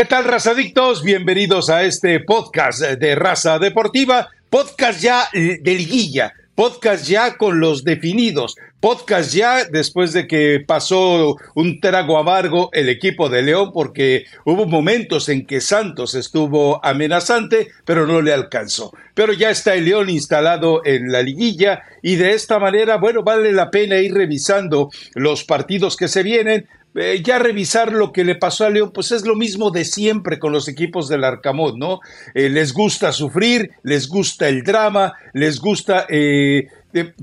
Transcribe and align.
¿Qué 0.00 0.06
tal, 0.06 0.24
razadictos? 0.24 1.02
Bienvenidos 1.02 1.68
a 1.68 1.82
este 1.82 2.20
podcast 2.20 2.80
de 2.80 3.14
Raza 3.14 3.58
Deportiva, 3.58 4.30
podcast 4.48 4.98
ya 4.98 5.28
de 5.34 5.60
liguilla, 5.62 6.32
podcast 6.54 7.06
ya 7.06 7.36
con 7.36 7.60
los 7.60 7.84
definidos, 7.84 8.56
podcast 8.80 9.34
ya 9.34 9.66
después 9.66 10.14
de 10.14 10.26
que 10.26 10.64
pasó 10.66 11.36
un 11.54 11.80
trago 11.80 12.16
amargo 12.16 12.70
el 12.72 12.88
equipo 12.88 13.28
de 13.28 13.42
León 13.42 13.72
porque 13.74 14.24
hubo 14.46 14.64
momentos 14.64 15.28
en 15.28 15.44
que 15.44 15.60
Santos 15.60 16.14
estuvo 16.14 16.82
amenazante, 16.82 17.68
pero 17.84 18.06
no 18.06 18.22
le 18.22 18.32
alcanzó. 18.32 18.94
Pero 19.12 19.34
ya 19.34 19.50
está 19.50 19.74
el 19.74 19.84
León 19.84 20.08
instalado 20.08 20.80
en 20.86 21.12
la 21.12 21.20
liguilla 21.20 21.82
y 22.00 22.16
de 22.16 22.32
esta 22.32 22.58
manera, 22.58 22.96
bueno, 22.96 23.22
vale 23.22 23.52
la 23.52 23.70
pena 23.70 23.98
ir 23.98 24.14
revisando 24.14 24.88
los 25.14 25.44
partidos 25.44 25.98
que 25.98 26.08
se 26.08 26.22
vienen 26.22 26.66
eh, 26.94 27.22
ya 27.22 27.38
revisar 27.38 27.92
lo 27.92 28.12
que 28.12 28.24
le 28.24 28.34
pasó 28.34 28.64
a 28.64 28.70
León, 28.70 28.90
pues 28.92 29.12
es 29.12 29.24
lo 29.24 29.36
mismo 29.36 29.70
de 29.70 29.84
siempre 29.84 30.40
con 30.40 30.52
los 30.52 30.66
equipos 30.66 31.08
del 31.08 31.22
Arcamón, 31.22 31.78
¿no? 31.78 32.00
Eh, 32.34 32.48
les 32.48 32.72
gusta 32.72 33.12
sufrir, 33.12 33.70
les 33.84 34.08
gusta 34.08 34.48
el 34.48 34.64
drama, 34.64 35.14
les 35.32 35.60
gusta 35.60 36.06
eh, 36.08 36.66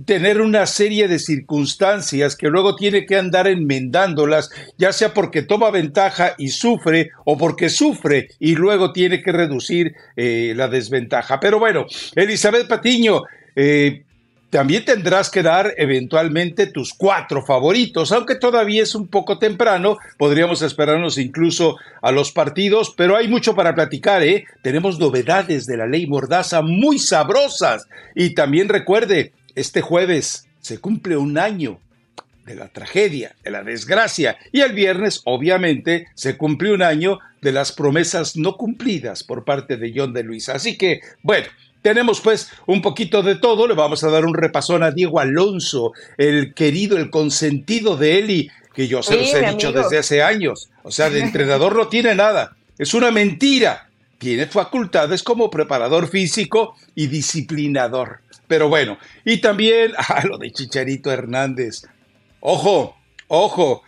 tener 0.05 0.39
una 0.39 0.65
serie 0.65 1.09
de 1.09 1.19
circunstancias 1.19 2.37
que 2.37 2.47
luego 2.47 2.77
tiene 2.77 3.05
que 3.05 3.17
andar 3.17 3.47
enmendándolas, 3.47 4.49
ya 4.77 4.93
sea 4.93 5.13
porque 5.13 5.41
toma 5.41 5.69
ventaja 5.69 6.35
y 6.37 6.47
sufre, 6.47 7.11
o 7.25 7.37
porque 7.37 7.67
sufre 7.67 8.29
y 8.39 8.55
luego 8.55 8.93
tiene 8.93 9.21
que 9.21 9.33
reducir 9.33 9.93
la 10.15 10.69
desventaja. 10.69 11.41
Pero 11.41 11.59
bueno, 11.59 11.85
Elizabeth 12.15 12.69
Patiño, 12.69 13.23
también 14.49 14.85
tendrás 14.85 15.29
que 15.29 15.43
dar 15.43 15.73
eventualmente 15.77 16.67
tus 16.67 16.93
cuatro 16.93 17.45
favoritos, 17.45 18.11
aunque 18.11 18.35
todavía 18.35 18.83
es 18.83 18.95
un 18.95 19.07
poco 19.07 19.39
temprano, 19.39 19.97
podríamos 20.17 20.61
esperarnos 20.61 21.17
incluso 21.17 21.75
a 22.01 22.11
los 22.11 22.31
partidos, 22.31 22.93
pero 22.95 23.17
hay 23.17 23.27
mucho 23.27 23.55
para 23.55 23.75
platicar, 23.75 24.23
¿eh? 24.23 24.45
Tenemos 24.61 24.99
novedades 24.99 25.65
de 25.65 25.77
la 25.77 25.85
ley 25.85 26.07
Mordaza 26.07 26.61
muy 26.61 26.97
sabrosas. 26.97 27.87
Y 28.15 28.35
también 28.35 28.69
recuerde, 28.69 29.33
este 29.55 29.81
jueves 29.81 30.47
se 30.61 30.79
cumple 30.79 31.17
un 31.17 31.37
año 31.37 31.79
de 32.45 32.55
la 32.55 32.69
tragedia, 32.69 33.35
de 33.43 33.51
la 33.51 33.63
desgracia, 33.63 34.37
y 34.53 34.61
el 34.61 34.71
viernes, 34.71 35.21
obviamente, 35.25 36.07
se 36.15 36.37
cumple 36.37 36.73
un 36.73 36.81
año 36.81 37.19
de 37.41 37.51
las 37.51 37.73
promesas 37.73 38.37
no 38.37 38.55
cumplidas 38.55 39.23
por 39.23 39.43
parte 39.43 39.75
de 39.75 39.91
John 39.93 40.13
de 40.13 40.23
Luisa. 40.23 40.53
Así 40.53 40.77
que, 40.77 41.01
bueno, 41.21 41.47
tenemos 41.87 42.19
pues 42.19 42.51
un 42.65 42.81
poquito 42.81 43.23
de 43.23 43.35
todo, 43.35 43.65
le 43.65 43.73
vamos 43.73 44.03
a 44.03 44.09
dar 44.09 44.25
un 44.25 44.33
repasón 44.33 44.83
a 44.83 44.91
Diego 44.91 45.21
Alonso, 45.21 45.93
el 46.17 46.53
querido, 46.53 46.97
el 46.97 47.09
consentido 47.09 47.95
de 47.95 48.19
Eli, 48.19 48.51
que 48.73 48.89
yo 48.89 49.01
se 49.01 49.15
los 49.15 49.33
he 49.33 49.51
dicho 49.51 49.71
desde 49.71 49.97
hace 49.97 50.21
años. 50.21 50.69
O 50.83 50.91
sea, 50.91 51.09
de 51.09 51.21
entrenador 51.21 51.77
no 51.77 51.87
tiene 51.87 52.13
nada, 52.13 52.57
es 52.77 52.93
una 52.93 53.09
mentira. 53.09 53.89
Tiene 54.17 54.47
facultades 54.47 55.23
como 55.23 55.49
preparador 55.49 56.09
físico 56.09 56.75
y 56.93 57.07
disciplinador. 57.07 58.19
Pero 58.49 58.67
bueno, 58.67 58.97
y 59.23 59.37
también 59.37 59.93
a 59.95 60.03
ah, 60.15 60.25
lo 60.25 60.37
de 60.37 60.51
Chicharito 60.51 61.09
Hernández. 61.09 61.83
Ojo, 62.41 62.97
ojo, 63.29 63.83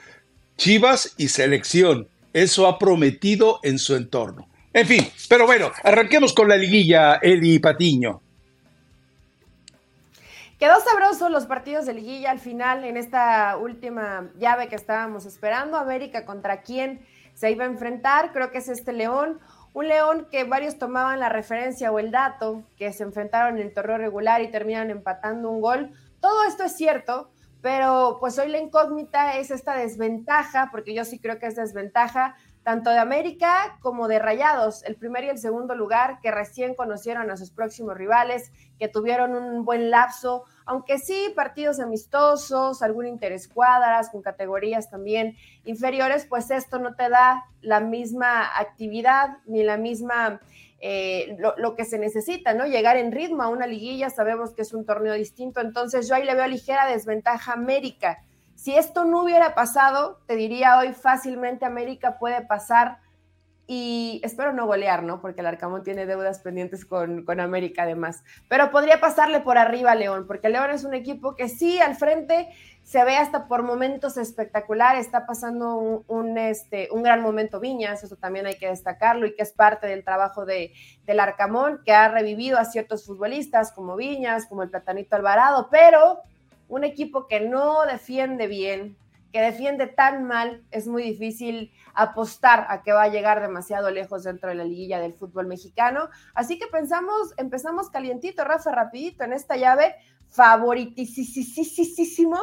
Chivas 0.55 1.15
y 1.17 1.27
selección. 1.27 2.07
Eso 2.31 2.65
ha 2.65 2.79
prometido 2.79 3.59
en 3.63 3.77
su 3.77 3.97
entorno. 3.97 4.48
En 4.71 4.85
fin, 4.85 5.07
pero 5.27 5.47
bueno, 5.47 5.71
arranquemos 5.83 6.33
con 6.33 6.47
la 6.47 6.55
liguilla, 6.55 7.15
Eli 7.15 7.57
Patiño. 7.57 8.21
Quedó 10.59 10.79
sabroso 10.81 11.29
los 11.29 11.45
partidos 11.45 11.85
de 11.85 11.93
liguilla 11.93 12.31
al 12.31 12.39
final 12.39 12.83
en 12.83 12.97
esta 12.97 13.57
última 13.57 14.29
llave 14.37 14.67
que 14.67 14.75
estábamos 14.75 15.25
esperando. 15.25 15.77
América 15.77 16.25
contra 16.25 16.61
quién 16.61 16.99
se 17.33 17.49
iba 17.49 17.63
a 17.63 17.67
enfrentar. 17.67 18.31
Creo 18.33 18.51
que 18.51 18.59
es 18.59 18.67
este 18.67 18.91
León. 18.91 19.39
Un 19.73 19.87
León 19.87 20.27
que 20.29 20.43
varios 20.43 20.77
tomaban 20.77 21.19
la 21.19 21.29
referencia 21.29 21.91
o 21.91 21.97
el 21.97 22.11
dato 22.11 22.63
que 22.77 22.91
se 22.91 23.03
enfrentaron 23.03 23.57
en 23.57 23.67
el 23.67 23.73
torneo 23.73 23.97
regular 23.97 24.41
y 24.41 24.51
terminan 24.51 24.91
empatando 24.91 25.49
un 25.49 25.61
gol. 25.61 25.91
Todo 26.19 26.43
esto 26.43 26.63
es 26.65 26.75
cierto, 26.75 27.31
pero 27.61 28.17
pues 28.19 28.37
hoy 28.37 28.49
la 28.49 28.57
incógnita 28.57 29.37
es 29.37 29.51
esta 29.51 29.75
desventaja, 29.75 30.69
porque 30.71 30.93
yo 30.93 31.05
sí 31.05 31.19
creo 31.19 31.39
que 31.39 31.47
es 31.47 31.55
desventaja 31.55 32.35
tanto 32.69 32.91
de 32.91 32.99
América 32.99 33.79
como 33.81 34.07
de 34.07 34.19
Rayados, 34.19 34.83
el 34.83 34.95
primer 34.95 35.23
y 35.23 35.29
el 35.29 35.39
segundo 35.39 35.73
lugar, 35.73 36.19
que 36.21 36.29
recién 36.29 36.75
conocieron 36.75 37.31
a 37.31 37.35
sus 37.35 37.49
próximos 37.49 37.97
rivales, 37.97 38.51
que 38.77 38.87
tuvieron 38.87 39.33
un 39.33 39.65
buen 39.65 39.89
lapso, 39.89 40.43
aunque 40.67 40.99
sí 40.99 41.33
partidos 41.35 41.79
amistosos, 41.79 42.83
algún 42.83 43.07
interescuadras 43.07 44.11
con 44.11 44.21
categorías 44.21 44.87
también 44.87 45.35
inferiores, 45.65 46.27
pues 46.29 46.51
esto 46.51 46.77
no 46.77 46.93
te 46.93 47.09
da 47.09 47.43
la 47.61 47.79
misma 47.79 48.55
actividad 48.59 49.37
ni 49.47 49.63
la 49.63 49.77
misma... 49.77 50.39
Eh, 50.81 51.35
lo, 51.39 51.55
lo, 51.57 51.75
que 51.75 51.83
se 51.83 51.99
necesita, 51.99 52.53
¿no? 52.53 52.65
Llegar 52.65 52.95
en 52.95 53.11
ritmo 53.11 53.43
a 53.43 53.49
una 53.49 53.67
liguilla, 53.67 54.09
sabemos 54.09 54.53
que 54.53 54.61
es 54.61 54.73
un 54.73 54.85
torneo 54.85 55.13
distinto, 55.13 55.59
entonces 55.59 56.07
yo 56.07 56.15
ahí 56.15 56.23
le 56.23 56.35
veo 56.35 56.47
ligera 56.47 56.85
desventaja 56.85 57.51
a 57.51 57.55
América. 57.55 58.23
Si 58.59 58.75
esto 58.75 59.05
no 59.05 59.23
hubiera 59.23 59.55
pasado, 59.55 60.19
te 60.27 60.35
diría 60.35 60.79
hoy 60.79 60.91
fácilmente 60.91 61.63
América 61.63 62.19
puede 62.19 62.41
pasar 62.41 62.97
y 63.67 64.19
espero 64.21 64.51
no 64.51 64.65
golear, 64.65 65.01
¿no? 65.01 65.21
Porque 65.21 65.39
el 65.39 65.47
Arcamón 65.47 65.81
tiene 65.81 66.05
deudas 66.05 66.39
pendientes 66.39 66.83
con, 66.83 67.23
América 67.39 67.83
además. 67.83 68.21
Pero 68.49 68.69
podría 68.69 68.99
pasarle 68.99 69.39
por 69.39 69.57
arriba 69.57 69.91
a 69.91 69.95
León, 69.95 70.25
porque 70.27 70.49
León 70.49 70.71
es 70.71 70.83
un 70.83 70.93
equipo 70.93 71.37
que 71.37 71.47
sí, 71.47 71.79
al 71.79 71.95
frente 71.95 72.49
se 72.83 73.01
ve 73.05 73.15
hasta 73.15 73.47
por 73.47 73.63
momentos 73.63 74.17
espectacular, 74.17 74.97
está 74.97 75.25
pasando 75.25 76.03
un, 76.05 76.37
este, 76.37 76.89
un 76.91 77.01
gran 77.01 77.21
momento 77.21 77.61
Viñas, 77.61 78.03
eso 78.03 78.17
también 78.17 78.45
hay 78.45 78.57
que 78.57 78.67
destacarlo 78.67 79.25
y 79.25 79.35
que 79.35 79.43
es 79.43 79.53
parte 79.53 79.87
del 79.87 80.03
trabajo 80.03 80.43
de, 80.45 80.73
del 81.05 81.21
Arcamón, 81.21 81.79
que 81.85 81.93
ha 81.93 82.09
revivido 82.09 82.57
a 82.57 82.65
ciertos 82.65 83.05
futbolistas 83.05 83.71
como 83.71 83.95
Viñas, 83.95 84.47
como 84.47 84.63
el 84.63 84.69
Platanito 84.69 85.15
Alvarado, 85.15 85.69
pero 85.71 86.19
un 86.69 86.85
equipo 86.85 87.27
que 87.27 87.41
no 87.41 87.85
defiende 87.85 88.47
bien, 88.47 88.95
que 89.33 89.41
defiende 89.41 89.87
tan 89.87 90.23
mal, 90.23 90.63
es 90.71 90.87
muy 90.87 91.03
difícil 91.03 91.71
apostar 91.93 92.65
a 92.69 92.81
que 92.81 92.93
va 92.93 93.03
a 93.03 93.09
llegar 93.09 93.41
demasiado 93.41 93.91
lejos 93.91 94.23
dentro 94.23 94.49
de 94.49 94.55
la 94.55 94.63
liguilla 94.63 94.99
del 94.99 95.13
fútbol 95.13 95.47
mexicano. 95.47 96.09
Así 96.33 96.57
que 96.57 96.67
pensamos, 96.67 97.33
empezamos 97.37 97.89
calientito, 97.89 98.43
Rafa, 98.43 98.71
rapidito 98.71 99.23
en 99.23 99.33
esta 99.33 99.57
llave, 99.57 99.95
favoritísimo 100.29 102.37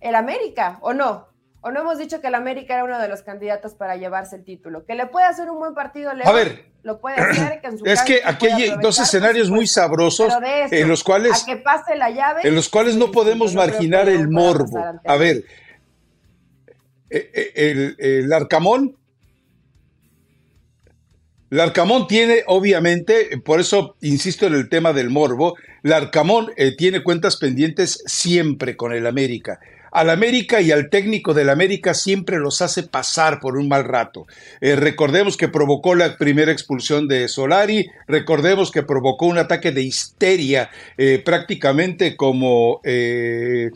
el 0.00 0.14
América, 0.14 0.78
¿o 0.82 0.92
no? 0.92 1.28
¿O 1.60 1.72
no 1.72 1.80
hemos 1.80 1.98
dicho 1.98 2.20
que 2.20 2.28
el 2.28 2.36
América 2.36 2.74
era 2.74 2.84
uno 2.84 3.00
de 3.00 3.08
los 3.08 3.22
candidatos 3.22 3.74
para 3.74 3.96
llevarse 3.96 4.36
el 4.36 4.44
título? 4.44 4.84
Que 4.86 4.94
le 4.94 5.06
puede 5.06 5.26
hacer 5.26 5.50
un 5.50 5.58
buen 5.58 5.74
partido 5.74 6.14
León. 6.14 6.28
A 6.28 6.32
ver, 6.32 6.66
lo 6.84 7.00
puede 7.00 7.16
hacer. 7.16 7.60
es 7.84 8.02
que 8.02 8.20
aquí 8.24 8.46
hay 8.46 8.74
dos 8.80 9.00
escenarios 9.00 9.50
muy 9.50 9.66
sabrosos 9.66 10.32
en 10.70 10.88
los 10.88 11.02
cuales. 11.02 11.42
que 11.44 11.56
pase 11.56 11.96
la 11.96 12.10
llave. 12.10 12.42
En 12.44 12.54
los 12.54 12.68
cuales 12.68 12.94
no 12.94 13.10
podemos 13.10 13.54
marginar 13.54 14.08
el 14.08 14.28
morbo. 14.28 14.78
A 15.04 15.16
ver, 15.16 15.44
eh, 17.10 17.30
eh, 17.34 17.52
el, 17.54 17.96
el 17.98 18.32
Arcamón. 18.32 18.96
El 21.50 21.60
Arcamón 21.60 22.06
tiene, 22.06 22.44
obviamente, 22.46 23.40
por 23.42 23.58
eso 23.58 23.96
insisto 24.02 24.46
en 24.46 24.54
el 24.54 24.68
tema 24.68 24.92
del 24.92 25.08
morbo, 25.08 25.56
el 25.82 25.94
Arcamón 25.94 26.52
eh, 26.56 26.76
tiene 26.76 27.02
cuentas 27.02 27.36
pendientes 27.36 28.02
siempre 28.06 28.76
con 28.76 28.92
el 28.92 29.06
América 29.06 29.58
al 29.90 30.10
América 30.10 30.60
y 30.60 30.70
al 30.70 30.90
técnico 30.90 31.34
del 31.34 31.50
América 31.50 31.94
siempre 31.94 32.38
los 32.38 32.62
hace 32.62 32.82
pasar 32.82 33.40
por 33.40 33.56
un 33.56 33.68
mal 33.68 33.84
rato. 33.84 34.26
Eh, 34.60 34.76
recordemos 34.76 35.36
que 35.36 35.48
provocó 35.48 35.94
la 35.94 36.16
primera 36.16 36.52
expulsión 36.52 37.08
de 37.08 37.28
Solari, 37.28 37.90
recordemos 38.06 38.70
que 38.70 38.82
provocó 38.82 39.26
un 39.26 39.38
ataque 39.38 39.72
de 39.72 39.82
histeria 39.82 40.70
eh, 40.96 41.22
prácticamente 41.24 42.16
como 42.16 42.80
eh, 42.84 43.70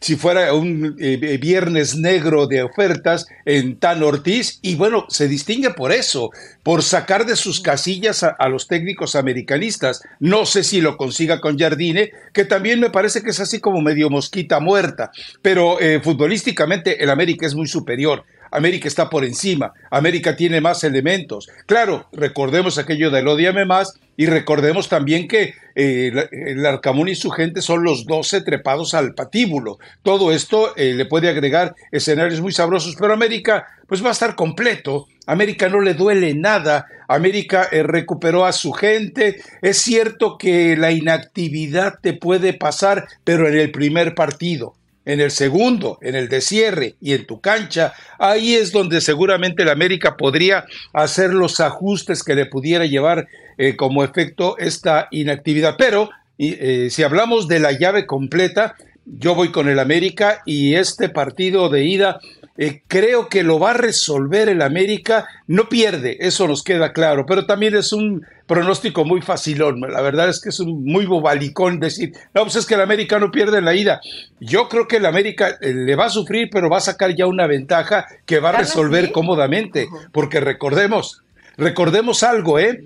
si 0.00 0.16
fuera 0.16 0.52
un 0.52 0.96
eh, 0.98 1.38
viernes 1.40 1.96
negro 1.96 2.46
de 2.46 2.62
ofertas 2.62 3.26
en 3.44 3.78
Tan 3.78 4.02
Ortiz, 4.02 4.58
y 4.62 4.74
bueno, 4.76 5.06
se 5.08 5.28
distingue 5.28 5.70
por 5.70 5.92
eso, 5.92 6.30
por 6.62 6.82
sacar 6.82 7.26
de 7.26 7.36
sus 7.36 7.60
casillas 7.60 8.22
a, 8.22 8.48
los 8.48 8.68
técnicos 8.68 9.16
americanistas. 9.16 10.02
No 10.20 10.46
sé 10.46 10.62
si 10.62 10.80
lo 10.80 10.96
consiga 10.96 11.40
con 11.40 11.58
Jardine, 11.58 12.10
que 12.32 12.44
también 12.44 12.80
me 12.80 12.90
parece 12.90 13.22
que 13.22 13.30
es 13.30 13.40
así 13.40 13.58
como 13.60 13.80
medio 13.80 14.10
mosquita 14.10 14.60
muerta, 14.60 15.10
pero 15.42 15.80
eh, 15.80 16.00
futbolísticamente 16.00 17.02
el 17.02 17.10
América 17.10 17.46
es 17.46 17.54
muy 17.54 17.66
superior. 17.66 18.24
América 18.50 18.88
está 18.88 19.10
por 19.10 19.24
encima, 19.24 19.72
América 19.90 20.36
tiene 20.36 20.60
más 20.60 20.84
elementos. 20.84 21.48
Claro, 21.66 22.06
recordemos 22.12 22.78
aquello 22.78 23.10
del 23.10 23.28
odiame 23.28 23.64
más 23.64 23.98
y 24.16 24.26
recordemos 24.26 24.88
también 24.88 25.28
que 25.28 25.54
eh, 25.74 26.10
el 26.32 26.64
Arcamón 26.64 27.08
y 27.08 27.14
su 27.14 27.30
gente 27.30 27.60
son 27.60 27.84
los 27.84 28.06
doce 28.06 28.40
trepados 28.40 28.94
al 28.94 29.14
patíbulo. 29.14 29.78
Todo 30.02 30.32
esto 30.32 30.74
eh, 30.76 30.94
le 30.94 31.04
puede 31.04 31.28
agregar 31.28 31.74
escenarios 31.92 32.40
muy 32.40 32.52
sabrosos, 32.52 32.96
pero 32.98 33.12
América 33.12 33.66
pues 33.86 34.02
va 34.02 34.08
a 34.08 34.12
estar 34.12 34.34
completo. 34.34 35.06
América 35.26 35.68
no 35.68 35.80
le 35.80 35.94
duele 35.94 36.34
nada. 36.34 36.86
América 37.08 37.68
eh, 37.70 37.82
recuperó 37.82 38.46
a 38.46 38.52
su 38.52 38.72
gente. 38.72 39.42
Es 39.60 39.78
cierto 39.78 40.38
que 40.38 40.76
la 40.76 40.92
inactividad 40.92 41.98
te 42.00 42.14
puede 42.14 42.54
pasar, 42.54 43.06
pero 43.24 43.48
en 43.48 43.58
el 43.58 43.70
primer 43.70 44.14
partido 44.14 44.75
en 45.06 45.20
el 45.20 45.30
segundo, 45.30 45.98
en 46.02 46.14
el 46.16 46.28
de 46.28 46.40
cierre 46.40 46.96
y 47.00 47.14
en 47.14 47.26
tu 47.26 47.40
cancha, 47.40 47.94
ahí 48.18 48.54
es 48.54 48.72
donde 48.72 49.00
seguramente 49.00 49.62
el 49.62 49.70
América 49.70 50.16
podría 50.16 50.66
hacer 50.92 51.32
los 51.32 51.60
ajustes 51.60 52.22
que 52.22 52.34
le 52.34 52.46
pudiera 52.46 52.84
llevar 52.84 53.28
eh, 53.56 53.76
como 53.76 54.04
efecto 54.04 54.58
esta 54.58 55.08
inactividad. 55.12 55.76
Pero 55.78 56.10
eh, 56.38 56.88
si 56.90 57.04
hablamos 57.04 57.48
de 57.48 57.60
la 57.60 57.72
llave 57.72 58.04
completa, 58.04 58.74
yo 59.06 59.36
voy 59.36 59.52
con 59.52 59.68
el 59.68 59.78
América 59.78 60.42
y 60.44 60.74
este 60.74 61.08
partido 61.08 61.68
de 61.68 61.84
ida 61.84 62.18
eh, 62.58 62.82
creo 62.86 63.28
que 63.28 63.42
lo 63.42 63.58
va 63.58 63.70
a 63.70 63.74
resolver 63.74 64.48
el 64.48 64.62
América. 64.62 65.28
No 65.46 65.68
pierde, 65.68 66.16
eso 66.20 66.48
nos 66.48 66.62
queda 66.62 66.92
claro, 66.92 67.26
pero 67.26 67.46
también 67.46 67.74
es 67.76 67.92
un 67.92 68.24
pronóstico 68.46 69.04
muy 69.04 69.20
facilón. 69.20 69.80
La 69.80 70.00
verdad 70.00 70.28
es 70.28 70.40
que 70.40 70.48
es 70.48 70.60
un 70.60 70.84
muy 70.84 71.04
bobalicón 71.06 71.80
decir, 71.80 72.12
no, 72.34 72.42
pues 72.42 72.56
es 72.56 72.66
que 72.66 72.74
el 72.74 72.80
América 72.80 73.18
no 73.18 73.30
pierde 73.30 73.60
la 73.60 73.74
ida. 73.74 74.00
Yo 74.40 74.68
creo 74.68 74.88
que 74.88 74.96
el 74.96 75.06
América 75.06 75.58
eh, 75.60 75.74
le 75.74 75.96
va 75.96 76.06
a 76.06 76.10
sufrir, 76.10 76.48
pero 76.50 76.70
va 76.70 76.78
a 76.78 76.80
sacar 76.80 77.14
ya 77.14 77.26
una 77.26 77.46
ventaja 77.46 78.06
que 78.24 78.40
va 78.40 78.50
a 78.50 78.58
resolver 78.58 79.12
cómodamente, 79.12 79.88
porque 80.12 80.40
recordemos, 80.40 81.22
recordemos 81.56 82.22
algo, 82.22 82.58
¿eh? 82.58 82.82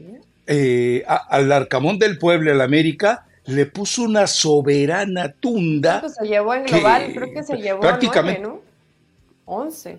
eh 0.47 1.05
al 1.07 1.53
Arcamón 1.53 1.99
del 1.99 2.19
Pueblo, 2.19 2.51
el 2.51 2.61
América, 2.61 3.25
le 3.47 3.67
puso 3.67 4.03
una 4.03 4.27
soberana 4.27 5.33
tunda. 5.33 6.09
se 6.09 6.27
llevó 6.27 6.55
en 6.55 6.65
global, 6.65 7.13
creo 7.15 7.33
que 7.33 7.43
se 7.43 7.57
llevó 7.57 7.81
prácticamente, 7.81 8.41
¿no? 8.41 8.70
11. 9.51 9.99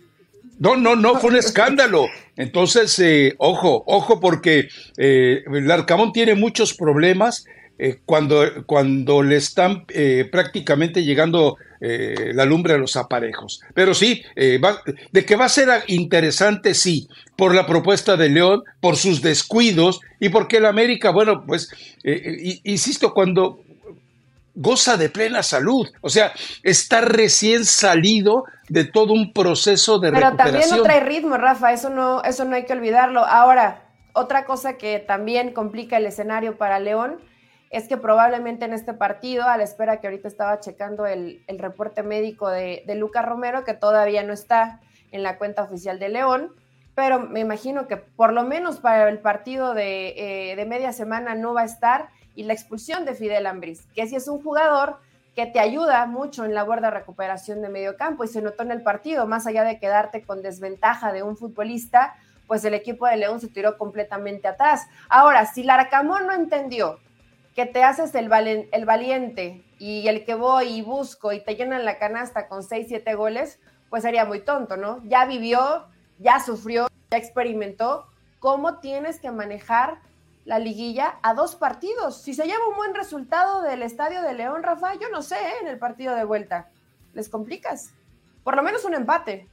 No, 0.59 0.75
no, 0.75 0.95
no, 0.95 1.19
fue 1.19 1.31
un 1.31 1.35
escándalo. 1.37 2.07
Entonces, 2.37 2.97
eh, 2.99 3.35
ojo, 3.37 3.83
ojo, 3.85 4.19
porque 4.19 4.69
eh, 4.97 5.43
el 5.51 5.69
Arcamón 5.69 6.13
tiene 6.13 6.35
muchos 6.35 6.73
problemas 6.73 7.45
eh, 7.77 7.99
cuando, 8.05 8.65
cuando 8.65 9.23
le 9.23 9.37
están 9.37 9.85
prácticamente 10.31 11.03
llegando 11.03 11.57
la 11.83 12.45
lumbre 12.45 12.75
a 12.75 12.77
los 12.77 12.95
aparejos. 12.95 13.59
Pero 13.73 13.95
sí, 13.95 14.23
de 14.35 15.25
que 15.25 15.35
va 15.35 15.45
a 15.45 15.49
ser 15.49 15.67
interesante, 15.87 16.75
sí, 16.75 17.07
por 17.35 17.55
la 17.55 17.65
propuesta 17.65 18.15
de 18.15 18.29
León, 18.29 18.61
por 18.79 18.97
sus 18.97 19.23
descuidos 19.23 19.99
y 20.19 20.29
porque 20.29 20.57
el 20.57 20.67
América, 20.67 21.09
bueno, 21.09 21.43
pues, 21.43 21.71
insisto, 22.63 23.15
cuando 23.15 23.63
goza 24.55 24.97
de 24.97 25.09
plena 25.09 25.43
salud, 25.43 25.89
o 26.01 26.09
sea, 26.09 26.33
está 26.63 27.01
recién 27.01 27.65
salido 27.65 28.45
de 28.69 28.85
todo 28.85 29.13
un 29.13 29.33
proceso 29.33 29.99
de 29.99 30.11
Pero 30.11 30.35
también 30.35 30.69
no 30.69 30.83
trae 30.83 30.99
ritmo, 30.99 31.37
Rafa, 31.37 31.71
eso 31.73 31.89
no, 31.89 32.23
eso 32.23 32.45
no 32.45 32.55
hay 32.55 32.65
que 32.65 32.73
olvidarlo. 32.73 33.25
Ahora, 33.25 33.83
otra 34.13 34.45
cosa 34.45 34.77
que 34.77 34.99
también 34.99 35.53
complica 35.53 35.97
el 35.97 36.05
escenario 36.05 36.57
para 36.57 36.79
León 36.79 37.19
es 37.69 37.87
que 37.87 37.95
probablemente 37.95 38.65
en 38.65 38.73
este 38.73 38.93
partido, 38.93 39.45
a 39.45 39.57
la 39.57 39.63
espera 39.63 40.01
que 40.01 40.07
ahorita 40.07 40.27
estaba 40.27 40.59
checando 40.59 41.05
el, 41.05 41.41
reporte 41.47 42.03
médico 42.03 42.49
de, 42.49 42.83
de 42.85 42.95
Lucas 42.95 43.25
Romero, 43.25 43.63
que 43.63 43.73
todavía 43.73 44.23
no 44.23 44.33
está 44.33 44.81
en 45.11 45.23
la 45.23 45.37
cuenta 45.37 45.63
oficial 45.63 45.97
de 45.97 46.09
León, 46.09 46.53
pero 46.95 47.19
me 47.19 47.39
imagino 47.39 47.87
que 47.87 47.97
por 47.97 48.33
lo 48.33 48.43
menos 48.43 48.79
para 48.79 49.07
el 49.09 49.19
partido 49.19 49.73
de, 49.73 50.51
eh, 50.51 50.55
de 50.55 50.65
media 50.65 50.91
semana 50.91 51.35
no 51.35 51.53
va 51.53 51.61
a 51.61 51.65
estar 51.65 52.09
y 52.35 52.43
la 52.43 52.53
expulsión 52.53 53.05
de 53.05 53.15
Fidel 53.15 53.47
Ambris, 53.47 53.85
que 53.95 54.07
si 54.07 54.15
es 54.15 54.27
un 54.27 54.41
jugador 54.41 54.97
que 55.35 55.45
te 55.45 55.59
ayuda 55.59 56.05
mucho 56.05 56.43
en 56.45 56.53
la 56.53 56.65
de 56.65 56.89
recuperación 56.89 57.61
de 57.61 57.69
medio 57.69 57.95
campo 57.95 58.23
y 58.23 58.27
se 58.27 58.41
notó 58.41 58.63
en 58.63 58.71
el 58.71 58.81
partido, 58.81 59.27
más 59.27 59.47
allá 59.47 59.63
de 59.63 59.79
quedarte 59.79 60.23
con 60.23 60.41
desventaja 60.41 61.13
de 61.13 61.23
un 61.23 61.37
futbolista, 61.37 62.15
pues 62.47 62.65
el 62.65 62.73
equipo 62.73 63.07
de 63.07 63.17
León 63.17 63.39
se 63.39 63.47
tiró 63.47 63.77
completamente 63.77 64.47
atrás. 64.47 64.87
Ahora, 65.07 65.45
si 65.45 65.63
Larcamón 65.63 66.27
no 66.27 66.33
entendió 66.33 66.99
que 67.55 67.65
te 67.65 67.83
haces 67.83 68.13
el, 68.15 68.29
el 68.71 68.85
valiente 68.85 69.63
y 69.79 70.07
el 70.07 70.25
que 70.25 70.35
voy 70.35 70.67
y 70.67 70.81
busco 70.81 71.31
y 71.31 71.41
te 71.43 71.55
llenan 71.55 71.85
la 71.85 71.97
canasta 71.97 72.47
con 72.47 72.63
6, 72.63 72.87
7 72.89 73.15
goles, 73.15 73.59
pues 73.89 74.03
sería 74.03 74.25
muy 74.25 74.41
tonto, 74.41 74.77
¿no? 74.77 75.01
Ya 75.05 75.25
vivió, 75.25 75.85
ya 76.19 76.39
sufrió, 76.39 76.87
ya 77.09 77.17
experimentó 77.17 78.05
cómo 78.39 78.79
tienes 78.79 79.19
que 79.19 79.31
manejar 79.31 79.99
la 80.45 80.59
liguilla 80.59 81.19
a 81.21 81.33
dos 81.33 81.55
partidos. 81.55 82.21
Si 82.21 82.33
se 82.33 82.45
lleva 82.45 82.67
un 82.69 82.75
buen 82.75 82.95
resultado 82.95 83.61
del 83.61 83.83
Estadio 83.83 84.21
de 84.21 84.33
León, 84.33 84.63
Rafa, 84.63 84.93
yo 84.95 85.09
no 85.09 85.21
sé, 85.21 85.35
¿eh? 85.35 85.53
en 85.61 85.67
el 85.67 85.77
partido 85.77 86.15
de 86.15 86.23
vuelta. 86.23 86.69
¿Les 87.13 87.29
complicas? 87.29 87.91
Por 88.43 88.55
lo 88.55 88.63
menos 88.63 88.83
un 88.85 88.95
empate. 88.95 89.47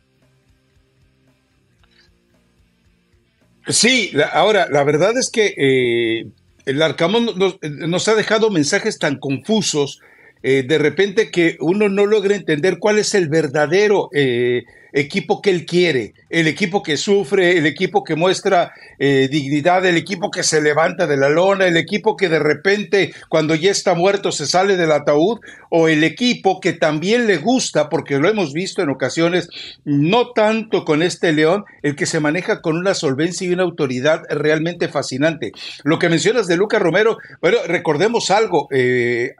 Sí, 3.66 4.12
ahora, 4.32 4.66
la 4.70 4.82
verdad 4.82 5.16
es 5.18 5.30
que 5.30 5.54
eh, 5.56 6.30
el 6.64 6.80
Arcamón 6.80 7.26
nos, 7.36 8.08
ha 8.08 8.14
dejado 8.14 8.50
mensajes 8.50 8.98
tan 8.98 9.18
confusos, 9.18 10.00
eh, 10.42 10.62
de 10.62 10.78
repente 10.78 11.30
que 11.30 11.58
uno 11.60 11.90
no 11.90 12.06
logra 12.06 12.34
entender 12.34 12.78
cuál 12.78 12.98
es 12.98 13.14
el 13.14 13.28
verdadero 13.28 14.08
equipo 14.92 15.42
que 15.42 15.50
él 15.50 15.66
quiere, 15.66 16.14
el 16.30 16.46
equipo 16.46 16.82
que 16.82 16.96
sufre, 16.96 17.58
el 17.58 17.66
equipo 17.66 18.04
que 18.04 18.14
muestra 18.14 18.72
eh, 18.98 19.28
dignidad, 19.30 19.84
el 19.86 19.96
equipo 19.96 20.30
que 20.30 20.42
se 20.42 20.60
levanta 20.60 21.06
de 21.06 21.16
la 21.16 21.28
lona, 21.28 21.66
el 21.66 21.76
equipo 21.76 22.16
que 22.16 22.28
de 22.28 22.38
repente 22.38 23.12
cuando 23.28 23.54
ya 23.54 23.70
está 23.70 23.94
muerto 23.94 24.32
se 24.32 24.46
sale 24.46 24.76
del 24.76 24.92
ataúd, 24.92 25.40
o 25.70 25.88
el 25.88 26.04
equipo 26.04 26.60
que 26.60 26.72
también 26.72 27.26
le 27.26 27.36
gusta, 27.36 27.88
porque 27.88 28.18
lo 28.18 28.28
hemos 28.28 28.52
visto 28.52 28.82
en 28.82 28.90
ocasiones, 28.90 29.48
no 29.84 30.30
tanto 30.32 30.84
con 30.84 31.02
este 31.02 31.32
León, 31.32 31.64
el 31.82 31.96
que 31.96 32.06
se 32.06 32.20
maneja 32.20 32.60
con 32.60 32.76
una 32.76 32.94
solvencia 32.94 33.46
y 33.46 33.52
una 33.52 33.64
autoridad 33.64 34.22
realmente 34.30 34.88
fascinante. 34.88 35.52
Lo 35.84 35.98
que 35.98 36.08
mencionas 36.08 36.46
de 36.46 36.56
Lucas 36.56 36.80
Romero, 36.80 37.18
bueno, 37.40 37.58
recordemos 37.66 38.30
algo, 38.30 38.68
eh, 38.70 39.34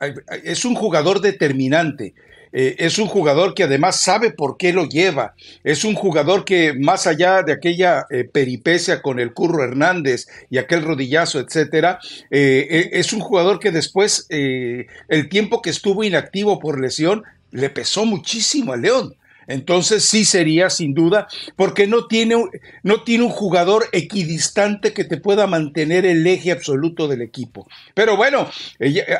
es 0.44 0.64
un 0.64 0.74
jugador 0.74 1.20
determinante. 1.20 2.14
Eh, 2.52 2.76
es 2.78 2.98
un 2.98 3.06
jugador 3.06 3.54
que 3.54 3.64
además 3.64 4.00
sabe 4.00 4.30
por 4.30 4.56
qué 4.56 4.72
lo 4.72 4.86
lleva. 4.86 5.34
Es 5.64 5.84
un 5.84 5.94
jugador 5.94 6.44
que 6.44 6.74
más 6.74 7.06
allá 7.06 7.42
de 7.42 7.52
aquella 7.52 8.06
eh, 8.10 8.24
peripecia 8.24 9.02
con 9.02 9.20
el 9.20 9.32
Curro 9.32 9.64
Hernández 9.64 10.26
y 10.50 10.58
aquel 10.58 10.82
rodillazo, 10.82 11.40
etcétera, 11.40 11.98
eh, 12.30 12.90
es 12.92 13.12
un 13.12 13.20
jugador 13.20 13.58
que 13.58 13.70
después 13.70 14.26
el 14.28 15.28
tiempo 15.28 15.62
que 15.62 15.70
estuvo 15.70 16.04
inactivo 16.04 16.58
por 16.58 16.80
lesión 16.80 17.22
le 17.50 17.70
pesó 17.70 18.04
muchísimo 18.04 18.72
al 18.72 18.82
León. 18.82 19.14
Entonces 19.46 20.04
sí 20.04 20.26
sería 20.26 20.68
sin 20.68 20.92
duda, 20.92 21.26
porque 21.56 21.86
no 21.86 22.06
tiene, 22.06 22.36
no 22.82 23.02
tiene 23.02 23.24
un 23.24 23.30
jugador 23.30 23.86
equidistante 23.92 24.92
que 24.92 25.04
te 25.04 25.16
pueda 25.16 25.46
mantener 25.46 26.04
el 26.04 26.26
eje 26.26 26.52
absoluto 26.52 27.08
del 27.08 27.22
equipo. 27.22 27.66
Pero 27.94 28.16
bueno, 28.16 28.48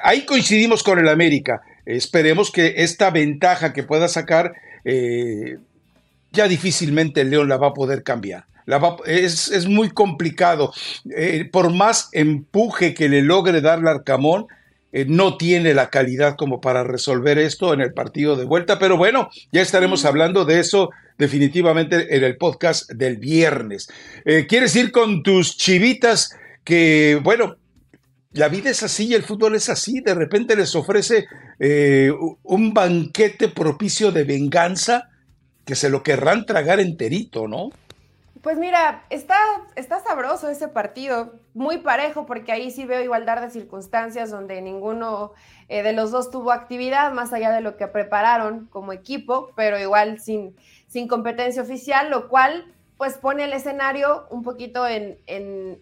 ahí 0.02 0.26
coincidimos 0.26 0.82
con 0.82 0.98
el 0.98 1.08
América. 1.08 1.62
Esperemos 1.88 2.50
que 2.50 2.74
esta 2.76 3.10
ventaja 3.10 3.72
que 3.72 3.82
pueda 3.82 4.08
sacar, 4.08 4.52
eh, 4.84 5.56
ya 6.32 6.46
difícilmente 6.46 7.22
el 7.22 7.30
León 7.30 7.48
la 7.48 7.56
va 7.56 7.68
a 7.68 7.74
poder 7.74 8.02
cambiar. 8.02 8.44
es, 9.06 9.66
muy 9.66 9.88
complicado. 9.88 10.74
Eh, 11.16 11.48
por 11.50 11.72
más 11.72 12.10
empuje 12.12 12.92
que 12.92 13.08
le 13.08 13.22
logre 13.22 13.62
darle 13.62 13.88
Arcamón, 13.88 14.48
eh, 14.92 15.06
no 15.08 15.38
tiene 15.38 15.72
la 15.72 15.88
calidad 15.88 16.36
como 16.36 16.60
para 16.60 16.84
resolver 16.84 17.38
esto 17.38 17.72
en 17.72 17.80
el 17.80 17.94
partido 17.94 18.36
de 18.36 18.44
vuelta, 18.44 18.78
pero 18.78 18.98
bueno, 18.98 19.30
ya 19.50 19.62
estaremos 19.62 20.04
hablando 20.04 20.44
de 20.44 20.60
eso 20.60 20.90
definitivamente 21.16 22.14
en 22.14 22.22
el 22.22 22.36
podcast 22.36 22.90
del 22.92 23.16
viernes. 23.16 23.88
¿Quieres 24.46 24.76
ir 24.76 24.92
con 24.92 25.22
tus 25.22 25.56
chivitas 25.56 26.36
que, 26.64 27.18
bueno, 27.22 27.56
la 28.32 28.48
vida 28.48 28.70
es 28.70 28.82
así 28.82 29.06
y 29.06 29.14
el 29.14 29.22
fútbol 29.22 29.54
es 29.54 29.68
así. 29.68 30.00
De 30.00 30.14
repente 30.14 30.56
les 30.56 30.74
ofrece 30.74 31.26
eh, 31.58 32.10
un 32.42 32.74
banquete 32.74 33.48
propicio 33.48 34.12
de 34.12 34.24
venganza 34.24 35.08
que 35.64 35.74
se 35.74 35.90
lo 35.90 36.02
querrán 36.02 36.46
tragar 36.46 36.80
enterito, 36.80 37.46
¿no? 37.46 37.70
Pues 38.42 38.56
mira, 38.56 39.04
está, 39.10 39.36
está 39.74 40.00
sabroso 40.00 40.48
ese 40.48 40.68
partido, 40.68 41.34
muy 41.54 41.78
parejo, 41.78 42.24
porque 42.24 42.52
ahí 42.52 42.70
sí 42.70 42.86
veo 42.86 43.02
igualdad 43.02 43.42
de 43.42 43.50
circunstancias 43.50 44.30
donde 44.30 44.62
ninguno 44.62 45.32
eh, 45.68 45.82
de 45.82 45.92
los 45.92 46.12
dos 46.12 46.30
tuvo 46.30 46.52
actividad, 46.52 47.12
más 47.12 47.32
allá 47.32 47.50
de 47.50 47.60
lo 47.60 47.76
que 47.76 47.88
prepararon 47.88 48.66
como 48.66 48.92
equipo, 48.92 49.50
pero 49.56 49.78
igual 49.78 50.20
sin, 50.20 50.54
sin 50.86 51.08
competencia 51.08 51.62
oficial, 51.62 52.10
lo 52.10 52.28
cual 52.28 52.72
pues 52.98 53.16
pone 53.16 53.44
el 53.44 53.52
escenario 53.52 54.26
un 54.28 54.42
poquito 54.42 54.86
en, 54.86 55.18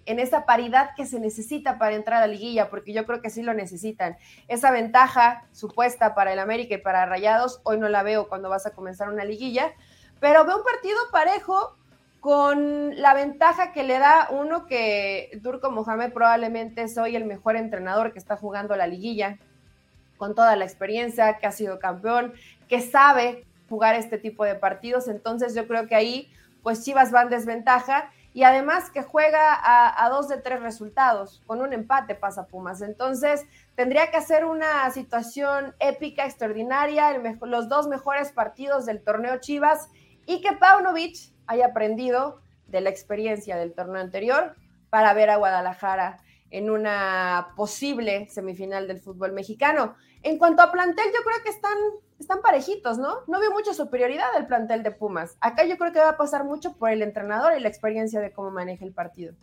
esa 0.04 0.44
paridad 0.44 0.90
que 0.94 1.06
se 1.06 1.18
necesita 1.18 1.78
para 1.78 1.96
entrar 1.96 2.22
a 2.22 2.26
la 2.26 2.32
liguilla, 2.32 2.68
porque 2.68 2.92
yo 2.92 3.06
creo 3.06 3.22
que 3.22 3.30
sí 3.30 3.42
lo 3.42 3.54
necesitan. 3.54 4.18
Esa 4.48 4.70
ventaja 4.70 5.44
supuesta 5.50 6.14
para 6.14 6.34
el 6.34 6.38
América 6.38 6.74
y 6.74 6.78
para 6.78 7.06
Rayados, 7.06 7.60
hoy 7.64 7.78
no 7.78 7.88
la 7.88 8.02
veo 8.02 8.28
cuando 8.28 8.50
vas 8.50 8.66
a 8.66 8.72
comenzar 8.72 9.08
una 9.08 9.24
liguilla, 9.24 9.72
pero 10.20 10.44
veo 10.44 10.58
un 10.58 10.62
partido 10.62 10.98
parejo 11.10 11.74
con 12.20 13.00
la 13.00 13.14
ventaja 13.14 13.72
que 13.72 13.82
le 13.82 13.98
da 13.98 14.28
uno 14.30 14.66
que 14.66 15.40
Turco 15.42 15.70
Mohamed 15.70 16.12
probablemente 16.12 16.82
es 16.82 16.98
hoy 16.98 17.16
el 17.16 17.24
mejor 17.24 17.56
entrenador 17.56 18.12
que 18.12 18.18
está 18.18 18.36
jugando 18.36 18.76
la 18.76 18.86
liguilla, 18.86 19.38
con 20.18 20.34
toda 20.34 20.54
la 20.54 20.66
experiencia, 20.66 21.38
que 21.38 21.46
ha 21.46 21.52
sido 21.52 21.78
campeón, 21.78 22.34
que 22.68 22.82
sabe 22.82 23.46
jugar 23.70 23.94
este 23.94 24.18
tipo 24.18 24.44
de 24.44 24.54
partidos, 24.54 25.08
entonces 25.08 25.54
yo 25.54 25.66
creo 25.66 25.86
que 25.86 25.94
ahí 25.94 26.30
pues 26.66 26.82
Chivas 26.82 27.14
va 27.14 27.22
en 27.22 27.28
desventaja 27.28 28.10
y 28.32 28.42
además 28.42 28.90
que 28.90 29.04
juega 29.04 29.56
a, 29.56 30.08
dos 30.08 30.26
de 30.26 30.38
tres 30.38 30.60
resultados, 30.60 31.40
con 31.46 31.60
un 31.60 31.72
empate 31.72 32.16
pasa 32.16 32.48
Pumas. 32.48 32.82
Entonces, 32.82 33.44
tendría 33.76 34.10
que 34.10 34.20
ser 34.20 34.44
una 34.44 34.90
situación 34.90 35.76
épica, 35.78 36.26
extraordinaria, 36.26 37.16
los 37.42 37.68
dos 37.68 37.86
mejores 37.86 38.32
partidos 38.32 38.84
del 38.84 39.00
torneo 39.00 39.38
Chivas 39.38 39.90
y 40.26 40.40
que 40.40 40.54
Paunovic 40.54 41.32
haya 41.46 41.66
aprendido 41.66 42.40
de 42.66 42.80
la 42.80 42.90
experiencia 42.90 43.56
del 43.56 43.72
torneo 43.72 44.02
anterior 44.02 44.56
para 44.90 45.14
ver 45.14 45.30
a 45.30 45.36
Guadalajara 45.36 46.16
en 46.50 46.68
una 46.68 47.52
posible 47.54 48.28
semifinal 48.28 48.88
del 48.88 48.98
fútbol 48.98 49.30
mexicano. 49.30 49.94
En 50.24 50.36
cuanto 50.36 50.62
a 50.62 50.72
plantel, 50.72 51.06
yo 51.14 51.22
creo 51.24 51.44
que 51.44 51.50
están, 51.50 51.78
están 52.18 52.40
parejitos, 52.40 52.98
¿no? 52.98 53.18
No 53.26 53.40
veo 53.40 53.50
mucha 53.52 53.74
superioridad 53.74 54.32
del 54.34 54.46
plantel 54.46 54.82
de 54.82 54.90
Pumas. 54.90 55.36
Acá 55.40 55.64
yo 55.64 55.76
creo 55.76 55.92
que 55.92 55.98
va 55.98 56.10
a 56.10 56.16
pasar 56.16 56.44
mucho 56.44 56.74
por 56.76 56.90
el 56.90 57.02
entrenador 57.02 57.52
y 57.56 57.60
la 57.60 57.68
experiencia 57.68 58.20
de 58.20 58.32
cómo 58.32 58.50
maneja 58.50 58.84
el 58.84 58.92
partido. 58.92 59.34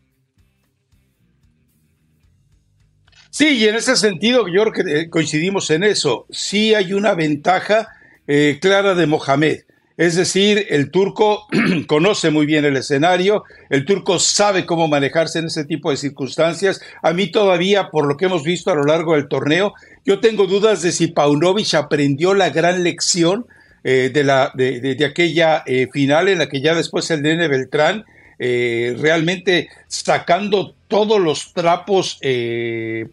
Sí, 3.29 3.57
y 3.57 3.67
en 3.67 3.75
ese 3.75 3.95
sentido, 3.95 4.47
yo 4.47 4.61
creo 4.61 4.71
que 4.73 4.99
eh, 4.99 5.09
coincidimos 5.09 5.69
en 5.71 5.83
eso. 5.83 6.27
Sí 6.29 6.75
hay 6.75 6.93
una 6.93 7.15
ventaja 7.15 7.89
eh, 8.27 8.59
clara 8.61 8.93
de 8.93 9.07
Mohamed. 9.07 9.61
Es 9.95 10.15
decir, 10.15 10.65
el 10.69 10.89
turco 10.89 11.45
conoce 11.87 12.31
muy 12.31 12.45
bien 12.45 12.65
el 12.65 12.77
escenario, 12.77 13.43
el 13.69 13.85
turco 13.85 14.17
sabe 14.17 14.65
cómo 14.65 14.87
manejarse 14.87 15.39
en 15.39 15.45
ese 15.45 15.65
tipo 15.65 15.91
de 15.91 15.97
circunstancias. 15.97 16.81
A 17.03 17.13
mí 17.13 17.27
todavía, 17.27 17.89
por 17.89 18.07
lo 18.07 18.17
que 18.17 18.25
hemos 18.25 18.43
visto 18.43 18.71
a 18.71 18.75
lo 18.75 18.83
largo 18.83 19.13
del 19.13 19.27
torneo, 19.27 19.73
yo 20.03 20.19
tengo 20.19 20.47
dudas 20.47 20.81
de 20.81 20.91
si 20.91 21.07
Paunovic 21.07 21.75
aprendió 21.75 22.33
la 22.33 22.49
gran 22.49 22.83
lección 22.83 23.45
eh, 23.83 24.09
de, 24.13 24.23
la, 24.23 24.51
de, 24.55 24.97
aquella 25.05 25.61
eh, 25.65 25.87
final 25.91 26.29
en 26.29 26.39
la 26.39 26.47
que 26.47 26.61
ya 26.61 26.73
después 26.73 27.11
el 27.11 27.21
nene 27.21 27.47
Beltrán, 27.47 28.05
eh, 28.39 28.95
realmente 28.99 29.69
sacando 29.87 30.73
todos 30.87 31.19
los 31.19 31.53
trapos 31.53 32.19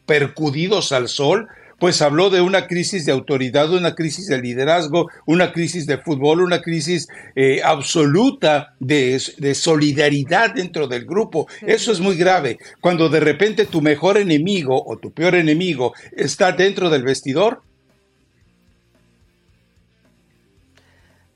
percudidos 0.07 0.93
al 0.93 1.09
sol, 1.09 1.49
pues 1.81 2.03
habló 2.03 2.29
de 2.29 2.43
una 2.43 2.67
crisis 2.67 3.07
de 3.07 3.13
autoridad, 3.13 3.73
una 3.73 3.95
crisis 3.95 4.27
de 4.27 4.41
liderazgo, 4.41 5.09
una 5.25 5.51
crisis 5.51 5.87
de 5.87 5.97
fútbol, 5.97 6.43
una 6.43 6.61
crisis 6.61 7.09
eh, 7.35 7.63
absoluta 7.65 8.75
de, 8.79 9.19
solidaridad 9.19 10.55
dentro 10.55 10.87
del 10.87 11.07
grupo. 11.07 11.49
Eso 11.63 11.91
es 11.91 12.01
muy 12.01 12.17
grave. 12.17 12.59
Cuando 12.83 13.09
de 13.09 13.21
repente 13.21 13.65
tu 13.65 13.81
mejor 13.81 14.19
enemigo 14.19 14.81
o 14.85 14.99
tu 14.99 15.11
peor 15.11 15.35
enemigo 15.35 15.95
está 16.13 16.53
dentro 16.53 16.91
del 16.91 17.03
vestidor. 17.03 17.63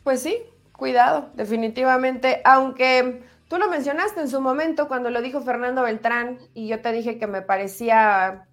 Pues 0.04 0.20
sí, 0.20 0.36
cuidado, 0.72 1.30
definitivamente, 1.34 2.40
aunque... 2.44 3.32
Tú 3.46 3.58
lo 3.58 3.68
mencionaste 3.68 4.20
en 4.20 4.28
su 4.28 4.40
momento 4.40 4.88
cuando 4.88 5.10
lo 5.10 5.20
dijo 5.20 5.42
Fernando 5.42 5.82
Beltrán 5.82 6.38
y 6.54 6.66
yo 6.66 6.80
te 6.80 6.90
dije 6.92 7.18
que 7.18 7.26
me 7.26 7.42
parecía 7.42 8.48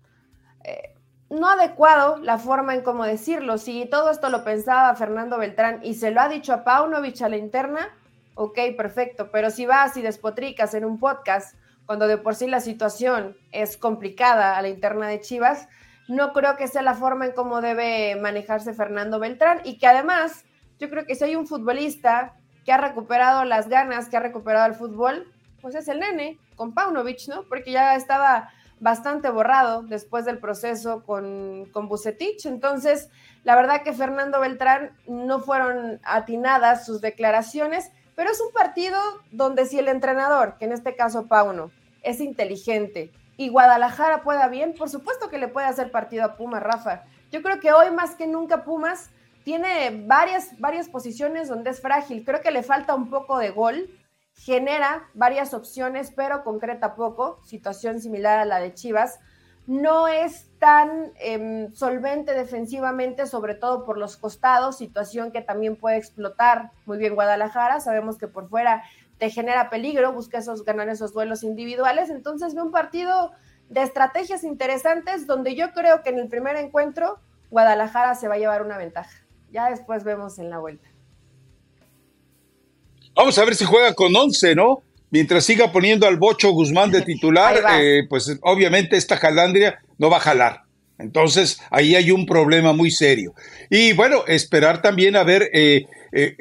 eh, 0.65 0.91
no 1.31 1.49
adecuado 1.49 2.17
la 2.17 2.37
forma 2.37 2.75
en 2.75 2.81
cómo 2.81 3.05
decirlo. 3.05 3.57
Si 3.57 3.85
todo 3.85 4.11
esto 4.11 4.29
lo 4.29 4.43
pensaba 4.43 4.93
Fernando 4.95 5.37
Beltrán 5.37 5.79
y 5.81 5.93
se 5.93 6.11
lo 6.11 6.19
ha 6.19 6.27
dicho 6.27 6.53
a 6.53 6.65
Paunovic 6.65 7.21
a 7.21 7.29
la 7.29 7.37
interna, 7.37 7.89
ok, 8.35 8.59
perfecto. 8.75 9.31
Pero 9.31 9.49
si 9.49 9.65
vas 9.65 9.95
y 9.95 10.01
despotricas 10.01 10.73
en 10.73 10.83
un 10.83 10.99
podcast, 10.99 11.55
cuando 11.85 12.07
de 12.07 12.17
por 12.17 12.35
sí 12.35 12.47
la 12.47 12.59
situación 12.59 13.37
es 13.53 13.77
complicada 13.77 14.57
a 14.57 14.61
la 14.61 14.67
interna 14.67 15.07
de 15.07 15.21
Chivas, 15.21 15.69
no 16.09 16.33
creo 16.33 16.57
que 16.57 16.67
sea 16.67 16.81
la 16.81 16.95
forma 16.95 17.25
en 17.25 17.31
cómo 17.31 17.61
debe 17.61 18.17
manejarse 18.17 18.73
Fernando 18.73 19.17
Beltrán 19.17 19.61
y 19.63 19.77
que 19.77 19.87
además 19.87 20.43
yo 20.79 20.89
creo 20.89 21.05
que 21.05 21.15
si 21.15 21.23
hay 21.23 21.37
un 21.37 21.47
futbolista 21.47 22.33
que 22.65 22.73
ha 22.73 22.77
recuperado 22.77 23.45
las 23.45 23.69
ganas, 23.69 24.09
que 24.09 24.17
ha 24.17 24.21
recuperado 24.21 24.67
el 24.67 24.75
fútbol, 24.75 25.31
pues 25.61 25.75
es 25.75 25.87
el 25.87 25.99
nene 25.99 26.39
con 26.57 26.73
Paunovic, 26.73 27.29
¿no? 27.29 27.43
Porque 27.43 27.71
ya 27.71 27.95
estaba 27.95 28.49
bastante 28.81 29.29
borrado 29.29 29.83
después 29.83 30.25
del 30.25 30.39
proceso 30.39 31.03
con, 31.03 31.69
con 31.71 31.87
Bucetich. 31.87 32.45
Entonces, 32.45 33.09
la 33.43 33.55
verdad 33.55 33.83
que 33.83 33.93
Fernando 33.93 34.41
Beltrán 34.41 34.91
no 35.07 35.39
fueron 35.39 36.01
atinadas 36.03 36.85
sus 36.85 36.99
declaraciones, 36.99 37.91
pero 38.15 38.31
es 38.31 38.41
un 38.41 38.51
partido 38.51 38.99
donde 39.31 39.65
si 39.65 39.79
el 39.79 39.87
entrenador, 39.87 40.57
que 40.57 40.65
en 40.65 40.73
este 40.73 40.95
caso 40.95 41.27
Pauno, 41.27 41.71
es 42.01 42.19
inteligente 42.19 43.11
y 43.37 43.49
Guadalajara 43.49 44.23
pueda 44.23 44.47
bien, 44.47 44.73
por 44.73 44.89
supuesto 44.89 45.29
que 45.29 45.37
le 45.37 45.47
puede 45.47 45.67
hacer 45.67 45.91
partido 45.91 46.25
a 46.25 46.35
Pumas, 46.35 46.61
Rafa. 46.61 47.03
Yo 47.31 47.41
creo 47.41 47.59
que 47.59 47.71
hoy 47.71 47.91
más 47.91 48.15
que 48.15 48.27
nunca 48.27 48.63
Pumas 48.63 49.11
tiene 49.43 50.03
varias, 50.05 50.59
varias 50.59 50.89
posiciones 50.89 51.47
donde 51.47 51.69
es 51.69 51.81
frágil. 51.81 52.23
Creo 52.25 52.41
que 52.41 52.51
le 52.51 52.63
falta 52.63 52.93
un 52.93 53.09
poco 53.09 53.37
de 53.37 53.51
gol 53.51 53.89
genera 54.43 55.07
varias 55.13 55.53
opciones, 55.53 56.11
pero 56.15 56.43
concreta 56.43 56.95
poco, 56.95 57.39
situación 57.43 58.01
similar 58.01 58.39
a 58.39 58.45
la 58.45 58.59
de 58.59 58.73
Chivas. 58.73 59.19
No 59.67 60.07
es 60.07 60.47
tan 60.57 61.11
em, 61.19 61.71
solvente 61.75 62.33
defensivamente, 62.33 63.27
sobre 63.27 63.53
todo 63.53 63.85
por 63.85 63.99
los 63.99 64.17
costados, 64.17 64.79
situación 64.79 65.31
que 65.31 65.41
también 65.41 65.75
puede 65.75 65.97
explotar 65.97 66.71
muy 66.87 66.97
bien 66.97 67.13
Guadalajara. 67.13 67.79
Sabemos 67.81 68.17
que 68.17 68.27
por 68.27 68.49
fuera 68.49 68.81
te 69.19 69.29
genera 69.29 69.69
peligro, 69.69 70.11
busca 70.11 70.39
esos, 70.39 70.65
ganar 70.65 70.89
esos 70.89 71.13
duelos 71.13 71.43
individuales. 71.43 72.09
Entonces 72.09 72.55
ve 72.55 72.63
un 72.63 72.71
partido 72.71 73.33
de 73.69 73.83
estrategias 73.83 74.43
interesantes 74.43 75.27
donde 75.27 75.53
yo 75.53 75.71
creo 75.71 76.01
que 76.01 76.09
en 76.09 76.17
el 76.17 76.29
primer 76.29 76.55
encuentro 76.55 77.19
Guadalajara 77.51 78.15
se 78.15 78.27
va 78.27 78.33
a 78.33 78.39
llevar 78.39 78.63
una 78.63 78.79
ventaja. 78.79 79.23
Ya 79.51 79.69
después 79.69 80.03
vemos 80.03 80.39
en 80.39 80.49
la 80.49 80.57
vuelta. 80.57 80.89
Vamos 83.15 83.37
a 83.37 83.45
ver 83.45 83.55
si 83.55 83.65
juega 83.65 83.93
con 83.93 84.15
11, 84.15 84.55
¿no? 84.55 84.83
Mientras 85.09 85.43
siga 85.43 85.71
poniendo 85.71 86.07
al 86.07 86.17
Bocho 86.17 86.51
Guzmán 86.51 86.89
de 86.89 87.01
titular, 87.05 87.61
eh, 87.79 88.03
pues 88.09 88.37
obviamente 88.41 88.95
esta 88.95 89.17
jalandria 89.17 89.79
no 89.97 90.09
va 90.09 90.17
a 90.17 90.21
jalar. 90.21 90.61
Entonces, 90.97 91.59
ahí 91.71 91.95
hay 91.95 92.11
un 92.11 92.25
problema 92.25 92.73
muy 92.73 92.91
serio. 92.91 93.33
Y 93.69 93.93
bueno, 93.93 94.23
esperar 94.27 94.81
también 94.81 95.15
a 95.15 95.23
ver, 95.23 95.49
eh, 95.51 95.85
eh, 96.11 96.37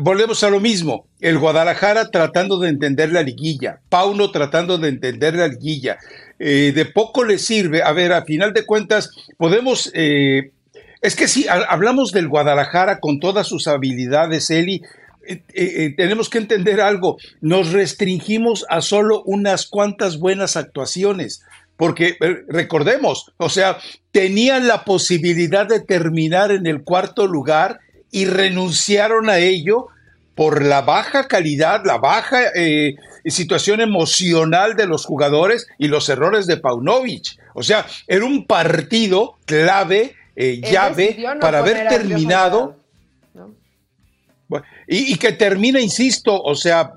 volvemos 0.00 0.42
a 0.42 0.50
lo 0.50 0.60
mismo, 0.60 1.06
el 1.20 1.38
Guadalajara 1.38 2.10
tratando 2.10 2.58
de 2.58 2.70
entender 2.70 3.12
la 3.12 3.22
liguilla, 3.22 3.80
Pauno 3.90 4.30
tratando 4.30 4.78
de 4.78 4.88
entender 4.88 5.34
la 5.34 5.48
liguilla. 5.48 5.98
de 6.38 6.90
poco 6.94 7.22
le 7.22 7.38
sirve, 7.38 7.82
a 7.82 7.92
ver, 7.92 8.12
a 8.12 8.24
final 8.24 8.52
de 8.54 8.64
cuentas, 8.64 9.10
podemos... 9.36 9.92
es 9.92 11.14
que 11.14 11.28
si 11.28 11.46
hablamos 11.48 12.10
del 12.10 12.28
Guadalajara 12.28 13.00
con 13.00 13.20
todas 13.20 13.46
sus 13.46 13.68
habilidades, 13.68 14.48
Eli, 14.48 14.82
eh, 15.28 15.42
eh, 15.52 15.94
tenemos 15.94 16.30
que 16.30 16.38
entender 16.38 16.80
algo, 16.80 17.18
nos 17.42 17.72
restringimos 17.72 18.64
a 18.70 18.80
solo 18.80 19.22
unas 19.24 19.66
cuantas 19.66 20.18
buenas 20.18 20.56
actuaciones, 20.56 21.42
porque 21.76 22.16
eh, 22.18 22.44
recordemos, 22.48 23.30
o 23.36 23.50
sea, 23.50 23.76
tenían 24.10 24.66
la 24.66 24.84
posibilidad 24.84 25.66
de 25.66 25.80
terminar 25.80 26.50
en 26.50 26.66
el 26.66 26.82
cuarto 26.82 27.26
lugar 27.26 27.80
y 28.10 28.24
renunciaron 28.24 29.28
a 29.28 29.36
ello 29.36 29.88
por 30.34 30.64
la 30.64 30.80
baja 30.80 31.28
calidad, 31.28 31.82
la 31.84 31.98
baja 31.98 32.40
situación 33.26 33.80
emocional 33.82 34.76
de 34.76 34.86
los 34.86 35.04
jugadores 35.04 35.66
y 35.78 35.88
los 35.88 36.08
errores 36.08 36.46
de 36.46 36.56
Paunovic. 36.56 37.36
O 37.54 37.62
sea, 37.62 37.84
era 38.06 38.24
un 38.24 38.46
partido 38.46 39.36
clave, 39.44 40.14
llave, 40.36 41.18
para 41.40 41.58
haber 41.58 41.88
terminado 41.88 42.77
y, 44.86 45.16
que 45.16 45.32
termina, 45.32 45.80
insisto, 45.80 46.40
o 46.40 46.54
sea, 46.54 46.92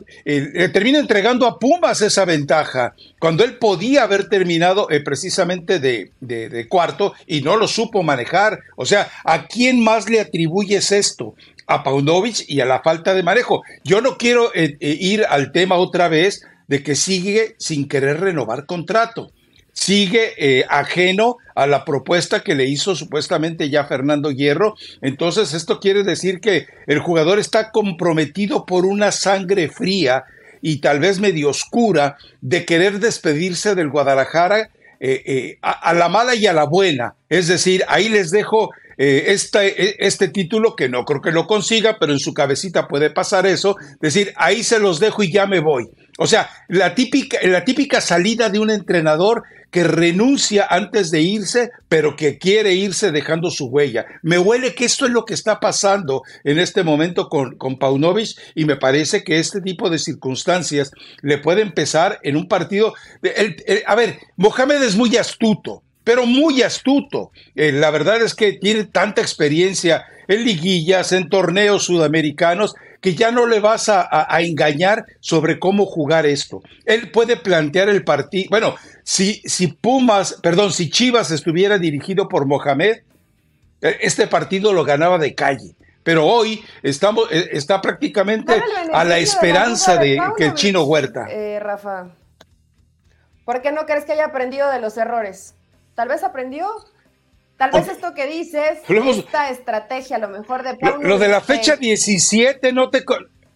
termina 0.71 0.99
entregando 0.99 1.45
a 1.45 1.59
Pumas 1.59 2.01
esa 2.01 2.25
ventaja, 2.25 2.95
cuando 3.19 3.43
él 3.43 3.57
podía 3.57 4.03
haber 4.03 4.29
terminado 4.29 4.89
eh, 4.89 5.01
precisamente 5.01 5.79
de, 5.79 6.11
de, 6.19 6.67
cuarto 6.67 7.13
y 7.27 7.41
no 7.41 7.57
lo 7.57 7.67
supo 7.67 8.03
manejar. 8.03 8.59
O 8.75 8.85
sea, 8.85 9.09
¿a 9.23 9.47
quién 9.47 9.83
más 9.83 10.09
le 10.09 10.19
atribuyes 10.19 10.91
esto? 10.91 11.35
A 11.67 11.83
Paunovic 11.83 12.45
y 12.47 12.61
a 12.61 12.65
la 12.65 12.81
falta 12.81 13.13
de 13.13 13.23
manejo. 13.23 13.61
Yo 13.83 14.01
no 14.01 14.17
quiero 14.17 14.53
eh, 14.55 14.77
eh, 14.79 14.97
ir 14.99 15.25
al 15.29 15.51
tema 15.51 15.75
otra 15.75 16.07
vez 16.07 16.41
de 16.67 16.83
que 16.83 16.95
sigue 16.95 17.55
sin 17.59 17.87
querer 17.87 18.19
renovar 18.19 18.65
contrato 18.65 19.31
sigue 19.73 20.33
eh, 20.37 20.65
ajeno 20.69 21.37
a 21.55 21.67
la 21.67 21.85
propuesta 21.85 22.41
que 22.41 22.55
le 22.55 22.65
hizo 22.65 22.95
supuestamente 22.95 23.69
ya 23.69 23.85
Fernando 23.85 24.31
Hierro. 24.31 24.75
Entonces, 25.01 25.53
esto 25.53 25.79
quiere 25.79 26.03
decir 26.03 26.39
que 26.39 26.67
el 26.87 26.99
jugador 26.99 27.39
está 27.39 27.71
comprometido 27.71 28.65
por 28.65 28.85
una 28.85 29.11
sangre 29.11 29.69
fría 29.69 30.23
y 30.61 30.77
tal 30.81 30.99
vez 30.99 31.19
medio 31.19 31.49
oscura 31.49 32.17
de 32.41 32.65
querer 32.65 32.99
despedirse 32.99 33.73
del 33.75 33.89
Guadalajara 33.89 34.69
eh, 34.99 35.23
eh, 35.25 35.57
a, 35.63 35.93
la 35.93 36.09
mala 36.09 36.35
y 36.35 36.45
a 36.45 36.53
la 36.53 36.65
buena. 36.65 37.15
Es 37.29 37.47
decir, 37.47 37.83
ahí 37.87 38.09
les 38.09 38.31
dejo 38.31 38.69
este, 38.97 40.05
este 40.05 40.27
título, 40.27 40.75
que 40.75 40.87
no 40.87 41.05
creo 41.05 41.21
que 41.21 41.31
lo 41.31 41.47
consiga, 41.47 41.97
pero 41.99 42.13
en 42.13 42.19
su 42.19 42.35
cabecita 42.35 42.87
puede 42.87 43.09
pasar 43.09 43.47
eso, 43.47 43.75
decir, 43.99 44.31
ahí 44.35 44.61
se 44.61 44.77
los 44.77 44.99
dejo 44.99 45.23
y 45.23 45.31
ya 45.31 45.47
me 45.47 45.59
voy 45.59 45.89
O 46.19 46.27
sea, 46.27 46.51
la 46.67 46.93
típica, 46.93 47.39
la 47.41 47.65
típica 47.65 47.99
salida 47.99 48.49
de 48.49 48.59
un 48.59 48.69
entrenador 48.69 49.41
que 49.71 49.85
renuncia 49.85 50.67
antes 50.69 51.09
de 51.11 51.21
irse, 51.21 51.71
pero 51.87 52.15
que 52.15 52.37
quiere 52.37 52.73
irse 52.73 53.11
dejando 53.11 53.49
su 53.49 53.67
huella. 53.67 54.05
Me 54.21 54.37
huele 54.37 54.75
que 54.75 54.85
esto 54.85 55.05
es 55.05 55.11
lo 55.11 55.25
que 55.25 55.33
está 55.33 55.59
pasando 55.59 56.23
en 56.43 56.59
este 56.59 56.83
momento 56.83 57.29
con, 57.29 57.57
con 57.57 57.79
y 58.55 58.65
me 58.65 58.75
parece 58.75 59.23
que 59.23 59.39
este 59.39 59.61
tipo 59.61 59.89
de 59.89 59.97
circunstancias 59.97 60.91
le 61.21 61.37
puede 61.37 61.61
empezar 61.61 62.19
en 62.23 62.35
un 62.35 62.47
partido. 62.47 62.93
a 63.85 63.95
ver, 63.95 64.19
Mohamed 64.35 64.83
es 64.83 64.95
muy 64.95 65.15
astuto 65.17 65.81
pero 66.03 66.25
muy 66.25 66.63
astuto. 66.63 67.31
Eh, 67.55 67.71
la 67.71 67.91
verdad 67.91 68.21
es 68.21 68.33
que 68.33 68.53
tiene 68.53 68.85
tanta 68.85 69.21
experiencia 69.21 70.05
en 70.27 70.43
liguillas, 70.43 71.11
en 71.11 71.29
torneos 71.29 71.83
sudamericanos, 71.83 72.73
que 73.01 73.15
ya 73.15 73.31
no 73.31 73.47
le 73.47 73.59
vas 73.59 73.89
a, 73.89 74.27
engañar 74.41 75.05
sobre 75.19 75.59
cómo 75.59 75.87
jugar 75.87 76.27
esto. 76.27 76.61
Él 76.85 77.11
puede 77.11 77.35
plantear 77.35 77.89
el 77.89 78.03
partido. 78.03 78.49
Bueno, 78.51 78.75
si, 79.03 79.41
si 79.45 79.67
Pumas, 79.67 80.39
perdón, 80.41 80.71
si 80.71 80.89
Chivas 80.89 81.31
estuviera 81.31 81.79
dirigido 81.79 82.29
por 82.29 82.45
Mohamed, 82.45 82.99
eh, 83.81 83.97
este 84.01 84.27
partido 84.27 84.71
lo 84.71 84.85
ganaba 84.85 85.17
de 85.17 85.33
calle. 85.33 85.75
Pero 86.03 86.27
hoy 86.27 86.63
estamos, 86.83 87.27
eh, 87.31 87.49
está 87.53 87.81
prácticamente 87.81 88.53
a 88.93 89.03
la 89.03 89.17
esperanza 89.17 89.97
de, 89.97 90.19
que 90.37 90.45
el 90.45 90.53
chino 90.53 90.83
Huerta. 90.83 91.27
Rafa, 91.59 92.09
¿por 93.45 93.61
qué 93.63 93.71
no 93.71 93.87
crees 93.87 94.05
que 94.05 94.13
haya 94.13 94.25
aprendido 94.25 94.69
de 94.69 94.79
los 94.79 94.95
errores? 94.97 95.55
Tal 95.95 96.07
vez 96.07 96.23
aprendió. 96.23 96.67
Tal 97.61 97.69
vez 97.69 97.89
esto 97.89 98.15
que 98.15 98.25
dices, 98.25 98.79
esta 98.89 99.51
estrategia, 99.51 100.15
a 100.15 100.19
lo 100.19 100.29
mejor 100.29 100.63
de 100.63 100.75
Lo, 100.81 100.97
lo 100.97 101.19
de 101.19 101.27
la 101.27 101.41
fecha 101.41 101.75
17 101.75 102.73
no 102.73 102.89
te 102.89 103.05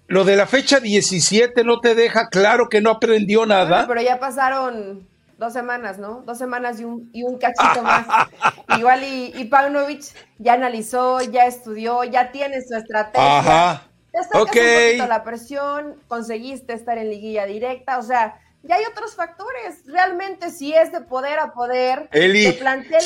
lo 0.05 0.23
de 0.23 0.35
la 0.35 0.45
fecha 0.45 0.79
17 0.79 1.63
no 1.63 1.79
te 1.79 1.95
deja 1.95 2.29
claro 2.29 2.69
que 2.69 2.81
no 2.81 2.91
aprendió 2.91 3.47
nada. 3.47 3.87
pero 3.87 4.03
ya 4.03 4.19
pasaron 4.19 5.07
dos 5.39 5.53
semanas, 5.53 5.97
¿no? 5.97 6.21
Dos 6.23 6.37
semanas 6.37 6.79
y 6.79 6.83
un, 6.83 7.09
y 7.13 7.23
un 7.23 7.39
cachito 7.39 7.81
más. 7.81 8.05
Igual 8.77 9.03
y, 9.05 9.33
y 9.35 9.45
Paunovic 9.45 10.03
ya 10.37 10.53
analizó, 10.53 11.19
ya 11.21 11.47
estudió, 11.47 12.03
ya 12.03 12.31
tiene 12.31 12.61
su 12.61 12.75
estrategia. 12.75 13.39
Ajá. 13.39 13.87
Ya 14.13 14.19
está 14.19 14.39
un 14.39 14.45
poquito 14.45 15.07
la 15.07 15.23
presión, 15.23 15.95
conseguiste 16.07 16.73
estar 16.73 16.99
en 16.99 17.09
liguilla 17.09 17.47
directa, 17.47 17.97
o 17.97 18.03
sea, 18.03 18.39
y 18.67 18.71
hay 18.71 18.83
otros 18.85 19.15
factores. 19.15 19.85
Realmente, 19.85 20.49
si 20.49 20.73
es 20.73 20.91
de 20.91 21.01
poder 21.01 21.39
a 21.39 21.53
poder, 21.53 22.09
Eli, 22.11 22.57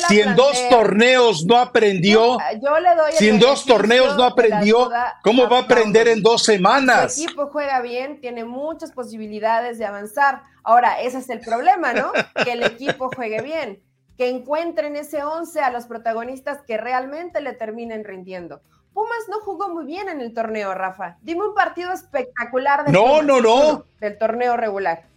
si 0.08 0.20
en 0.20 0.34
dos 0.34 0.68
torneos 0.70 1.44
no 1.44 1.58
aprendió, 1.58 2.38
yo, 2.62 2.80
le 2.80 2.94
doy 2.94 3.12
si 3.12 3.28
en 3.28 3.38
dos 3.38 3.66
torneos 3.66 4.16
no 4.16 4.24
aprendió, 4.24 4.90
¿cómo 5.22 5.48
va 5.48 5.58
a 5.58 5.62
aprender 5.62 6.08
en 6.08 6.22
dos 6.22 6.42
semanas? 6.42 7.18
El 7.18 7.24
equipo 7.24 7.48
juega 7.48 7.80
bien, 7.80 8.20
tiene 8.20 8.44
muchas 8.44 8.92
posibilidades 8.92 9.78
de 9.78 9.84
avanzar. 9.84 10.42
Ahora, 10.62 11.00
ese 11.00 11.18
es 11.18 11.28
el 11.28 11.40
problema, 11.40 11.92
¿no? 11.92 12.12
que 12.44 12.52
el 12.52 12.62
equipo 12.62 13.10
juegue 13.14 13.42
bien, 13.42 13.82
que 14.16 14.28
encuentren 14.28 14.96
ese 14.96 15.22
11 15.22 15.60
a 15.60 15.70
los 15.70 15.86
protagonistas 15.86 16.62
que 16.66 16.76
realmente 16.76 17.40
le 17.40 17.52
terminen 17.52 18.04
rindiendo. 18.04 18.62
Pumas 18.92 19.28
no 19.28 19.40
jugó 19.40 19.68
muy 19.68 19.84
bien 19.84 20.08
en 20.08 20.20
el 20.20 20.34
torneo, 20.34 20.74
Rafa. 20.74 21.16
Dime 21.22 21.46
un 21.46 21.54
partido 21.54 21.92
espectacular 21.92 22.84
de 22.84 22.92
no, 22.92 23.22
no, 23.22 23.40
no. 23.40 23.84
del 24.00 24.18
torneo 24.18 24.56
regular. 24.56 25.09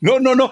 No, 0.00 0.20
no, 0.20 0.34
no. 0.34 0.50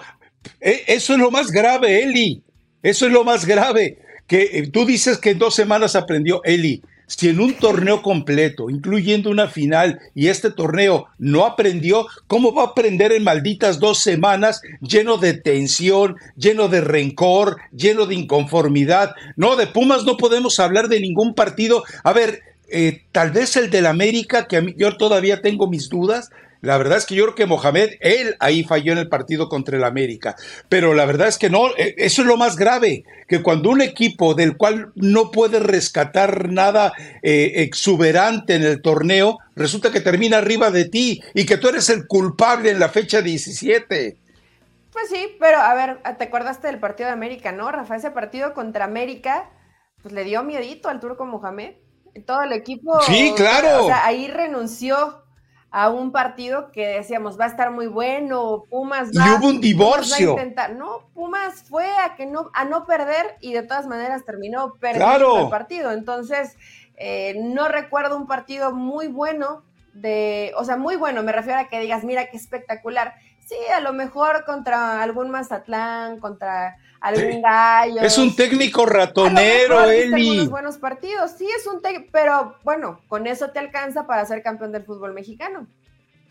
E, 0.61 0.83
eso 0.87 1.13
es 1.13 1.19
lo 1.19 1.31
más 1.31 1.51
grave, 1.51 2.03
Eli. 2.03 2.43
Eso 2.81 3.05
es 3.05 3.11
lo 3.11 3.23
más 3.23 3.45
grave. 3.45 3.99
Que 4.27 4.43
eh, 4.53 4.67
tú 4.67 4.85
dices 4.85 5.17
que 5.17 5.31
en 5.31 5.39
dos 5.39 5.55
semanas 5.55 5.95
aprendió 5.95 6.41
Eli. 6.43 6.81
Si 7.07 7.27
en 7.27 7.39
un 7.39 7.55
torneo 7.55 8.03
completo, 8.03 8.69
incluyendo 8.69 9.31
una 9.31 9.47
final, 9.47 9.99
y 10.13 10.27
este 10.27 10.51
torneo 10.51 11.07
no 11.17 11.43
aprendió, 11.43 12.05
¿cómo 12.27 12.53
va 12.53 12.61
a 12.61 12.67
aprender 12.67 13.11
en 13.11 13.23
malditas 13.23 13.79
dos 13.79 13.97
semanas 13.97 14.61
lleno 14.79 15.17
de 15.17 15.33
tensión, 15.33 16.17
lleno 16.37 16.67
de 16.67 16.81
rencor, 16.81 17.57
lleno 17.71 18.05
de 18.05 18.13
inconformidad? 18.13 19.15
No, 19.35 19.55
de 19.55 19.65
Pumas 19.65 20.03
no 20.03 20.17
podemos 20.17 20.59
hablar 20.59 20.87
de 20.87 20.99
ningún 20.99 21.33
partido. 21.33 21.83
A 22.03 22.13
ver, 22.13 22.43
eh, 22.69 23.01
tal 23.11 23.31
vez 23.31 23.55
el 23.55 23.71
del 23.71 23.87
América, 23.87 24.47
que 24.47 24.57
a 24.57 24.63
yo 24.77 24.95
todavía 24.95 25.41
tengo 25.41 25.67
mis 25.67 25.89
dudas, 25.89 26.29
la 26.61 26.77
verdad 26.77 26.97
es 26.97 27.05
que 27.05 27.15
yo 27.15 27.23
creo 27.23 27.35
que 27.35 27.45
Mohamed, 27.45 27.91
él 28.01 28.35
ahí 28.39 28.63
falló 28.63 28.91
en 28.91 28.97
el 28.97 29.07
partido 29.07 29.47
contra 29.47 29.77
el 29.77 29.83
América. 29.83 30.35
Pero 30.67 30.93
la 30.93 31.05
verdad 31.05 31.29
es 31.29 31.37
que 31.37 31.49
no, 31.49 31.67
e, 31.77 31.95
eso 31.97 32.21
es 32.21 32.27
lo 32.27 32.35
más 32.35 32.57
grave, 32.57 33.05
que 33.27 33.41
cuando 33.41 33.69
un 33.69 33.81
equipo 33.81 34.33
del 34.33 34.57
cual 34.57 34.91
no 34.95 35.31
puede 35.31 35.59
rescatar 35.59 36.49
nada 36.49 36.91
eh, 37.21 37.53
exuberante 37.57 38.55
en 38.55 38.63
el 38.63 38.81
torneo, 38.81 39.37
resulta 39.55 39.91
que 39.91 40.01
termina 40.01 40.37
arriba 40.37 40.69
de 40.69 40.85
ti 40.85 41.21
y 41.33 41.45
que 41.45 41.57
tú 41.57 41.69
eres 41.69 41.89
el 41.89 42.07
culpable 42.07 42.71
en 42.71 42.79
la 42.79 42.89
fecha 42.89 43.21
17. 43.21 44.17
Pues 44.91 45.09
sí, 45.09 45.37
pero 45.39 45.59
a 45.59 45.73
ver, 45.75 46.01
te 46.17 46.25
acordaste 46.25 46.67
del 46.67 46.79
partido 46.79 47.07
de 47.07 47.13
América, 47.13 47.53
¿no, 47.53 47.71
Rafa? 47.71 47.95
Ese 47.95 48.11
partido 48.11 48.53
contra 48.53 48.83
América, 48.83 49.49
pues 50.01 50.13
le 50.13 50.25
dio 50.25 50.43
miedito 50.43 50.89
al 50.89 50.99
turco 50.99 51.25
Mohamed. 51.25 51.75
Todo 52.25 52.41
el 52.41 52.51
equipo. 52.51 52.99
Sí, 53.03 53.31
claro. 53.35 53.85
O 53.85 53.87
sea, 53.87 54.05
ahí 54.05 54.27
renunció 54.27 55.23
a 55.71 55.89
un 55.89 56.11
partido 56.11 56.71
que 56.71 56.87
decíamos 56.87 57.39
va 57.39 57.45
a 57.45 57.49
estar 57.49 57.71
muy 57.71 57.87
bueno, 57.87 58.65
Pumas 58.69 59.09
va, 59.09 59.27
y 59.27 59.31
hubo 59.31 59.47
un 59.47 59.61
divorcio. 59.61 60.29
a 60.29 60.31
intentar. 60.31 60.75
No, 60.75 61.07
Pumas 61.13 61.63
fue 61.63 61.87
a 61.97 62.15
que 62.15 62.25
no 62.25 62.49
a 62.53 62.65
no 62.65 62.85
perder 62.85 63.37
y 63.39 63.53
de 63.53 63.63
todas 63.63 63.85
maneras 63.87 64.25
terminó 64.25 64.73
perdiendo 64.79 65.43
el 65.43 65.49
partido. 65.49 65.91
Entonces, 65.91 66.57
eh, 66.97 67.35
no 67.39 67.67
recuerdo 67.67 68.17
un 68.17 68.27
partido 68.27 68.71
muy 68.73 69.07
bueno 69.07 69.63
de, 69.93 70.53
o 70.57 70.65
sea, 70.65 70.77
muy 70.77 70.95
bueno, 70.95 71.23
me 71.23 71.31
refiero 71.31 71.59
a 71.59 71.67
que 71.67 71.79
digas, 71.79 72.03
mira 72.03 72.29
qué 72.29 72.37
espectacular. 72.37 73.15
Sí, 73.49 73.55
a 73.75 73.79
lo 73.79 73.93
mejor 73.93 74.45
contra 74.45 75.01
algún 75.01 75.31
Mazatlán, 75.31 76.19
contra 76.19 76.77
algún 77.01 77.41
gallo. 77.41 78.01
Es 78.01 78.19
un 78.19 78.35
técnico 78.35 78.85
ratonero, 78.85 79.89
Eli. 79.89 80.45
buenos 80.45 80.77
partidos, 80.77 81.31
sí, 81.31 81.47
es 81.57 81.65
un 81.65 81.81
técnico, 81.81 82.09
pero 82.11 82.57
bueno, 82.63 83.01
con 83.07 83.25
eso 83.25 83.49
te 83.49 83.57
alcanza 83.57 84.05
para 84.05 84.23
ser 84.25 84.43
campeón 84.43 84.71
del 84.71 84.83
fútbol 84.83 85.15
mexicano. 85.15 85.65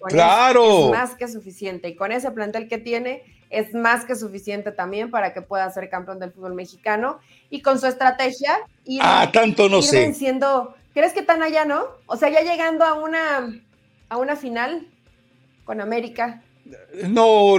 claro. 0.04 0.84
Es 0.84 0.90
más 0.92 1.16
que 1.16 1.26
suficiente. 1.26 1.88
Y 1.88 1.96
con 1.96 2.12
ese 2.12 2.30
plantel 2.30 2.68
que 2.68 2.78
tiene, 2.78 3.24
es 3.50 3.74
más 3.74 4.04
que 4.04 4.14
suficiente 4.14 4.70
también 4.70 5.10
para 5.10 5.34
que 5.34 5.42
pueda 5.42 5.68
ser 5.72 5.90
campeón 5.90 6.20
del 6.20 6.30
fútbol 6.30 6.54
mexicano. 6.54 7.18
Y 7.50 7.62
con 7.62 7.80
su 7.80 7.88
estrategia. 7.88 8.58
Ir, 8.84 9.00
ah, 9.02 9.28
tanto 9.32 9.68
no 9.68 9.82
sé. 9.82 10.02
Venciendo, 10.02 10.76
¿Crees 10.94 11.12
que 11.12 11.22
tan 11.22 11.42
allá, 11.42 11.64
no? 11.64 11.84
O 12.06 12.16
sea, 12.16 12.28
ya 12.28 12.42
llegando 12.42 12.84
a 12.84 12.94
una, 12.94 13.60
a 14.08 14.16
una 14.16 14.36
final 14.36 14.86
con 15.64 15.80
América. 15.80 16.42
No, 17.08 17.56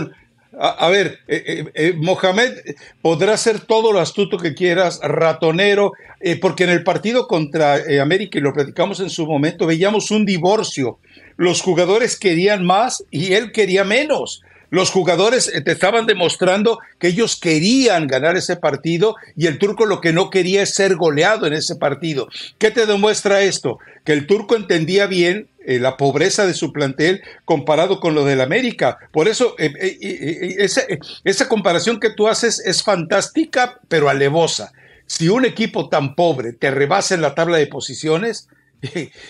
a, 0.57 0.89
ver, 0.89 1.19
eh, 1.27 1.43
eh, 1.45 1.71
eh, 1.75 1.93
Mohamed 1.95 2.53
podrá 3.01 3.37
ser 3.37 3.59
todo 3.59 3.93
lo 3.93 3.99
astuto 3.99 4.37
que 4.37 4.55
quieras, 4.55 4.99
ratonero, 5.01 5.93
porque 6.41 6.65
en 6.65 6.71
el 6.71 6.83
partido 6.83 7.27
contra 7.27 7.79
América, 8.01 8.37
y 8.39 8.41
lo 8.41 8.51
platicamos 8.51 8.99
en 8.99 9.09
su 9.09 9.25
momento, 9.25 9.67
veíamos 9.67 10.11
un 10.11 10.25
divorcio. 10.25 10.99
Los 11.37 11.61
jugadores 11.61 12.17
querían 12.17 12.65
más 12.65 13.05
y 13.09 13.33
él 13.33 13.53
quería 13.53 13.85
menos. 13.85 14.41
Los 14.71 14.91
jugadores 14.91 15.51
te 15.63 15.71
estaban 15.71 16.05
demostrando 16.05 16.79
que 16.99 17.07
ellos 17.07 17.39
querían 17.39 18.07
ganar 18.07 18.35
ese 18.35 18.57
partido 18.57 19.15
y 19.37 19.47
el 19.47 19.57
turco 19.59 19.85
lo 19.85 20.01
que 20.01 20.13
no 20.13 20.29
quería 20.29 20.63
es 20.63 20.75
ser 20.75 20.95
goleado 20.95 21.47
en 21.47 21.53
ese 21.53 21.75
partido. 21.75 22.27
¿Qué 22.57 22.69
te 22.69 22.85
demuestra 22.85 23.41
esto? 23.41 23.79
Que 24.03 24.11
el 24.11 24.27
turco 24.27 24.55
entendía 24.55 25.07
bien 25.07 25.47
eh, 25.69 25.79
la 25.79 25.97
pobreza 25.97 26.47
de 26.47 26.55
su 26.55 26.73
plantel 26.73 27.21
comparado 27.45 27.99
con 27.99 28.15
lo 28.15 28.25
del 28.25 28.41
América. 28.41 28.97
Por 29.11 29.27
eso, 29.27 29.53
eh, 29.59 29.71
eh, 29.79 30.55
esa, 30.57 30.81
esa 31.23 31.47
comparación 31.47 31.99
que 31.99 32.09
tú 32.09 32.27
haces 32.27 32.59
es 32.65 32.81
fantástica, 32.81 33.79
pero 33.87 34.09
alevosa. 34.09 34.71
Si 35.05 35.29
un 35.29 35.45
equipo 35.45 35.87
tan 35.87 36.15
pobre 36.15 36.53
te 36.53 36.71
rebasa 36.71 37.13
en 37.13 37.21
la 37.21 37.35
tabla 37.35 37.57
de 37.57 37.67
posiciones, 37.67 38.47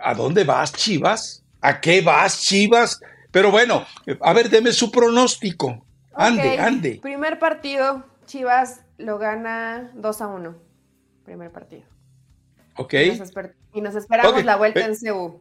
¿a 0.00 0.14
dónde 0.14 0.42
vas, 0.42 0.72
Chivas? 0.72 1.44
¿A 1.60 1.80
qué 1.80 2.00
vas, 2.00 2.40
Chivas? 2.40 3.00
Pero 3.30 3.52
bueno, 3.52 3.86
a 4.22 4.32
ver, 4.32 4.50
deme 4.50 4.72
su 4.72 4.90
pronóstico. 4.90 5.86
Ande, 6.14 6.58
ande. 6.58 6.98
Primer 7.00 7.38
partido, 7.38 8.04
Chivas 8.26 8.80
lo 8.98 9.18
gana 9.18 9.92
2 9.94 10.20
a 10.20 10.26
1. 10.26 10.56
Primer 11.24 11.52
partido. 11.52 11.84
Ok. 12.74 12.94
Y 13.74 13.80
nos, 13.80 13.96
esperamos 13.96 14.44
la 14.44 14.56
vuelta 14.56 14.86
en 14.86 14.94
CU. 14.94 15.40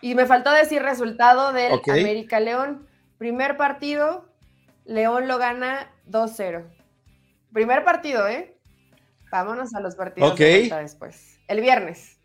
y 0.00 0.14
me 0.14 0.24
faltó 0.24 0.50
decir 0.50 0.82
resultado 0.82 1.52
del 1.52 1.80
América 1.86 2.40
León. 2.40 2.86
Primer 3.18 3.58
partido, 3.58 4.26
León 4.86 5.28
lo 5.28 5.38
gana 5.38 5.92
2-0. 6.08 6.64
Primer 7.52 7.84
partido, 7.84 8.26
¿eh? 8.26 8.56
Vámonos 9.30 9.74
a 9.74 9.80
los 9.80 9.96
partidos 9.96 10.36
de 10.36 10.70
después. 10.80 11.38
El 11.46 11.60
viernes. 11.60 12.18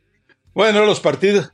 Bueno, 0.54 0.86
los 0.86 1.00
partidos. 1.00 1.52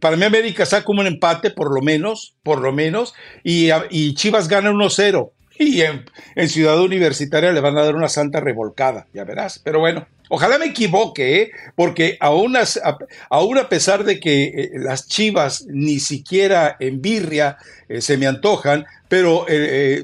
para 0.00 0.16
mí 0.16 0.24
América 0.24 0.66
saca 0.66 0.84
como 0.84 1.00
un 1.00 1.06
empate, 1.06 1.50
por 1.50 1.72
lo 1.72 1.82
menos, 1.82 2.36
por 2.42 2.60
lo 2.60 2.72
menos, 2.72 3.14
y, 3.44 3.70
y 3.90 4.14
Chivas 4.14 4.48
gana 4.48 4.70
1-0. 4.70 5.30
Y 5.58 5.82
en, 5.82 6.06
en 6.36 6.48
Ciudad 6.48 6.80
Universitaria 6.80 7.52
le 7.52 7.60
van 7.60 7.76
a 7.76 7.84
dar 7.84 7.94
una 7.94 8.08
santa 8.08 8.40
revolcada, 8.40 9.06
ya 9.12 9.24
verás. 9.24 9.58
Pero 9.58 9.78
bueno, 9.78 10.06
Ojalá 10.32 10.58
me 10.58 10.66
equivoque, 10.66 11.42
¿eh? 11.42 11.50
porque 11.74 12.16
aún 12.20 12.56
a, 12.56 13.68
pesar 13.68 14.04
de 14.04 14.20
que 14.20 14.44
eh, 14.44 14.70
las 14.74 15.08
chivas 15.08 15.66
ni 15.68 15.98
siquiera 15.98 16.76
en 16.78 17.02
birria 17.02 17.56
eh, 17.88 18.00
se 18.00 18.16
me 18.16 18.28
antojan, 18.28 18.86
pero 19.08 19.44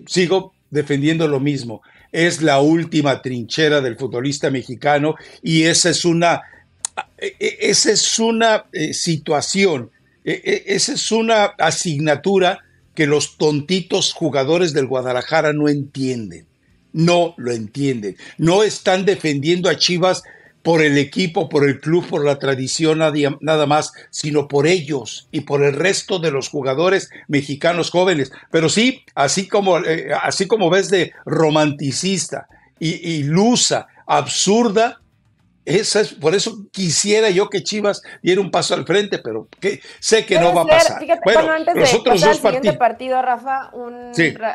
sigo 0.09 0.53
defendiendo 0.69 1.29
lo 1.29 1.39
mismo. 1.39 1.81
Es 2.11 2.43
la 2.43 2.61
última 2.61 3.23
trinchera 3.23 3.81
del 3.81 3.97
futbolista 3.97 4.51
mexicano 4.51 5.15
y 5.45 5.63
esa 5.63 5.91
es 5.91 6.05
una, 6.05 6.43
esa 7.39 7.93
es 7.93 8.19
una 8.19 8.65
situación, 8.91 9.93
esa 10.25 10.93
es 10.95 11.13
una 11.13 11.45
asignatura 11.45 12.65
que 12.97 13.07
los 13.07 13.37
tontitos 13.39 14.13
jugadores 14.13 14.73
del 14.73 14.89
Guadalajara 14.89 15.53
no 15.53 15.69
entienden 15.69 16.47
no 16.97 17.35
lo 17.37 17.53
entienden. 17.53 18.17
No 18.39 18.63
están 18.63 19.05
defendiendo 19.05 19.69
a 19.69 19.77
Chivas 19.77 20.23
por 20.63 20.83
el 20.83 20.97
equipo, 20.99 21.49
por 21.49 21.69
el 21.69 21.79
club, 21.79 22.09
por 22.09 22.25
la 22.25 22.39
tradición, 22.39 22.99
nada 22.99 23.67
más, 23.67 23.93
sino 24.11 24.49
por 24.49 24.67
ellos 24.67 25.29
y 25.31 25.43
por 25.43 25.63
el 25.63 25.75
resto 25.75 26.19
de 26.19 26.33
los 26.33 26.49
jugadores 26.49 27.11
mexicanos 27.29 27.91
jóvenes. 27.91 28.33
Pero 28.51 28.69
sí, 28.69 29.05
así 29.15 29.47
como, 29.47 29.79
eh, 29.79 30.09
así 30.23 30.49
como 30.49 30.71
ves 30.71 30.89
de 30.89 31.13
romanticista 31.27 32.49
y, 32.81 33.19
ilusa, 33.19 33.87
absurda, 34.07 35.01
esa 35.67 36.01
es, 36.01 36.15
por 36.15 36.37
eso 36.37 36.69
quisiera 36.71 37.29
yo 37.29 37.51
que 37.51 37.65
Chivas 37.65 38.01
diera 38.23 38.41
un 38.41 38.53
paso 38.53 38.75
al 38.75 38.87
frente, 38.87 39.19
pero 39.19 39.49
que, 39.61 39.81
sé 39.99 40.25
que 40.25 40.39
no 40.39 40.55
va 40.55 40.63
a 40.63 40.67
pasar. 40.67 41.03
bueno, 41.25 41.51
antes 41.51 41.75
de 41.75 41.99
otros 41.99 42.21
dos 42.21 42.37
siguiente 42.37 42.73
partido, 42.75 43.21
Rafa, 43.21 43.71
un, 43.73 44.13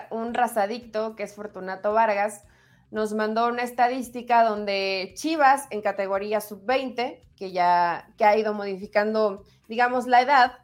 un 0.09 0.33
razadicto 0.33 1.17
que 1.17 1.23
es 1.23 1.35
Fortunato 1.35 1.91
Vargas 1.91 2.45
nos 2.91 3.13
mandó 3.13 3.47
una 3.47 3.63
estadística 3.63 4.43
donde 4.43 5.13
Chivas 5.15 5.67
en 5.69 5.81
categoría 5.81 6.39
sub-20, 6.39 7.19
que 7.35 7.51
ya 7.51 8.09
que 8.17 8.23
ha 8.23 8.37
ido 8.37 8.53
modificando, 8.53 9.43
digamos, 9.67 10.07
la 10.07 10.21
edad, 10.21 10.59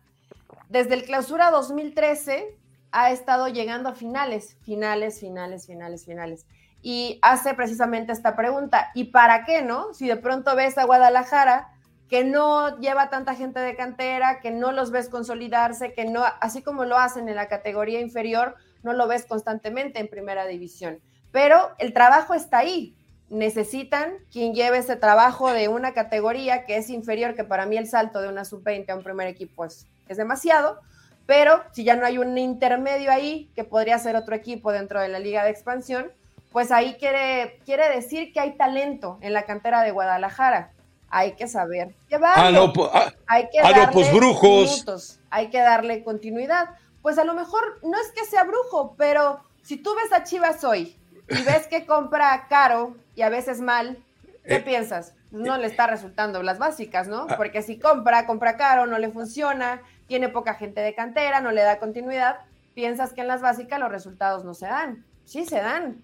desde 0.69 0.93
el 0.93 1.03
clausura 1.03 1.51
2013 1.51 2.57
ha 2.91 3.11
estado 3.11 3.49
llegando 3.49 3.89
a 3.89 3.95
finales, 3.95 4.57
finales, 4.61 5.19
finales, 5.19 5.65
finales, 5.67 6.05
finales 6.05 6.45
y 6.81 7.19
hace 7.21 7.53
precisamente 7.53 8.11
esta 8.11 8.35
pregunta, 8.35 8.91
¿y 8.93 9.05
para 9.05 9.45
qué 9.45 9.61
no? 9.61 9.93
Si 9.93 10.07
de 10.07 10.15
pronto 10.15 10.55
ves 10.55 10.77
a 10.77 10.85
Guadalajara 10.85 11.69
que 12.09 12.23
no 12.23 12.79
lleva 12.79 13.09
tanta 13.09 13.35
gente 13.35 13.59
de 13.59 13.75
cantera, 13.75 14.39
que 14.39 14.51
no 14.51 14.71
los 14.71 14.91
ves 14.91 15.09
consolidarse, 15.09 15.93
que 15.93 16.05
no, 16.05 16.23
así 16.39 16.61
como 16.61 16.85
lo 16.85 16.97
hacen 16.97 17.27
en 17.27 17.35
la 17.35 17.47
categoría 17.47 17.99
inferior, 17.99 18.55
no 18.83 18.93
lo 18.93 19.07
ves 19.07 19.25
constantemente 19.25 19.99
en 19.99 20.07
primera 20.07 20.45
división. 20.45 20.99
Pero 21.31 21.71
el 21.79 21.93
trabajo 21.93 22.33
está 22.33 22.59
ahí. 22.59 22.95
Necesitan 23.29 24.13
quien 24.31 24.53
lleve 24.53 24.77
ese 24.77 24.95
trabajo 24.95 25.51
de 25.51 25.67
una 25.67 25.93
categoría 25.93 26.65
que 26.65 26.77
es 26.77 26.89
inferior, 26.89 27.35
que 27.35 27.43
para 27.43 27.65
mí 27.65 27.75
el 27.75 27.87
salto 27.87 28.21
de 28.21 28.29
una 28.29 28.45
sub-20 28.45 28.89
a 28.89 28.95
un 28.95 29.03
primer 29.03 29.27
equipo 29.27 29.65
es, 29.65 29.85
es 30.07 30.15
demasiado, 30.15 30.79
pero 31.25 31.61
si 31.73 31.83
ya 31.83 31.97
no 31.97 32.05
hay 32.05 32.17
un 32.17 32.37
intermedio 32.37 33.11
ahí, 33.11 33.51
que 33.53 33.65
podría 33.65 33.99
ser 33.99 34.15
otro 34.15 34.33
equipo 34.33 34.71
dentro 34.71 35.01
de 35.01 35.09
la 35.09 35.19
liga 35.19 35.43
de 35.43 35.49
expansión, 35.49 36.13
pues 36.57 36.71
ahí 36.71 36.95
quiere, 36.95 37.59
quiere 37.65 37.87
decir 37.87 38.33
que 38.33 38.39
hay 38.39 38.57
talento 38.57 39.19
en 39.21 39.31
la 39.31 39.43
cantera 39.43 39.83
de 39.83 39.91
Guadalajara. 39.91 40.71
Hay 41.07 41.33
que 41.33 41.47
saber 41.47 41.93
llevarlo. 42.09 42.43
Ah, 42.43 42.49
no, 42.49 42.73
ah, 42.91 43.13
hay 43.27 43.47
que 43.51 43.59
ah, 43.59 43.91
pues 43.93 44.11
brujos. 44.11 45.19
hay 45.29 45.51
que 45.51 45.59
darle 45.59 46.03
continuidad. 46.03 46.69
Pues 47.03 47.19
a 47.19 47.25
lo 47.25 47.35
mejor 47.35 47.61
no 47.83 47.95
es 48.01 48.11
que 48.11 48.25
sea 48.25 48.43
brujo, 48.43 48.95
pero 48.97 49.39
si 49.61 49.77
tú 49.77 49.93
ves 49.93 50.11
a 50.11 50.23
Chivas 50.23 50.63
hoy 50.63 50.97
y 51.29 51.43
ves 51.43 51.67
que 51.67 51.85
compra 51.85 52.47
caro 52.49 52.95
y 53.13 53.21
a 53.21 53.29
veces 53.29 53.61
mal, 53.61 54.03
¿qué 54.43 54.55
eh, 54.55 54.59
piensas? 54.59 55.13
No 55.29 55.59
le 55.59 55.67
está 55.67 55.85
resultando 55.85 56.41
las 56.41 56.57
básicas, 56.57 57.07
¿no? 57.07 57.27
Porque 57.37 57.61
si 57.61 57.77
compra, 57.77 58.25
compra 58.25 58.57
caro, 58.57 58.87
no 58.87 58.97
le 58.97 59.11
funciona, 59.11 59.83
tiene 60.07 60.27
poca 60.27 60.55
gente 60.55 60.81
de 60.81 60.95
cantera, 60.95 61.39
no 61.39 61.51
le 61.51 61.61
da 61.61 61.77
continuidad, 61.77 62.37
piensas 62.73 63.13
que 63.13 63.21
en 63.21 63.27
las 63.27 63.43
básicas 63.43 63.79
los 63.79 63.91
resultados 63.91 64.43
no 64.43 64.55
se 64.55 64.65
dan. 64.65 65.05
Sí 65.23 65.45
se 65.45 65.59
dan, 65.59 66.01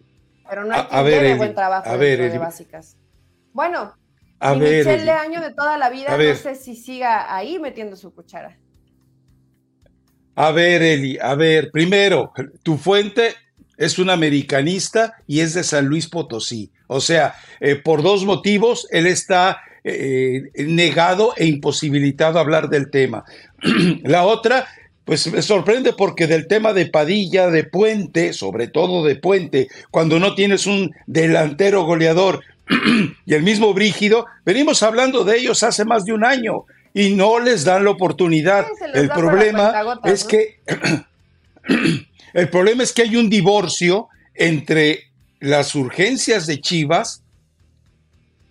pero 0.47 0.65
no 0.65 0.73
hay 0.75 0.85
que 0.85 1.19
ver, 1.19 1.37
buen 1.37 1.55
trabajo 1.55 1.89
a 1.89 1.95
ver, 1.95 2.31
de 2.31 2.37
básicas. 2.37 2.97
Bueno, 3.53 3.93
a 4.39 4.53
ver, 4.53 4.85
Michelle 4.85 5.11
Año 5.11 5.41
de 5.41 5.53
toda 5.53 5.77
la 5.77 5.89
vida, 5.89 6.17
no 6.17 6.35
sé 6.35 6.55
si 6.55 6.75
siga 6.75 7.35
ahí 7.35 7.59
metiendo 7.59 7.95
su 7.95 8.13
cuchara. 8.13 8.57
A 10.35 10.51
ver, 10.51 10.81
Eli, 10.81 11.17
a 11.19 11.35
ver, 11.35 11.69
primero, 11.71 12.33
tu 12.63 12.77
fuente 12.77 13.35
es 13.77 13.99
un 13.99 14.09
americanista 14.09 15.15
y 15.27 15.41
es 15.41 15.53
de 15.53 15.63
San 15.63 15.85
Luis 15.85 16.07
Potosí. 16.07 16.71
O 16.87 16.99
sea, 16.99 17.35
eh, 17.59 17.75
por 17.75 18.01
dos 18.01 18.25
motivos, 18.25 18.87
él 18.91 19.05
está 19.05 19.61
eh, 19.83 20.51
negado 20.55 21.33
e 21.37 21.45
imposibilitado 21.45 22.37
a 22.37 22.41
hablar 22.41 22.69
del 22.69 22.89
tema. 22.89 23.25
la 24.03 24.23
otra 24.23 24.67
pues 25.05 25.31
me 25.31 25.41
sorprende 25.41 25.93
porque 25.93 26.27
del 26.27 26.47
tema 26.47 26.73
de 26.73 26.85
Padilla, 26.85 27.49
de 27.49 27.63
Puente, 27.65 28.33
sobre 28.33 28.67
todo 28.67 29.03
de 29.03 29.15
Puente, 29.15 29.67
cuando 29.91 30.19
no 30.19 30.33
tienes 30.33 30.65
un 30.65 30.95
delantero 31.07 31.83
goleador 31.83 32.41
y 33.25 33.33
el 33.33 33.43
mismo 33.43 33.73
Brígido, 33.73 34.25
venimos 34.45 34.81
hablando 34.81 35.23
de 35.23 35.37
ellos 35.37 35.63
hace 35.63 35.83
más 35.83 36.05
de 36.05 36.13
un 36.13 36.23
año 36.23 36.65
y 36.93 37.09
no 37.11 37.39
les 37.39 37.65
dan 37.65 37.83
la 37.83 37.91
oportunidad. 37.91 38.65
El 38.93 39.09
problema 39.09 39.73
es 40.05 40.23
que 40.23 40.59
el 42.33 42.49
problema 42.49 42.83
es 42.83 42.93
que 42.93 43.01
hay 43.01 43.17
un 43.17 43.29
divorcio 43.29 44.07
entre 44.35 45.11
las 45.39 45.75
urgencias 45.75 46.47
de 46.47 46.61
Chivas, 46.61 47.23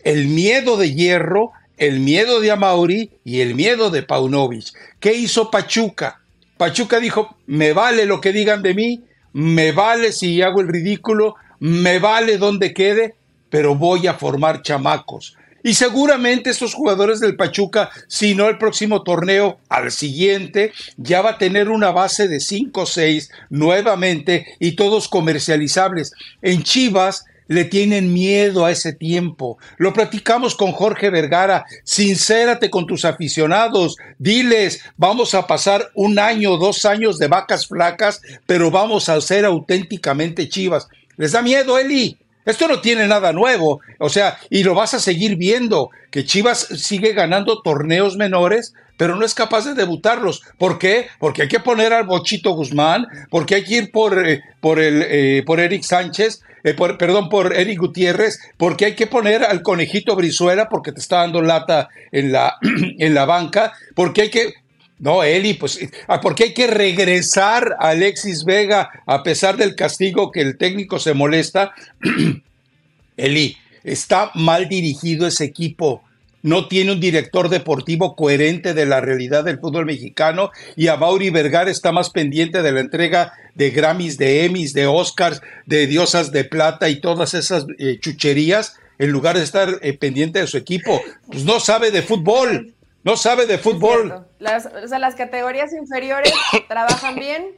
el 0.05 0.27
miedo 0.27 0.77
de 0.77 0.93
Hierro, 0.93 1.53
el 1.79 2.01
miedo 2.01 2.41
de 2.41 2.51
Amauri 2.51 3.11
y 3.25 3.41
el 3.41 3.55
miedo 3.55 3.91
de 3.91 4.03
Paunovic. 4.03 4.67
¿Qué 5.01 5.15
hizo 5.15 5.51
Pachuca? 5.51 6.22
Pachuca 6.63 7.01
dijo, 7.01 7.37
me 7.47 7.73
vale 7.73 8.07
lo 8.07 8.21
que 8.21 8.33
digan 8.33 8.63
de 8.63 8.73
mí, 8.73 9.03
me 9.33 9.73
vale 9.73 10.13
si 10.13 10.43
hago 10.43 10.61
el 10.61 10.69
ridículo, 10.69 11.35
me 11.59 11.99
vale 11.99 12.39
donde 12.39 12.73
quede, 12.73 13.17
pero 13.51 13.75
voy 13.75 14.07
a 14.07 14.15
formar 14.15 14.63
chamacos. 14.63 15.37
Y 15.65 15.75
seguramente 15.75 16.51
estos 16.51 16.75
jugadores 16.75 17.19
del 17.19 17.35
Pachuca, 17.35 17.91
si 18.07 18.37
no 18.37 18.49
el 18.49 18.59
próximo 18.59 19.03
torneo, 19.03 19.59
al 19.69 19.91
siguiente, 19.91 20.73
ya 20.97 21.21
va 21.21 21.31
a 21.31 21.39
tener 21.39 21.69
una 21.69 21.91
base 21.91 22.29
de 22.29 22.39
5 22.39 22.83
o 22.83 22.87
6 22.87 23.33
nuevamente 23.51 24.47
y 24.61 24.77
todos 24.77 25.09
comercializables. 25.09 26.13
En 26.43 26.63
Chivas 26.63 27.25
le 27.53 27.67
tienen 27.67 28.13
miedo 28.13 28.65
a 28.65 28.71
ese 28.71 28.95
tiempo. 28.95 29.59
Lo 29.77 29.93
platicamos 29.93 30.55
con 30.55 30.73
Jorge 30.73 31.11
Vergara. 31.11 31.67
Sincérate 31.85 32.71
con 32.71 32.87
tus 32.87 33.05
aficionados. 33.05 33.97
Diles, 34.19 34.81
vamos 34.97 35.35
a 35.35 35.47
pasar 35.47 35.91
un 35.95 36.19
año, 36.19 36.57
dos 36.57 36.87
años 36.87 37.19
de 37.19 37.29
vacas 37.29 37.67
flacas, 37.67 38.23
pero 38.47 38.71
vamos 38.71 39.11
a 39.11 39.21
ser 39.21 39.45
auténticamente 39.45 40.49
chivas. 40.49 40.89
¿Les 41.19 41.33
da 41.33 41.43
miedo, 41.43 41.79
Eli? 41.79 42.19
Esto 42.45 42.67
no 42.67 42.81
tiene 42.81 43.07
nada 43.07 43.33
nuevo, 43.33 43.81
o 43.99 44.09
sea, 44.09 44.37
y 44.51 44.65
lo 44.65 44.75
vas 44.75 44.95
a 44.95 45.01
seguir 45.01 45.37
viendo, 45.37 45.91
que 46.11 46.25
Chivas 46.25 46.67
sigue 46.77 47.13
ganando 47.13 47.63
torneos 47.63 48.17
menores, 48.17 48.75
pero 48.97 49.17
no 49.17 49.25
es 49.25 49.35
capaz 49.35 49.65
de 49.65 49.75
debutarlos. 49.75 50.43
¿Por 50.59 50.79
qué? 50.79 51.07
Porque 51.19 51.43
hay 51.43 51.49
que 51.49 51.61
poner 51.61 51.93
al 51.93 52.05
Bochito 52.05 52.53
Guzmán, 52.53 53.07
porque 53.31 53.57
hay 53.57 53.65
que 53.65 53.75
ir 53.75 53.93
por, 53.93 54.27
eh, 54.27 54.43
por, 54.61 54.79
el, 54.81 55.05
eh, 55.09 55.43
por 55.47 55.61
Eric 55.61 55.83
Sánchez, 55.83 56.43
eh, 56.65 56.75
perdón, 56.75 57.29
por 57.29 57.55
Eric 57.55 57.79
Gutiérrez, 57.79 58.39
porque 58.57 58.85
hay 58.87 58.95
que 58.95 59.07
poner 59.07 59.45
al 59.45 59.63
conejito 59.63 60.15
Brizuela 60.15 60.69
porque 60.69 60.93
te 60.93 61.01
está 61.01 61.19
dando 61.19 61.43
lata 61.43 61.89
en 62.13 62.33
la, 62.33 62.59
en 62.99 63.15
la 63.15 63.25
banca, 63.25 63.73
porque 63.95 64.23
hay 64.23 64.31
que, 64.31 64.55
no, 65.03 65.23
Eli, 65.23 65.55
pues, 65.55 65.81
porque 66.23 66.45
hay 66.45 66.55
que 66.55 66.69
regresar 66.69 67.77
a 67.79 67.89
Alexis 67.89 68.45
Vega 68.45 68.89
a 69.05 69.23
pesar 69.23 69.57
del 69.57 69.75
castigo 69.75 70.31
que 70.31 70.41
el 70.41 70.57
técnico 70.57 70.99
se 70.99 71.13
molesta. 71.13 71.73
Eli, 73.17 73.59
está 73.85 74.31
mal 74.35 74.69
dirigido 74.69 75.27
ese 75.27 75.45
equipo 75.45 76.03
no 76.43 76.67
tiene 76.67 76.93
un 76.93 77.01
director 77.01 77.49
deportivo 77.49 78.17
coherente 78.17 78.75
de 78.75 78.85
la 78.85 79.01
realidad 79.01 79.45
del 79.45 79.61
fútbol 79.61 79.87
mexicano 79.87 80.51
y 80.77 80.89
a 80.89 80.97
Mauri 80.97 81.31
Vergara 81.31 81.71
está 81.71 81.93
más 81.93 82.11
pendiente 82.11 82.63
de 82.63 82.73
la 82.73 82.81
entrega 82.81 83.33
de 83.55 83.71
Grammys, 83.71 84.19
de 84.19 84.45
Emmys, 84.45 84.73
de 84.75 84.87
Oscars, 84.87 85.41
de 85.67 85.87
Diosas 85.87 86.33
de 86.33 86.45
Plata 86.45 86.89
y 86.89 87.01
todas 87.01 87.35
esas 87.35 87.67
eh, 87.79 87.99
chucherías 88.01 88.75
en 88.99 89.11
lugar 89.11 89.37
de 89.37 89.45
estar 89.45 89.79
eh, 89.83 89.97
pendiente 89.97 90.41
de 90.41 90.47
su 90.47 90.57
equipo. 90.57 91.01
Pues 91.31 91.45
no 91.45 91.61
sabe 91.61 91.91
de 91.91 92.03
fútbol. 92.03 92.75
No 93.05 93.17
sabe 93.17 93.47
de 93.47 93.59
fútbol. 93.59 94.27
Las, 94.39 94.67
o 94.67 94.89
sea, 94.89 94.99
las 94.99 95.15
categorías 95.15 95.73
inferiores 95.73 96.33
trabajan 96.69 97.17
bien, 97.17 97.53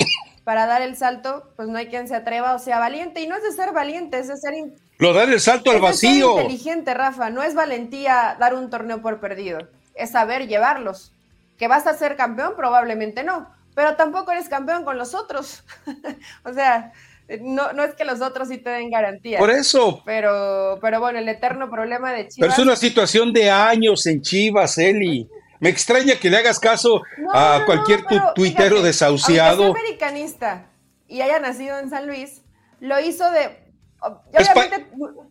para 0.44 0.66
dar 0.66 0.82
el 0.82 0.96
salto, 0.96 1.50
pues 1.56 1.68
no 1.68 1.78
hay 1.78 1.86
quien 1.86 2.06
se 2.06 2.14
atreva 2.14 2.54
o 2.54 2.58
sea 2.58 2.78
valiente. 2.78 3.20
Y 3.20 3.26
no 3.26 3.36
es 3.36 3.42
de 3.42 3.52
ser 3.52 3.72
valiente, 3.72 4.18
es 4.18 4.28
de 4.28 4.36
ser 4.36 4.54
lo 4.98 5.12
dar 5.12 5.28
el 5.28 5.40
salto 5.40 5.70
al 5.70 5.80
vacío. 5.80 6.38
Es 6.38 6.44
inteligente, 6.44 6.94
Rafa. 6.94 7.30
No 7.30 7.42
es 7.42 7.54
valentía 7.54 8.36
dar 8.38 8.54
un 8.54 8.70
torneo 8.70 9.02
por 9.02 9.18
perdido. 9.20 9.58
Es 9.94 10.10
saber 10.10 10.46
llevarlos. 10.46 11.12
¿Que 11.58 11.66
vas 11.66 11.86
a 11.86 11.94
ser 11.94 12.16
campeón? 12.16 12.54
Probablemente 12.56 13.24
no. 13.24 13.48
Pero 13.74 13.96
tampoco 13.96 14.30
eres 14.30 14.48
campeón 14.48 14.84
con 14.84 14.96
los 14.96 15.14
otros. 15.14 15.64
o 16.44 16.52
sea, 16.52 16.92
No, 17.40 17.72
no 17.72 17.84
es 17.84 17.94
que 17.94 18.04
los 18.04 18.20
otros 18.20 18.48
sí 18.48 18.58
te 18.58 18.70
den 18.70 18.90
garantía. 18.90 19.38
Por 19.38 19.50
eso. 19.50 20.02
Pero, 20.04 20.78
pero 20.80 21.00
bueno, 21.00 21.18
el 21.18 21.28
eterno 21.28 21.70
problema 21.70 22.12
de 22.12 22.28
Chivas. 22.28 22.36
Pero 22.38 22.52
es 22.52 22.58
una 22.58 22.76
situación 22.76 23.32
de 23.32 23.50
años 23.50 24.06
en 24.06 24.20
Chivas, 24.20 24.76
Eli. 24.78 25.28
Me 25.60 25.70
extraña 25.70 26.16
que 26.16 26.28
le 26.28 26.36
hagas 26.36 26.58
caso 26.58 27.00
a 27.32 27.62
cualquier 27.64 28.04
tuitero 28.34 28.82
desahuciado. 28.82 29.64
Aunque 29.64 29.80
americanista 29.80 30.70
y 31.08 31.22
haya 31.22 31.38
nacido 31.38 31.78
en 31.78 31.88
San 31.88 32.06
Luis, 32.06 32.42
lo 32.80 33.00
hizo 33.00 33.30
de. 33.30 33.64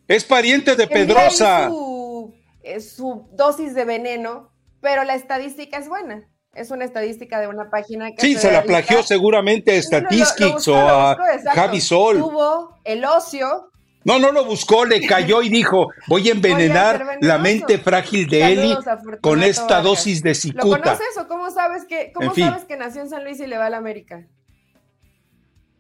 Es, 0.08 0.24
pariente 0.24 0.76
de 0.76 0.88
Pedrosa. 0.88 1.68
Su, 1.68 2.34
eh, 2.64 2.80
su 2.80 3.28
dosis 3.34 3.76
de 3.76 3.86
veneno, 3.86 4.52
pero 4.82 5.04
la 5.04 5.14
estadística 5.14 5.78
es 5.78 5.88
buena 5.88 6.28
es 6.56 6.70
una 6.72 6.86
estadística 6.86 7.40
de 7.40 7.48
una 7.48 7.70
página 7.70 8.12
que 8.12 8.22
Sí, 8.22 8.36
se, 8.36 8.52
la 8.52 8.64
plagió 8.64 9.04
seguramente 9.04 9.76
a 9.76 9.82
Statistics 9.82 10.68
o 10.68 10.76
a 10.76 11.18
Javi 11.54 11.82
Sol. 11.82 12.20
Tuvo 12.20 12.78
el 12.84 13.04
ocio. 13.06 13.70
No, 14.06 14.20
no 14.20 14.32
lo 14.32 14.44
buscó, 14.46 14.84
le 14.84 15.06
cayó 15.08 15.42
y 15.42 15.50
dijo, 15.50 15.88
voy 16.08 16.28
a 16.28 16.34
envenenar 16.34 17.18
la 17.22 17.38
mente 17.38 17.78
frágil 17.78 18.28
de 18.28 18.52
Eli 18.52 18.78
con 19.22 19.42
esta 19.42 19.82
dosis 19.82 20.22
de 20.22 20.36
cicuta. 20.36 20.78
¿Lo 20.78 20.84
conoces 20.84 21.18
o 21.18 21.28
cómo 21.28 21.50
sabes 21.52 21.86
que, 21.86 22.12
cómo 22.14 22.36
sabes 22.36 22.66
que 22.66 22.76
nació 22.76 23.02
en 23.02 23.10
San 23.10 23.24
Luis 23.24 23.40
y 23.40 23.48
le 23.48 23.58
va 23.58 23.68
a 23.68 23.70
la 23.70 23.78
América? 23.78 24.28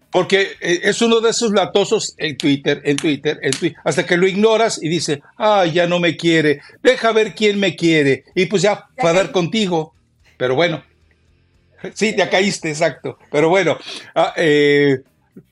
Porque 0.09 0.53
eh, 0.61 0.79
es 0.83 1.01
uno 1.01 1.19
de 1.19 1.31
esos 1.31 1.51
latosos 1.51 2.13
en 2.17 2.37
Twitter, 2.37 2.81
en 2.85 2.95
Twitter, 2.95 3.39
en 3.41 3.51
Twitter, 3.51 3.77
hasta 3.83 4.05
que 4.05 4.15
lo 4.15 4.27
ignoras 4.27 4.81
y 4.81 4.87
dice, 4.87 5.21
ah, 5.37 5.65
ya 5.65 5.87
no 5.87 5.99
me 5.99 6.15
quiere, 6.15 6.61
deja 6.81 7.11
ver 7.11 7.35
quién 7.35 7.59
me 7.59 7.75
quiere, 7.75 8.23
y 8.35 8.45
pues 8.45 8.61
ya, 8.61 8.87
va 9.03 9.09
a 9.09 9.13
dar 9.13 9.31
contigo. 9.31 9.92
Pero 10.43 10.55
bueno, 10.55 10.83
sí, 11.93 12.13
te 12.13 12.27
caíste, 12.27 12.67
exacto. 12.67 13.17
Pero 13.31 13.47
bueno, 13.47 13.77
ah, 14.13 14.33
eh, 14.35 14.97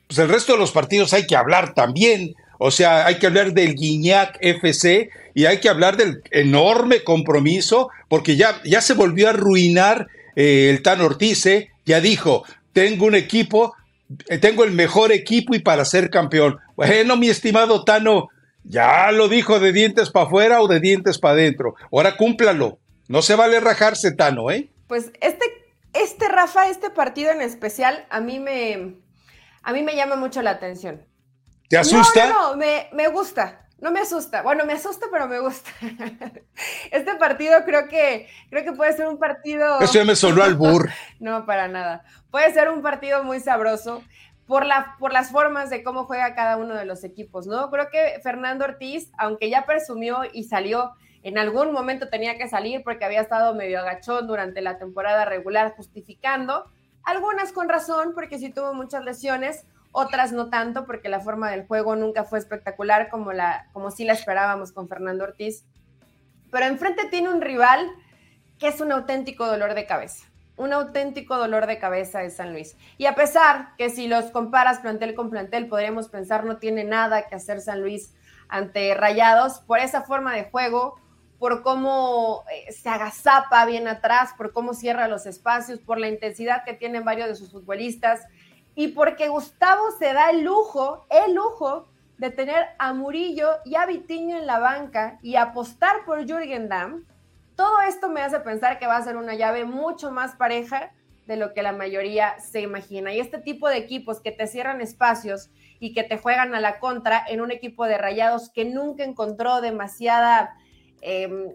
pues 0.06 0.18
el 0.18 0.28
resto 0.28 0.52
de 0.52 0.58
los 0.58 0.70
partidos 0.70 1.14
hay 1.14 1.26
que 1.26 1.34
hablar 1.34 1.72
también. 1.72 2.34
O 2.58 2.70
sea, 2.70 3.06
hay 3.06 3.14
que 3.14 3.26
hablar 3.26 3.54
del 3.54 3.74
Guiñac 3.74 4.36
FC 4.42 5.08
y 5.32 5.46
hay 5.46 5.60
que 5.60 5.70
hablar 5.70 5.96
del 5.96 6.20
enorme 6.30 7.04
compromiso, 7.04 7.88
porque 8.10 8.36
ya, 8.36 8.60
ya 8.64 8.82
se 8.82 8.92
volvió 8.92 9.28
a 9.28 9.30
arruinar 9.30 10.08
eh, 10.36 10.68
el 10.68 10.82
Tan 10.82 11.00
Ortiz, 11.00 11.46
¿eh? 11.46 11.70
ya 11.86 12.02
dijo, 12.02 12.44
tengo 12.74 13.06
un 13.06 13.14
equipo, 13.14 13.74
tengo 14.42 14.64
el 14.64 14.72
mejor 14.72 15.10
equipo 15.10 15.54
y 15.54 15.60
para 15.60 15.86
ser 15.86 16.10
campeón. 16.10 16.58
Bueno, 16.76 17.16
mi 17.16 17.30
estimado 17.30 17.82
Tano, 17.84 18.28
ya 18.62 19.10
lo 19.10 19.28
dijo 19.28 19.58
de 19.58 19.72
dientes 19.72 20.10
para 20.10 20.26
afuera 20.26 20.60
o 20.60 20.68
de 20.68 20.80
dientes 20.80 21.16
para 21.16 21.32
adentro. 21.32 21.76
Ahora 21.90 22.18
cúmplalo. 22.18 22.78
No 23.08 23.22
se 23.22 23.36
vale 23.36 23.58
rajarse, 23.58 24.12
Tano, 24.12 24.50
¿eh? 24.50 24.68
Pues 24.86 25.12
este, 25.20 25.44
este, 25.92 26.28
Rafa, 26.28 26.66
este 26.68 26.90
partido 26.90 27.30
en 27.30 27.40
especial, 27.40 28.06
a 28.10 28.20
mí 28.20 28.40
me, 28.40 28.96
a 29.62 29.72
mí 29.72 29.82
me 29.82 29.96
llama 29.96 30.16
mucho 30.16 30.42
la 30.42 30.50
atención. 30.50 31.06
¿Te 31.68 31.78
asusta? 31.78 32.28
No, 32.28 32.50
no, 32.50 32.56
me, 32.56 32.88
me 32.92 33.08
gusta. 33.08 33.62
No 33.82 33.90
me 33.90 33.98
asusta. 33.98 34.42
Bueno, 34.42 34.64
me 34.64 34.74
asusta, 34.74 35.06
pero 35.10 35.26
me 35.26 35.40
gusta. 35.40 35.70
Este 36.92 37.16
partido 37.16 37.64
creo 37.64 37.88
que, 37.88 38.28
creo 38.48 38.62
que 38.62 38.72
puede 38.72 38.92
ser 38.92 39.08
un 39.08 39.18
partido. 39.18 39.80
Eso 39.80 39.94
ya 39.94 40.04
me 40.04 40.14
sonó 40.14 40.44
al 40.44 40.54
burr. 40.54 40.90
no, 41.18 41.44
para 41.46 41.66
nada. 41.66 42.04
Puede 42.30 42.52
ser 42.52 42.68
un 42.68 42.80
partido 42.80 43.24
muy 43.24 43.40
sabroso 43.40 44.02
por, 44.46 44.66
la, 44.66 44.96
por 45.00 45.12
las 45.12 45.30
formas 45.30 45.68
de 45.68 45.82
cómo 45.82 46.04
juega 46.04 46.36
cada 46.36 46.58
uno 46.58 46.74
de 46.74 46.84
los 46.84 47.02
equipos, 47.02 47.48
¿no? 47.48 47.70
Creo 47.70 47.88
que 47.90 48.20
Fernando 48.22 48.64
Ortiz, 48.64 49.10
aunque 49.18 49.50
ya 49.50 49.66
presumió 49.66 50.20
y 50.32 50.44
salió 50.44 50.92
en 51.22 51.38
algún 51.38 51.72
momento 51.72 52.08
tenía 52.08 52.36
que 52.36 52.48
salir 52.48 52.82
porque 52.82 53.04
había 53.04 53.20
estado 53.20 53.54
medio 53.54 53.80
agachón 53.80 54.26
durante 54.26 54.60
la 54.60 54.78
temporada 54.78 55.24
regular 55.24 55.74
justificando, 55.76 56.70
algunas 57.04 57.52
con 57.52 57.68
razón 57.68 58.12
porque 58.14 58.38
sí 58.38 58.50
tuvo 58.50 58.74
muchas 58.74 59.04
lesiones, 59.04 59.64
otras 59.92 60.32
no 60.32 60.48
tanto 60.48 60.86
porque 60.86 61.08
la 61.08 61.20
forma 61.20 61.50
del 61.50 61.66
juego 61.66 61.96
nunca 61.96 62.24
fue 62.24 62.38
espectacular 62.38 63.08
como, 63.08 63.32
la, 63.32 63.68
como 63.72 63.90
sí 63.90 64.04
la 64.04 64.14
esperábamos 64.14 64.72
con 64.72 64.88
Fernando 64.88 65.24
Ortiz. 65.24 65.64
Pero 66.50 66.66
enfrente 66.66 67.08
tiene 67.10 67.28
un 67.28 67.40
rival 67.40 67.88
que 68.58 68.68
es 68.68 68.80
un 68.80 68.90
auténtico 68.90 69.46
dolor 69.46 69.74
de 69.74 69.86
cabeza. 69.86 70.26
Un 70.56 70.72
auténtico 70.72 71.36
dolor 71.36 71.66
de 71.66 71.78
cabeza 71.78 72.20
de 72.20 72.30
San 72.30 72.52
Luis. 72.52 72.76
Y 72.96 73.06
a 73.06 73.14
pesar 73.14 73.74
que 73.76 73.90
si 73.90 74.06
los 74.06 74.26
comparas 74.26 74.80
plantel 74.80 75.14
con 75.14 75.30
plantel, 75.30 75.68
podríamos 75.68 76.08
pensar 76.08 76.44
no 76.44 76.58
tiene 76.58 76.84
nada 76.84 77.26
que 77.26 77.34
hacer 77.34 77.60
San 77.60 77.80
Luis 77.80 78.14
ante 78.48 78.94
Rayados 78.94 79.60
por 79.60 79.78
esa 79.78 80.02
forma 80.02 80.34
de 80.34 80.44
juego, 80.44 81.00
por 81.42 81.64
cómo 81.64 82.44
eh, 82.52 82.70
se 82.70 82.88
agazapa 82.88 83.66
bien 83.66 83.88
atrás, 83.88 84.30
por 84.36 84.52
cómo 84.52 84.74
cierra 84.74 85.08
los 85.08 85.26
espacios, 85.26 85.80
por 85.80 85.98
la 85.98 86.06
intensidad 86.06 86.62
que 86.64 86.72
tienen 86.72 87.04
varios 87.04 87.26
de 87.26 87.34
sus 87.34 87.50
futbolistas 87.50 88.20
y 88.76 88.88
porque 88.88 89.26
Gustavo 89.26 89.90
se 89.98 90.12
da 90.12 90.30
el 90.30 90.44
lujo, 90.44 91.04
el 91.10 91.34
lujo 91.34 91.88
de 92.16 92.30
tener 92.30 92.64
a 92.78 92.92
Murillo 92.92 93.48
y 93.64 93.74
a 93.74 93.86
Vitiño 93.86 94.36
en 94.38 94.46
la 94.46 94.60
banca 94.60 95.18
y 95.20 95.34
apostar 95.34 96.04
por 96.06 96.24
Jürgen 96.24 96.68
Damm. 96.68 97.04
Todo 97.56 97.80
esto 97.88 98.08
me 98.08 98.22
hace 98.22 98.38
pensar 98.38 98.78
que 98.78 98.86
va 98.86 98.96
a 98.96 99.02
ser 99.02 99.16
una 99.16 99.34
llave 99.34 99.64
mucho 99.64 100.12
más 100.12 100.36
pareja 100.36 100.92
de 101.26 101.36
lo 101.36 101.54
que 101.54 101.64
la 101.64 101.72
mayoría 101.72 102.38
se 102.38 102.60
imagina. 102.60 103.12
Y 103.12 103.18
este 103.18 103.38
tipo 103.38 103.68
de 103.68 103.78
equipos 103.78 104.20
que 104.20 104.30
te 104.30 104.46
cierran 104.46 104.80
espacios 104.80 105.50
y 105.80 105.92
que 105.92 106.04
te 106.04 106.18
juegan 106.18 106.54
a 106.54 106.60
la 106.60 106.78
contra 106.78 107.20
en 107.26 107.40
un 107.40 107.50
equipo 107.50 107.86
de 107.86 107.98
rayados 107.98 108.48
que 108.48 108.64
nunca 108.64 109.02
encontró 109.02 109.60
demasiada 109.60 110.54
Em, 111.02 111.54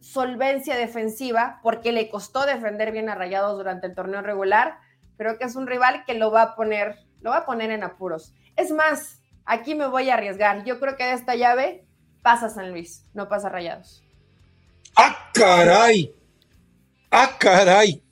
solvencia 0.00 0.76
defensiva, 0.76 1.60
porque 1.62 1.92
le 1.92 2.08
costó 2.08 2.46
defender 2.46 2.92
bien 2.92 3.08
a 3.08 3.14
Rayados 3.14 3.56
durante 3.56 3.86
el 3.86 3.94
torneo 3.94 4.22
regular. 4.22 4.78
Creo 5.18 5.38
que 5.38 5.44
es 5.44 5.54
un 5.56 5.66
rival 5.66 6.04
que 6.06 6.14
lo 6.14 6.30
va 6.30 6.42
a 6.42 6.56
poner, 6.56 6.96
lo 7.20 7.30
va 7.30 7.38
a 7.38 7.46
poner 7.46 7.70
en 7.70 7.84
apuros. 7.84 8.32
Es 8.56 8.70
más, 8.70 9.20
aquí 9.44 9.74
me 9.74 9.86
voy 9.86 10.08
a 10.08 10.14
arriesgar. 10.14 10.64
Yo 10.64 10.80
creo 10.80 10.96
que 10.96 11.04
de 11.04 11.12
esta 11.12 11.36
llave 11.36 11.86
pasa 12.22 12.48
San 12.48 12.70
Luis, 12.70 13.04
no 13.12 13.28
pasa 13.28 13.48
Rayados. 13.48 14.02
¡Ah, 14.96 15.30
caray! 15.34 16.14
¡Ah, 17.10 17.36
caray! 17.38 18.02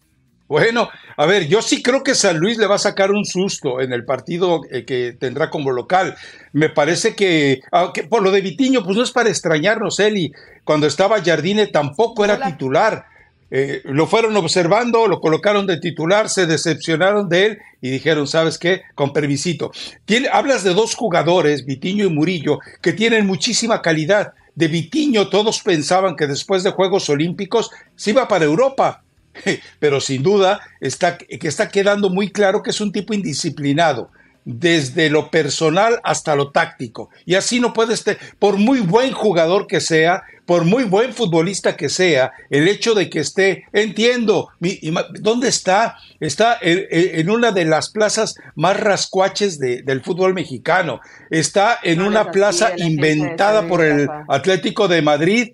Bueno, 0.47 0.89
a 1.17 1.27
ver, 1.27 1.49
yo 1.49 1.63
sí 1.63 1.83
creo 1.83 2.03
que 2.03 2.15
San 2.15 2.39
Luis 2.39 2.59
le 2.59 2.67
va 2.67 2.75
a 2.75 2.79
sacar 2.79 3.11
un 3.11 3.25
susto 3.25 3.81
en 3.81 3.93
el 3.93 4.05
partido 4.05 4.61
eh, 4.71 4.85
que 4.85 5.17
tendrá 5.19 5.49
como 5.49 5.71
local. 5.71 6.15
Me 6.53 6.69
parece 6.69 7.15
que, 7.15 7.63
aunque 7.73 8.05
por 8.05 8.23
lo 8.23 8.31
de 8.31 8.43
Vitiño, 8.43 8.85
pues 8.85 8.97
no 8.97 9.03
es 9.03 9.13
para 9.13 9.31
extrañarnos, 9.31 9.99
Eli. 9.99 10.33
Cuando 10.65 10.87
estaba 10.87 11.23
Jardine 11.23 11.69
tampoco 11.69 12.25
era 12.25 12.41
titular. 12.41 13.07
Eh, 13.51 13.81
lo 13.85 14.07
fueron 14.07 14.37
observando, 14.37 15.07
lo 15.07 15.21
colocaron 15.21 15.67
de 15.67 15.79
titular, 15.79 16.29
se 16.29 16.47
decepcionaron 16.47 17.29
de 17.29 17.47
él 17.47 17.59
y 17.81 17.91
dijeron, 17.91 18.27
¿sabes 18.27 18.59
qué? 18.59 18.83
Con 18.95 19.13
permisito. 19.13 19.71
hablas 20.33 20.65
de 20.65 20.75
dos 20.75 20.95
jugadores, 20.97 21.65
Vitiño 21.65 22.05
y 22.05 22.11
Murillo, 22.11 22.59
que 22.83 22.93
tienen 22.93 23.27
muchísima 23.27 23.81
calidad. 23.81 24.35
De 24.55 24.69
Vitiño 24.69 25.29
todos 25.29 25.63
pensaban 25.63 26.17
que 26.17 26.27
después 26.27 26.63
de 26.63 26.73
Juegos 26.73 27.09
Olímpicos 27.09 27.71
se 27.95 28.11
iba 28.11 28.27
para 28.27 28.45
Europa 28.45 29.05
pero 29.79 30.01
sin 30.01 30.23
duda 30.23 30.61
está, 30.81 31.19
que 31.19 31.49
está 31.49 31.69
quedando 31.69 32.11
muy 32.11 32.31
claro 32.31 32.63
que 32.63 32.71
es 32.71 32.81
un 32.81 32.93
tipo 32.93 33.15
indisciplinado, 33.15 34.11
desde 34.47 35.11
lo 35.11 35.29
personal 35.31 36.01
hasta 36.05 36.37
lo 36.37 36.53
táctico. 36.53 37.11
Y 37.27 37.35
así 37.35 37.59
no 37.59 37.73
puede 37.73 37.95
estar, 37.95 38.17
por 38.39 38.57
muy 38.57 38.79
buen 38.79 39.13
jugador 39.13 39.67
que 39.67 39.81
sea, 39.81 40.23
por 40.47 40.65
muy 40.65 40.85
buen 40.85 41.13
futbolista 41.13 41.77
que 41.77 41.89
sea, 41.89 42.33
el 42.49 42.69
hecho 42.69 42.95
de 42.95 43.11
que 43.11 43.19
esté, 43.19 43.65
entiendo, 43.73 44.51
¿dónde 45.21 45.49
está? 45.49 45.97
Está 46.21 46.57
en, 46.63 47.29
una 47.29 47.51
de 47.51 47.65
las 47.65 47.91
plazas 47.91 48.37
más 48.55 48.79
rascuaches 48.79 49.59
del 49.59 50.03
fútbol 50.03 50.33
mexicano. 50.33 51.01
Está 51.31 51.81
en 51.83 52.01
una 52.01 52.31
plaza 52.31 52.73
inventada 52.77 53.67
por 53.67 53.83
el 53.85 54.09
Atlético 54.29 54.87
de 54.87 55.03
Madrid 55.03 55.53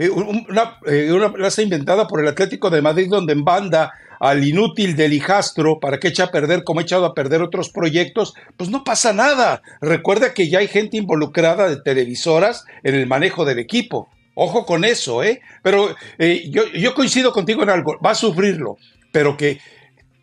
eh, 0.00 0.08
una, 0.08 0.78
eh, 0.86 1.12
una, 1.12 1.30
plaza 1.30 1.60
inventada 1.60 2.08
por 2.08 2.22
el 2.22 2.28
Atlético 2.28 2.70
de 2.70 2.80
Madrid 2.80 3.08
donde 3.10 3.34
en 3.34 3.44
banda 3.44 3.92
al 4.18 4.42
inútil 4.42 4.96
del 4.96 5.12
hijastro 5.12 5.78
para 5.78 6.00
que 6.00 6.08
eche 6.08 6.22
a 6.22 6.30
perder 6.30 6.64
como 6.64 6.80
ha 6.80 6.84
echado 6.84 7.04
a 7.04 7.12
perder 7.12 7.42
otros 7.42 7.68
proyectos, 7.68 8.32
pues 8.56 8.70
no 8.70 8.82
pasa 8.82 9.12
nada. 9.12 9.60
Recuerda 9.82 10.32
que 10.32 10.48
ya 10.48 10.60
hay 10.60 10.68
gente 10.68 10.96
involucrada 10.96 11.68
de 11.68 11.82
televisoras 11.82 12.64
en 12.82 12.94
el 12.94 13.06
manejo 13.06 13.44
del 13.44 13.58
equipo. 13.58 14.08
Ojo 14.34 14.64
con 14.64 14.86
eso, 14.86 15.22
¿eh? 15.22 15.42
Pero 15.62 15.94
eh, 16.16 16.48
yo, 16.48 16.66
yo, 16.68 16.94
coincido 16.94 17.30
contigo 17.30 17.62
en 17.62 17.68
algo, 17.68 17.98
va 18.00 18.12
a 18.12 18.14
sufrirlo, 18.14 18.78
pero 19.12 19.36
que, 19.36 19.60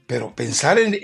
pero 0.08 0.34
pensar 0.34 0.80
en, 0.80 0.98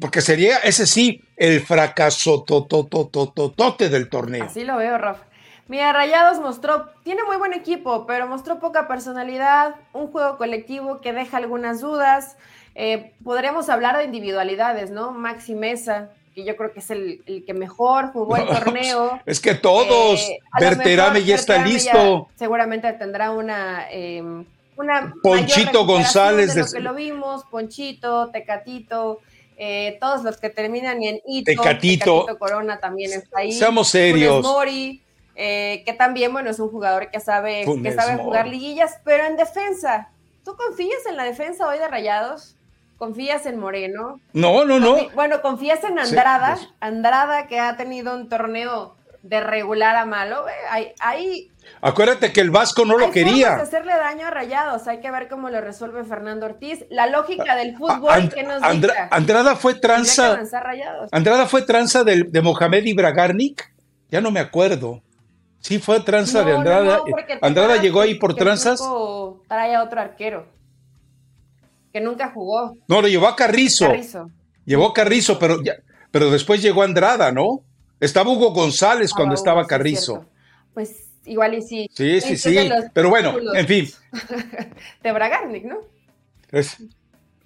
porque 0.00 0.22
sería 0.22 0.56
ese 0.58 0.88
sí 0.88 1.22
el 1.36 1.60
fracaso 1.60 2.42
tototototote 2.42 3.88
del 3.88 4.08
torneo. 4.08 4.42
Así 4.42 4.64
lo 4.64 4.76
veo, 4.76 4.98
Rafa. 4.98 5.27
Mira, 5.68 5.92
Rayados 5.92 6.40
mostró, 6.40 6.88
tiene 7.04 7.22
muy 7.24 7.36
buen 7.36 7.52
equipo, 7.52 8.06
pero 8.06 8.26
mostró 8.26 8.58
poca 8.58 8.88
personalidad, 8.88 9.76
un 9.92 10.10
juego 10.10 10.38
colectivo 10.38 11.02
que 11.02 11.12
deja 11.12 11.36
algunas 11.36 11.82
dudas. 11.82 12.38
Eh, 12.74 13.12
podríamos 13.22 13.68
hablar 13.68 13.98
de 13.98 14.04
individualidades, 14.04 14.90
¿no? 14.90 15.10
Maxi 15.12 15.54
Mesa, 15.54 16.10
que 16.34 16.44
yo 16.44 16.56
creo 16.56 16.72
que 16.72 16.78
es 16.80 16.90
el, 16.90 17.22
que 17.46 17.52
mejor 17.52 18.12
jugó 18.12 18.38
el 18.38 18.46
torneo. 18.64 19.20
Es 19.26 19.40
que 19.40 19.54
todos, 19.54 20.20
eh, 20.20 20.38
Berterame 20.58 21.22
ya 21.22 21.34
está 21.34 21.62
listo. 21.64 22.28
seguramente 22.36 22.90
tendrá 22.94 23.30
una... 23.30 23.90
Em, 23.90 24.46
una 24.78 25.12
Ponchito 25.22 25.84
González. 25.84 26.54
De 26.54 26.62
lo 26.62 26.70
que 26.70 26.80
lo 26.80 26.94
vimos, 26.94 27.44
Ponchito, 27.50 28.30
Tecatito, 28.30 29.20
eh, 29.56 29.98
todos 30.00 30.22
los 30.22 30.36
que 30.38 30.50
terminan 30.50 31.02
en 31.02 31.20
Ito, 31.26 31.50
Tecatito. 31.50 32.26
Corona 32.38 32.78
también 32.78 33.12
está 33.12 33.40
ahí. 33.40 33.50
Seamos 33.50 33.88
serios. 33.88 34.40
Mori, 34.40 35.02
eh, 35.40 35.84
que 35.86 35.92
también, 35.92 36.32
bueno, 36.32 36.50
es 36.50 36.58
un 36.58 36.68
jugador 36.68 37.12
que 37.12 37.20
sabe, 37.20 37.64
que 37.80 37.92
sabe 37.92 38.16
jugar 38.16 38.48
liguillas, 38.48 38.98
pero 39.04 39.24
en 39.24 39.36
defensa, 39.36 40.08
¿tú 40.44 40.56
confías 40.56 41.06
en 41.08 41.16
la 41.16 41.22
defensa 41.22 41.68
hoy 41.68 41.78
de 41.78 41.86
Rayados? 41.86 42.56
¿Confías 42.96 43.46
en 43.46 43.56
Moreno? 43.56 44.18
No, 44.32 44.64
no, 44.64 44.80
no. 44.80 44.96
Bueno, 45.14 45.40
¿confías 45.40 45.84
en 45.84 45.96
Andrada? 45.96 46.56
Pues. 46.56 46.68
Andrada 46.80 47.46
que 47.46 47.60
ha 47.60 47.76
tenido 47.76 48.16
un 48.16 48.28
torneo 48.28 48.96
de 49.22 49.40
regular 49.40 49.94
a 49.94 50.06
malo. 50.06 50.44
Ahí, 50.98 51.52
Acuérdate 51.82 52.32
que 52.32 52.40
el 52.40 52.50
Vasco 52.50 52.84
no 52.84 52.98
lo 52.98 53.12
quería. 53.12 53.54
De 53.54 53.62
hacerle 53.62 53.92
daño 53.92 54.26
a 54.26 54.30
Rayados, 54.30 54.88
hay 54.88 54.98
que 54.98 55.12
ver 55.12 55.28
cómo 55.28 55.50
lo 55.50 55.60
resuelve 55.60 56.02
Fernando 56.02 56.46
Ortiz. 56.46 56.84
La 56.90 57.06
lógica 57.06 57.54
del 57.54 57.76
fútbol 57.76 58.28
que 58.34 58.42
nos 58.42 58.60
Andrada 58.60 59.54
fue 59.54 59.74
tranza. 59.74 60.40
Andrada 61.12 61.46
fue 61.46 61.62
tranza 61.62 62.02
de, 62.02 62.24
de 62.24 62.42
Mohamed 62.42 62.84
Ibragarnik. 62.86 63.72
Ya 64.10 64.20
no 64.20 64.32
me 64.32 64.40
acuerdo. 64.40 65.00
Sí, 65.60 65.78
fue 65.78 66.00
tranza 66.00 66.44
de 66.44 66.54
Andrada. 66.54 67.00
Andrada 67.42 67.76
llegó 67.76 68.00
ahí 68.00 68.14
por 68.14 68.34
tranzas. 68.34 68.80
Trae 69.48 69.74
a 69.74 69.82
otro 69.82 70.00
arquero 70.00 70.58
que 71.92 72.00
nunca 72.00 72.30
jugó. 72.30 72.76
No, 72.86 73.02
lo 73.02 73.08
llevó 73.08 73.28
a 73.28 73.36
Carrizo. 73.36 73.92
Llevó 74.64 74.88
a 74.88 74.94
Carrizo, 74.94 75.38
pero, 75.38 75.62
ya, 75.62 75.74
pero 76.10 76.30
después 76.30 76.62
llegó 76.62 76.82
Andrada, 76.82 77.32
¿no? 77.32 77.62
Estaba 78.00 78.30
Hugo 78.30 78.52
González 78.52 79.12
cuando 79.12 79.32
ah, 79.32 79.36
estaba 79.36 79.66
Carrizo. 79.66 80.26
pues 80.74 81.08
igual 81.24 81.54
y 81.54 81.62
sí. 81.62 81.90
Sí, 81.92 82.20
sí, 82.20 82.36
sí. 82.36 82.68
Pero 82.92 83.10
bueno, 83.10 83.34
en 83.54 83.66
fin. 83.66 83.88
de 85.02 85.12
Bragarnik, 85.12 85.64
¿no? 85.64 85.78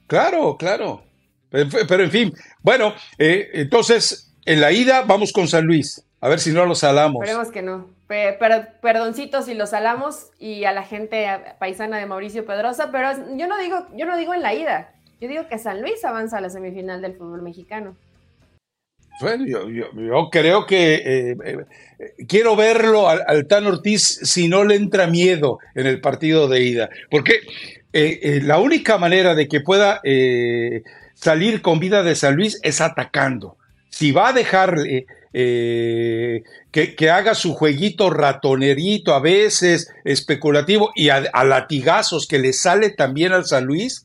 claro, 0.06 0.56
claro. 0.56 1.02
Pero, 1.50 2.04
en 2.04 2.10
fin, 2.10 2.34
bueno, 2.62 2.94
eh, 3.18 3.50
entonces 3.54 4.32
en 4.46 4.60
la 4.60 4.72
ida 4.72 5.02
vamos 5.02 5.32
con 5.32 5.48
San 5.48 5.66
Luis. 5.66 6.02
A 6.20 6.28
ver 6.28 6.40
si 6.40 6.50
no 6.50 6.64
lo 6.64 6.74
salamos. 6.74 7.22
Esperemos 7.22 7.52
que 7.52 7.62
no. 7.62 7.90
Perdoncito 8.80 9.42
si 9.42 9.54
lo 9.54 9.66
salamos 9.66 10.30
y 10.38 10.64
a 10.64 10.72
la 10.72 10.82
gente 10.82 11.26
paisana 11.58 11.98
de 11.98 12.06
Mauricio 12.06 12.44
Pedrosa, 12.44 12.90
pero 12.92 13.10
yo 13.36 13.46
no 13.46 13.58
digo, 13.58 13.86
yo 13.94 14.06
no 14.06 14.16
digo 14.16 14.34
en 14.34 14.42
la 14.42 14.54
ida. 14.54 14.92
Yo 15.20 15.28
digo 15.28 15.46
que 15.48 15.58
San 15.58 15.80
Luis 15.80 16.04
avanza 16.04 16.38
a 16.38 16.40
la 16.40 16.50
semifinal 16.50 17.00
del 17.00 17.14
fútbol 17.14 17.42
mexicano. 17.42 17.96
Bueno, 19.20 19.44
yo, 19.46 20.30
creo 20.30 20.66
que 20.66 20.94
eh, 20.94 21.36
eh, 21.44 22.24
quiero 22.26 22.56
verlo 22.56 23.08
al, 23.08 23.46
Tan 23.46 23.66
Ortiz 23.66 24.02
si 24.02 24.48
no 24.48 24.64
le 24.64 24.74
entra 24.74 25.06
miedo 25.06 25.58
en 25.74 25.86
el 25.86 26.00
partido 26.00 26.48
de 26.48 26.62
ida, 26.62 26.90
porque 27.10 27.40
eh, 27.92 28.40
la 28.42 28.58
única 28.58 28.98
manera 28.98 29.34
de 29.34 29.46
que 29.46 29.60
pueda 29.60 30.00
salir 31.14 31.62
con 31.62 31.78
vida 31.78 32.02
de 32.02 32.16
San 32.16 32.34
Luis 32.34 32.58
es 32.62 32.80
atacando. 32.80 33.56
Si 33.90 34.10
va 34.10 34.30
a 34.30 34.32
dejar 35.32 36.42
que, 36.70 37.10
haga 37.10 37.34
su 37.34 37.54
jueguito 37.54 38.10
ratonerito 38.10 39.14
a 39.14 39.20
veces, 39.20 39.92
especulativo 40.04 40.90
y 40.94 41.08
a, 41.08 41.24
a 41.32 41.44
latigazos 41.44 42.26
que 42.26 42.38
le 42.38 42.52
sale 42.52 42.90
también 42.90 43.32
al 43.32 43.44
San 43.44 43.64
Luis, 43.64 44.04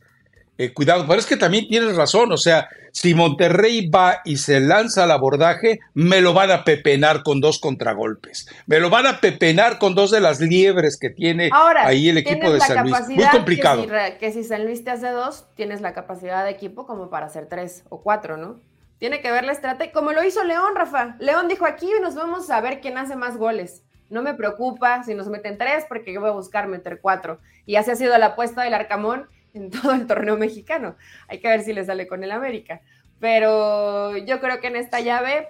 eh, 0.59 0.73
cuidado, 0.73 1.05
pero 1.07 1.19
es 1.19 1.27
que 1.27 1.37
también 1.37 1.67
tienes 1.67 1.95
razón, 1.95 2.31
o 2.31 2.37
sea, 2.37 2.67
si 2.91 3.13
Monterrey 3.13 3.87
va 3.89 4.21
y 4.25 4.37
se 4.37 4.59
lanza 4.59 5.03
al 5.03 5.11
abordaje, 5.11 5.81
me 5.93 6.19
lo 6.19 6.33
van 6.33 6.49
a 6.49 6.63
pepenar 6.63 7.21
con 7.21 7.41
dos 7.41 7.59
contragolpes, 7.59 8.47
me 8.65 8.79
lo 8.79 8.89
van 8.89 9.05
a 9.05 9.21
pepenar 9.21 9.77
con 9.77 9.93
dos 9.93 10.09
de 10.09 10.19
las 10.19 10.39
liebres 10.39 10.97
que 10.97 11.11
tiene 11.11 11.51
ahí 11.53 12.09
el 12.09 12.17
equipo 12.17 12.51
de 12.51 12.59
San 12.59 12.89
Luis. 12.89 13.07
Muy 13.07 13.27
complicado. 13.27 13.85
Que 14.19 14.31
si, 14.31 14.43
San 14.43 14.65
Luis 14.65 14.83
te 14.83 14.89
hace 14.89 15.09
dos, 15.09 15.45
tienes 15.53 15.81
la 15.81 15.93
capacidad 15.93 16.43
de 16.43 16.49
equipo 16.49 16.87
como 16.87 17.11
para 17.11 17.27
hacer 17.27 17.45
tres 17.47 17.83
o 17.89 18.01
cuatro, 18.01 18.37
¿no? 18.37 18.59
Tiene 18.99 19.21
que 19.21 19.31
ver 19.31 19.45
la 19.45 19.51
estrategia, 19.51 19.93
como 19.93 20.12
lo 20.12 20.23
hizo 20.23 20.43
León, 20.43 20.75
Rafa. 20.75 21.15
León 21.19 21.47
dijo 21.47 21.65
aquí 21.65 21.89
nos 22.01 22.15
vamos 22.15 22.49
a 22.49 22.62
ver 22.62 22.81
quién 22.81 22.97
hace 22.97 23.15
más 23.15 23.38
goles. 23.38 23.83
No 24.10 24.21
me 24.21 24.33
preocupa 24.33 25.03
si 25.03 25.13
nos 25.13 25.27
meten 25.27 25.57
tres 25.57 25.86
porque 25.88 26.13
yo 26.13 26.21
voy 26.21 26.29
a 26.29 26.33
buscar 26.33 26.67
meter 26.67 26.99
cuatro. 27.01 27.39
Y 27.65 27.75
así 27.75 27.91
ha 27.91 27.95
sido 27.95 28.17
la 28.17 28.27
apuesta 28.27 28.63
del 28.63 28.73
Arcamón 28.73 29.27
en 29.53 29.69
todo 29.69 29.91
el 29.93 30.07
torneo 30.07 30.38
mexicano. 30.38 30.95
Hay 31.27 31.39
que 31.39 31.47
ver 31.47 31.63
si 31.63 31.73
le 31.73 31.86
sale 31.86 32.07
con 32.07 32.23
el 32.23 32.31
América. 32.31 32.81
Pero 33.19 34.15
yo 34.15 34.39
creo 34.39 34.60
que 34.60 34.67
en 34.67 34.75
esta 34.75 34.99
llave 34.99 35.47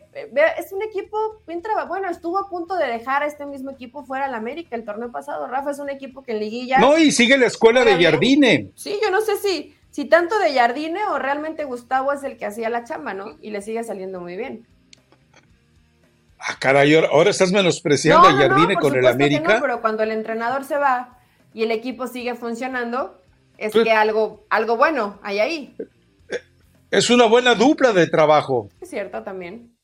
es 0.58 0.72
un 0.72 0.82
equipo 0.84 1.18
bien 1.46 1.62
Bueno, 1.90 2.10
estuvo 2.10 2.38
a 2.38 2.50
punto 2.50 2.78
de 2.78 2.88
dejar 2.88 3.24
a 3.24 3.26
este 3.26 3.46
mismo 3.46 3.72
equipo 3.72 4.06
fuera 4.06 4.26
al 4.26 4.36
América 4.36 4.76
el 4.76 4.86
torneo 4.86 5.12
pasado. 5.12 5.48
Rafa 5.48 5.72
es 5.72 5.80
un 5.80 5.90
equipo 5.90 6.24
que 6.24 6.32
en 6.32 6.40
liguilla. 6.40 6.80
No, 6.80 6.98
y 6.98 7.12
sigue 7.12 7.38
la 7.38 7.48
escuela 7.48 7.84
de 7.84 8.02
Jardine. 8.02 8.72
Sí, 8.76 8.98
yo 9.04 9.12
no 9.12 9.20
sé 9.20 9.36
si, 9.36 9.76
si 9.92 10.06
tanto 10.06 10.38
de 10.40 10.54
Jardine 10.54 11.06
o 11.06 11.20
realmente 11.20 11.64
Gustavo 11.64 12.14
es 12.14 12.24
el 12.24 12.38
que 12.38 12.46
hacía 12.46 12.70
la 12.70 12.84
chamba, 12.84 13.14
¿no? 13.14 13.38
Y 13.42 13.52
le 13.52 13.62
sigue 13.62 13.84
saliendo 13.84 14.20
muy 14.20 14.38
bien. 14.38 14.66
Ah, 16.40 16.56
caray, 16.60 16.94
ahora 16.96 17.32
estás 17.32 17.52
menospreciando 17.52 18.28
a 18.28 18.34
Jardine 18.34 18.76
con 18.76 18.96
el 18.96 19.08
América. 19.08 19.56
no, 19.56 19.62
pero 19.62 19.82
cuando 19.82 20.04
el 20.04 20.12
entrenador 20.12 20.64
se 20.64 20.78
va 20.78 21.18
y 21.54 21.64
el 21.64 21.72
equipo 21.72 22.08
sigue 22.08 22.36
funcionando, 22.36 23.20
es 23.58 23.74
pues 23.74 23.86
que 23.86 23.92
algo, 23.92 24.46
algo 24.50 24.78
bueno 24.78 25.20
hay 25.24 25.40
ahí. 25.40 25.76
Es 26.92 27.10
una 27.10 27.26
buena 27.26 27.56
dupla 27.56 27.92
de 27.92 28.08
trabajo. 28.08 28.70
Es 28.80 28.90
cierto 28.90 29.24
también. 29.24 29.76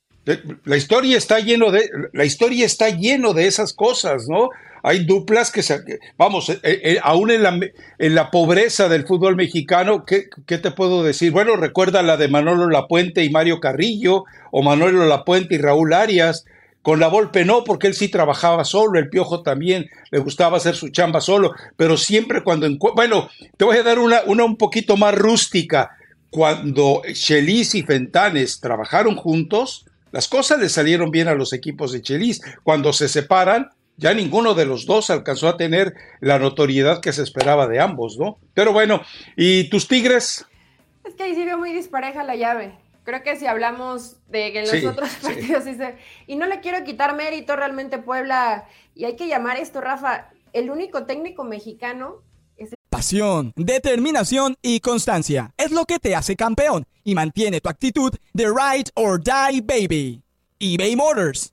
La 0.64 0.78
historia 0.78 1.18
está 1.18 1.40
lleno 1.40 1.70
de 1.70 1.90
la 2.14 2.24
historia 2.24 2.66
está 2.66 2.90
lleno 2.90 3.34
de 3.34 3.48
esas 3.48 3.74
cosas, 3.74 4.30
¿no? 4.30 4.50
Hay 4.84 5.06
duplas 5.06 5.50
que 5.50 5.64
se, 5.64 5.82
vamos, 6.18 6.50
eh, 6.50 6.60
eh, 6.64 7.00
aún 7.02 7.32
en 7.32 7.42
la, 7.42 7.58
en 7.98 8.16
la, 8.16 8.30
pobreza 8.32 8.90
del 8.90 9.08
fútbol 9.08 9.38
mexicano, 9.38 10.06
¿qué, 10.06 10.26
¿qué, 10.46 10.58
te 10.58 10.72
puedo 10.72 11.04
decir? 11.04 11.32
Bueno, 11.32 11.56
recuerda 11.56 12.04
la 12.04 12.18
de 12.18 12.28
Manolo 12.28 12.70
Lapuente 12.70 13.24
y 13.24 13.30
Mario 13.30 13.62
Carrillo, 13.62 14.26
o 14.52 14.62
Manolo 14.62 15.06
Lapuente 15.06 15.56
y 15.56 15.58
Raúl 15.58 15.94
Arias, 15.94 16.44
con 16.84 17.00
la 17.00 17.08
Volpe 17.08 17.46
no, 17.46 17.64
porque 17.64 17.88
él 17.88 17.94
sí 17.94 18.10
trabajaba 18.10 18.66
solo, 18.66 19.00
el 19.00 19.10
Piojo 19.10 19.42
también 19.42 19.90
le 20.12 20.20
gustaba 20.20 20.58
hacer 20.58 20.76
su 20.76 20.90
chamba 20.90 21.22
solo, 21.22 21.54
pero 21.78 21.96
siempre 21.96 22.44
cuando... 22.44 22.68
Bueno, 22.94 23.30
te 23.56 23.64
voy 23.64 23.78
a 23.78 23.84
dar 23.84 24.00
una, 24.00 24.22
una 24.26 24.44
un 24.44 24.58
poquito 24.58 24.98
más 24.98 25.16
rústica. 25.16 25.92
Cuando 26.30 27.02
Chelis 27.14 27.74
y 27.76 27.84
Fentanes 27.84 28.60
trabajaron 28.60 29.16
juntos, 29.16 29.86
las 30.12 30.28
cosas 30.28 30.60
le 30.60 30.68
salieron 30.68 31.10
bien 31.10 31.30
a 31.30 31.36
los 31.36 31.54
equipos 31.54 31.94
de 31.94 32.02
Chelis. 32.02 32.42
Cuando 32.64 32.92
se 32.92 33.08
separan, 33.08 33.70
ya 33.98 34.14
ninguno 34.14 34.54
de 34.54 34.66
los 34.66 34.86
dos 34.86 35.10
alcanzó 35.10 35.48
a 35.48 35.58
tener 35.58 35.94
la 36.20 36.40
notoriedad 36.40 37.02
que 37.02 37.14
se 37.14 37.24
esperaba 37.24 37.68
de 37.68 37.80
ambos, 37.80 38.18
¿no? 38.18 38.40
Pero 38.54 38.74
bueno, 38.74 39.02
¿y 39.36 39.70
tus 39.70 39.88
Tigres? 39.88 40.46
Es 41.04 41.14
que 41.16 41.24
ahí 41.24 41.36
sí 41.36 41.46
veo 41.46 41.58
muy 41.58 41.74
dispareja 41.74 42.24
la 42.24 42.36
llave. 42.36 42.78
Creo 43.04 43.22
que 43.22 43.36
si 43.36 43.46
hablamos 43.46 44.18
de 44.28 44.54
que 44.54 44.60
en 44.60 44.84
los 44.84 44.94
otros 44.94 45.10
partidos 45.22 45.66
dice, 45.66 45.98
y 46.26 46.38
no 46.38 46.46
le 46.46 46.62
quiero 46.62 46.84
quitar 46.86 47.16
mérito 47.16 47.56
realmente 47.56 47.98
Puebla, 48.00 48.66
y 48.96 49.06
hay 49.06 49.16
que 49.16 49.28
llamar 49.28 49.58
esto, 49.58 49.82
Rafa, 49.82 50.30
el 50.54 50.70
único 50.70 51.06
técnico 51.06 51.44
mexicano 51.44 52.24
es... 52.56 52.70
Pasión, 52.90 53.52
determinación 53.56 54.56
y 54.62 54.80
constancia 54.80 55.52
es 55.58 55.72
lo 55.72 55.86
que 55.86 56.00
te 56.00 56.16
hace 56.16 56.36
campeón 56.36 56.86
y 57.04 57.16
mantiene 57.16 57.60
tu 57.60 57.68
actitud 57.68 58.14
de 58.34 58.46
ride 58.46 58.90
or 58.96 59.22
die 59.22 59.62
baby. 59.62 60.24
eBay 60.60 60.96
Motors 60.96 61.53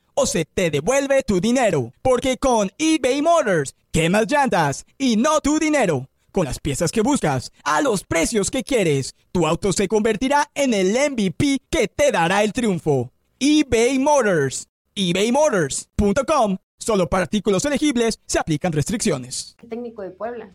o 0.21 0.27
se 0.27 0.45
te 0.45 0.69
devuelve 0.69 1.23
tu 1.23 1.41
dinero. 1.41 1.93
Porque 2.03 2.37
con 2.37 2.69
eBay 2.77 3.23
Motors, 3.23 3.73
quemas 3.91 4.31
llantas 4.31 4.85
y 4.99 5.15
no 5.17 5.39
tu 5.41 5.57
dinero. 5.57 6.09
Con 6.31 6.45
las 6.45 6.59
piezas 6.59 6.91
que 6.91 7.01
buscas, 7.01 7.51
a 7.63 7.81
los 7.81 8.03
precios 8.03 8.51
que 8.51 8.63
quieres, 8.63 9.15
tu 9.31 9.47
auto 9.47 9.73
se 9.73 9.87
convertirá 9.87 10.47
en 10.53 10.75
el 10.75 10.91
MVP 10.91 11.61
que 11.71 11.87
te 11.87 12.11
dará 12.11 12.43
el 12.43 12.53
triunfo. 12.53 13.11
eBay 13.39 13.97
Motors. 13.97 14.67
ebaymotors.com. 14.93 16.57
Solo 16.77 17.09
para 17.09 17.23
artículos 17.23 17.65
elegibles 17.65 18.19
se 18.27 18.37
aplican 18.37 18.71
restricciones. 18.71 19.55
técnico 19.69 20.03
de 20.03 20.11
Puebla. 20.11 20.51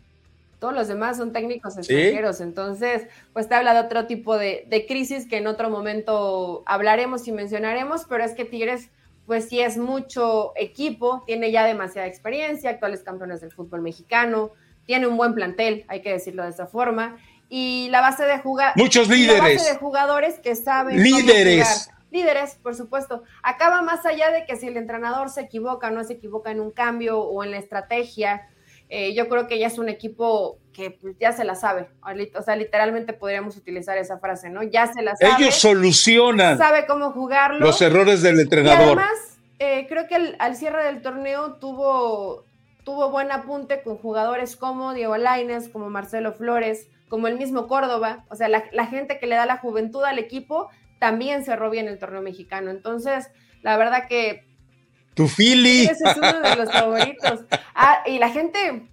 Todos 0.59 0.73
los 0.73 0.87
demás 0.87 1.17
son 1.17 1.33
técnicos 1.33 1.77
extranjeros, 1.77 2.41
entonces, 2.41 3.03
pues 3.33 3.47
te 3.47 3.53
habla 3.53 3.73
de 3.73 3.81
otro 3.81 4.07
tipo 4.07 4.37
de, 4.37 4.65
de 4.69 4.87
crisis 4.87 5.27
que 5.27 5.37
en 5.37 5.45
otro 5.45 5.69
momento 5.69 6.63
hablaremos 6.65 7.27
y 7.27 7.31
mencionaremos, 7.31 8.05
pero 8.09 8.23
es 8.23 8.31
que 8.31 8.43
Tigres 8.43 8.89
pues 9.27 9.49
sí 9.49 9.59
es 9.59 9.77
mucho 9.77 10.53
equipo, 10.55 11.23
tiene 11.27 11.51
ya 11.51 11.65
demasiada 11.65 12.07
experiencia, 12.07 12.69
actuales 12.69 13.03
campeones 13.03 13.41
del 13.41 13.51
fútbol 13.51 13.81
mexicano, 13.81 14.51
tiene 14.85 15.05
un 15.05 15.17
buen 15.17 15.35
plantel, 15.35 15.85
hay 15.89 16.01
que 16.01 16.13
decirlo 16.13 16.43
de 16.43 16.49
esa 16.49 16.65
forma, 16.65 17.17
y 17.49 17.89
la 17.91 17.99
base 17.99 18.23
de 18.23 18.39
jugadores. 18.39 18.81
Muchos 18.81 19.09
líderes. 19.09 19.65
de 19.65 19.75
jugadores 19.75 20.39
que 20.39 20.55
saben. 20.55 21.03
Líderes. 21.03 21.91
líderes, 22.09 22.55
por 22.55 22.73
supuesto. 22.73 23.23
Acaba 23.43 23.81
más 23.81 24.05
allá 24.05 24.31
de 24.31 24.45
que 24.45 24.55
si 24.55 24.67
el 24.67 24.77
entrenador 24.77 25.29
se 25.29 25.41
equivoca 25.41 25.87
o 25.87 25.91
no 25.91 26.05
se 26.05 26.13
equivoca 26.13 26.51
en 26.51 26.61
un 26.61 26.71
cambio 26.71 27.19
o 27.19 27.43
en 27.43 27.51
la 27.51 27.57
estrategia, 27.57 28.47
eh, 28.89 29.13
yo 29.13 29.27
creo 29.27 29.47
que 29.47 29.59
ya 29.59 29.67
es 29.67 29.77
un 29.77 29.89
equipo 29.89 30.59
que 30.73 30.91
pues, 30.91 31.15
ya 31.19 31.33
se 31.33 31.43
la 31.43 31.55
sabe. 31.55 31.89
O 32.35 32.41
sea, 32.41 32.55
literalmente 32.55 33.13
podríamos 33.13 33.57
utilizar 33.57 33.97
esa 33.97 34.19
frase, 34.19 34.49
¿no? 34.49 34.63
Ya 34.63 34.87
se 34.87 35.01
la 35.01 35.15
sabe. 35.15 35.33
Ellos 35.37 35.55
solucionan. 35.55 36.57
Sabe 36.57 36.85
cómo 36.85 37.11
jugarlo. 37.11 37.59
Los 37.59 37.81
errores 37.81 38.21
del 38.21 38.39
entrenador. 38.39 38.79
Y 38.79 38.83
además, 38.83 39.39
eh, 39.59 39.87
creo 39.89 40.07
que 40.07 40.35
al 40.39 40.55
cierre 40.55 40.85
del 40.85 41.01
torneo 41.01 41.55
tuvo, 41.55 42.45
tuvo 42.83 43.09
buen 43.09 43.31
apunte 43.31 43.81
con 43.81 43.97
jugadores 43.97 44.55
como 44.55 44.93
Diego 44.93 45.17
Laines, 45.17 45.67
como 45.67 45.89
Marcelo 45.89 46.31
Flores, 46.33 46.87
como 47.09 47.27
el 47.27 47.37
mismo 47.37 47.67
Córdoba. 47.67 48.23
O 48.29 48.35
sea, 48.35 48.47
la, 48.47 48.63
la 48.71 48.85
gente 48.85 49.19
que 49.19 49.27
le 49.27 49.35
da 49.35 49.45
la 49.45 49.57
juventud 49.57 50.03
al 50.03 50.19
equipo 50.19 50.69
también 50.99 51.43
cerró 51.43 51.69
bien 51.69 51.87
el 51.87 51.99
torneo 51.99 52.21
mexicano. 52.21 52.71
Entonces, 52.71 53.27
la 53.63 53.75
verdad 53.75 54.07
que 54.07 54.46
tu 55.17 55.27
Philly. 55.27 55.85
Ese 55.85 56.03
es 56.07 56.15
uno 56.15 56.39
de 56.41 56.55
los 56.55 56.71
favoritos. 56.71 57.43
Ah, 57.73 58.03
y 58.05 58.19
la 58.19 58.29
gente 58.29 58.87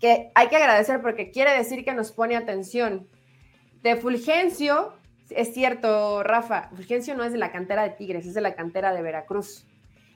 que 0.00 0.30
hay 0.34 0.48
que 0.48 0.56
agradecer 0.56 1.02
porque 1.02 1.30
quiere 1.32 1.52
decir 1.52 1.84
que 1.84 1.92
nos 1.92 2.12
pone 2.12 2.36
atención. 2.36 3.08
De 3.82 3.96
Fulgencio, 3.96 4.92
es 5.28 5.52
cierto, 5.52 6.22
Rafa, 6.22 6.70
Fulgencio 6.74 7.16
no 7.16 7.24
es 7.24 7.32
de 7.32 7.38
la 7.38 7.50
cantera 7.50 7.82
de 7.82 7.90
Tigres, 7.90 8.24
es 8.24 8.34
de 8.34 8.40
la 8.40 8.54
cantera 8.54 8.94
de 8.94 9.02
Veracruz. 9.02 9.66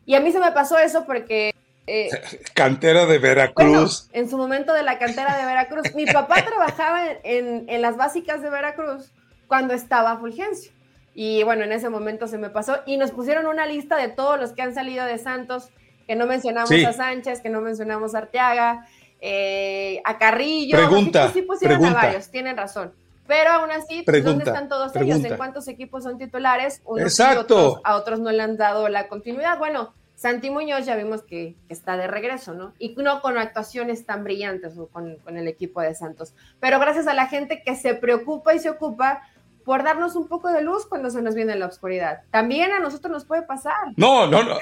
Y 0.05 0.14
a 0.14 0.20
mí 0.20 0.31
se 0.31 0.39
me 0.39 0.53
pasó 0.53 0.79
eso 0.79 1.05
porque... 1.05 1.53
Eh, 1.89 2.09
cantera 2.55 3.07
de 3.07 3.18
Veracruz. 3.18 4.09
en 4.12 4.31
su 4.31 4.39
momento 4.39 4.72
de 4.72 4.85
la 4.85 5.01
cantera 5.01 5.37
de 5.37 5.45
Veracruz. 5.45 5.93
Mi 5.97 6.07
papá 6.07 6.45
trabajaba 6.45 7.03
en, 7.24 7.68
en 7.68 7.83
las 7.83 7.97
básicas 7.97 8.43
de 8.43 8.51
Veracruz 8.51 9.12
cuando 9.49 9.74
estaba 9.74 10.18
Fulgencio. 10.18 10.76
Y 11.19 11.45
bueno, 11.45 11.64
en 11.64 11.73
ese 11.73 11.89
momento 11.89 12.29
se 12.29 12.37
me 12.37 12.51
pasó 12.51 12.81
y 12.85 12.99
nos 12.99 13.11
pusieron 13.11 13.47
una 13.47 13.64
lista 13.64 13.97
de 13.97 14.09
todos 14.09 14.39
los 14.39 14.53
que 14.53 14.61
han 14.61 14.75
salido 14.75 15.07
de 15.07 15.17
Santos, 15.17 15.71
que 16.07 16.14
no 16.14 16.27
mencionamos 16.27 16.71
a 16.71 16.93
Sánchez, 16.93 17.41
que 17.41 17.49
no 17.49 17.62
mencionamos 17.62 18.14
a 18.14 18.19
Arteaga, 18.19 18.87
eh, 19.23 20.03
a 20.05 20.19
Carrillo. 20.19 20.77
Pregunta, 20.77 21.31
sí, 21.33 21.41
pusieron 21.41 21.83
a 21.87 21.95
varios, 21.95 22.29
tienen 22.31 22.55
razón. 22.55 22.93
Pero 23.27 23.51
aún 23.51 23.71
así, 23.71 24.05
¿dónde 24.05 24.45
están 24.45 24.69
todos 24.69 24.95
ellos? 24.95 25.25
¿En 25.25 25.39
cuántos 25.39 25.69
equipos 25.69 26.05
son 26.05 26.19
titulares? 26.19 26.83
Exacto. 26.99 27.81
a 27.83 27.97
otros 27.97 28.21
no 28.21 28.31
le 28.31 28.43
han 28.43 28.59
dado 28.59 28.91
la 28.91 29.09
continuidad. 29.09 29.59
Bueno, 29.59 29.95
Santi 30.17 30.51
Muñoz 30.51 30.85
ya 30.85 30.97
vimos 30.97 31.23
que, 31.23 31.57
está 31.71 31.97
de 31.97 32.09
regreso, 32.09 32.53
¿no? 32.53 32.75
Y 32.79 32.95
no 32.97 33.23
con 33.23 33.39
actuaciones 33.39 34.05
tan 34.05 34.23
brillantes 34.23 34.75
con, 34.93 35.17
con 35.17 35.39
el 35.39 35.49
equipo 35.49 35.81
de 35.81 35.95
Santos. 35.95 36.35
Pero 36.61 36.79
gracias 36.79 37.07
a 37.07 37.14
la 37.14 37.27
gente 37.27 37.62
que 37.64 37.75
se 37.75 37.95
preocupa 37.95 38.55
y 38.55 38.59
se 38.59 38.69
ocupa 38.69 39.23
por 39.67 39.83
darnos 39.83 40.14
un 40.14 40.29
poco 40.29 40.49
de 40.49 40.62
luz 40.62 40.87
cuando 40.87 41.11
se 41.11 41.21
nos 41.21 41.35
viene 41.35 41.57
la 41.57 41.67
oscuridad. 41.67 42.21
También 42.31 42.71
a 42.71 42.79
nosotros 42.79 43.12
nos 43.12 43.25
puede 43.25 43.43
pasar. 43.43 43.75
No, 43.97 44.29
no, 44.29 44.45
no. 44.45 44.57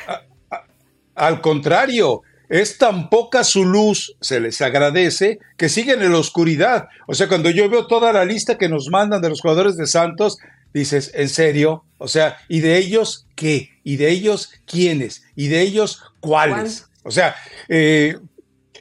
al 1.15 1.43
contrario, 1.43 2.23
es 2.49 2.79
tan 2.79 3.11
poca 3.11 3.45
su 3.45 3.67
luz, 3.67 4.17
se 4.23 4.41
les 4.41 4.63
agradece, 4.63 5.41
que 5.59 5.69
siguen 5.69 6.01
en 6.01 6.13
la 6.13 6.19
oscuridad. 6.19 6.89
O 7.07 7.13
sea, 7.13 7.29
cuando 7.29 7.51
yo 7.51 7.69
veo 7.69 7.87
toda 7.87 8.15
la 8.15 8.25
lista 8.25 8.57
que 8.57 8.71
nos 8.71 8.89
mandan 8.89 9.21
de 9.21 9.29
los 9.29 9.43
jugadores 9.43 9.77
de 9.77 9.87
Santos, 9.87 10.39
dices, 10.73 11.13
¿en 11.15 11.29
serio? 11.29 11.85
O 11.99 12.09
sea, 12.09 12.39
¿y 12.49 12.61
de 12.61 12.79
ellos 12.79 13.27
qué? 13.37 13.71
¿Y 13.85 13.97
de 13.97 14.09
ellos 14.09 14.55
quiénes? 14.65 15.23
¿Y 15.37 15.49
de 15.49 15.61
ellos 15.61 16.03
cuáles? 16.21 16.89
O 17.03 17.11
sea, 17.11 17.37
eh, 17.69 18.17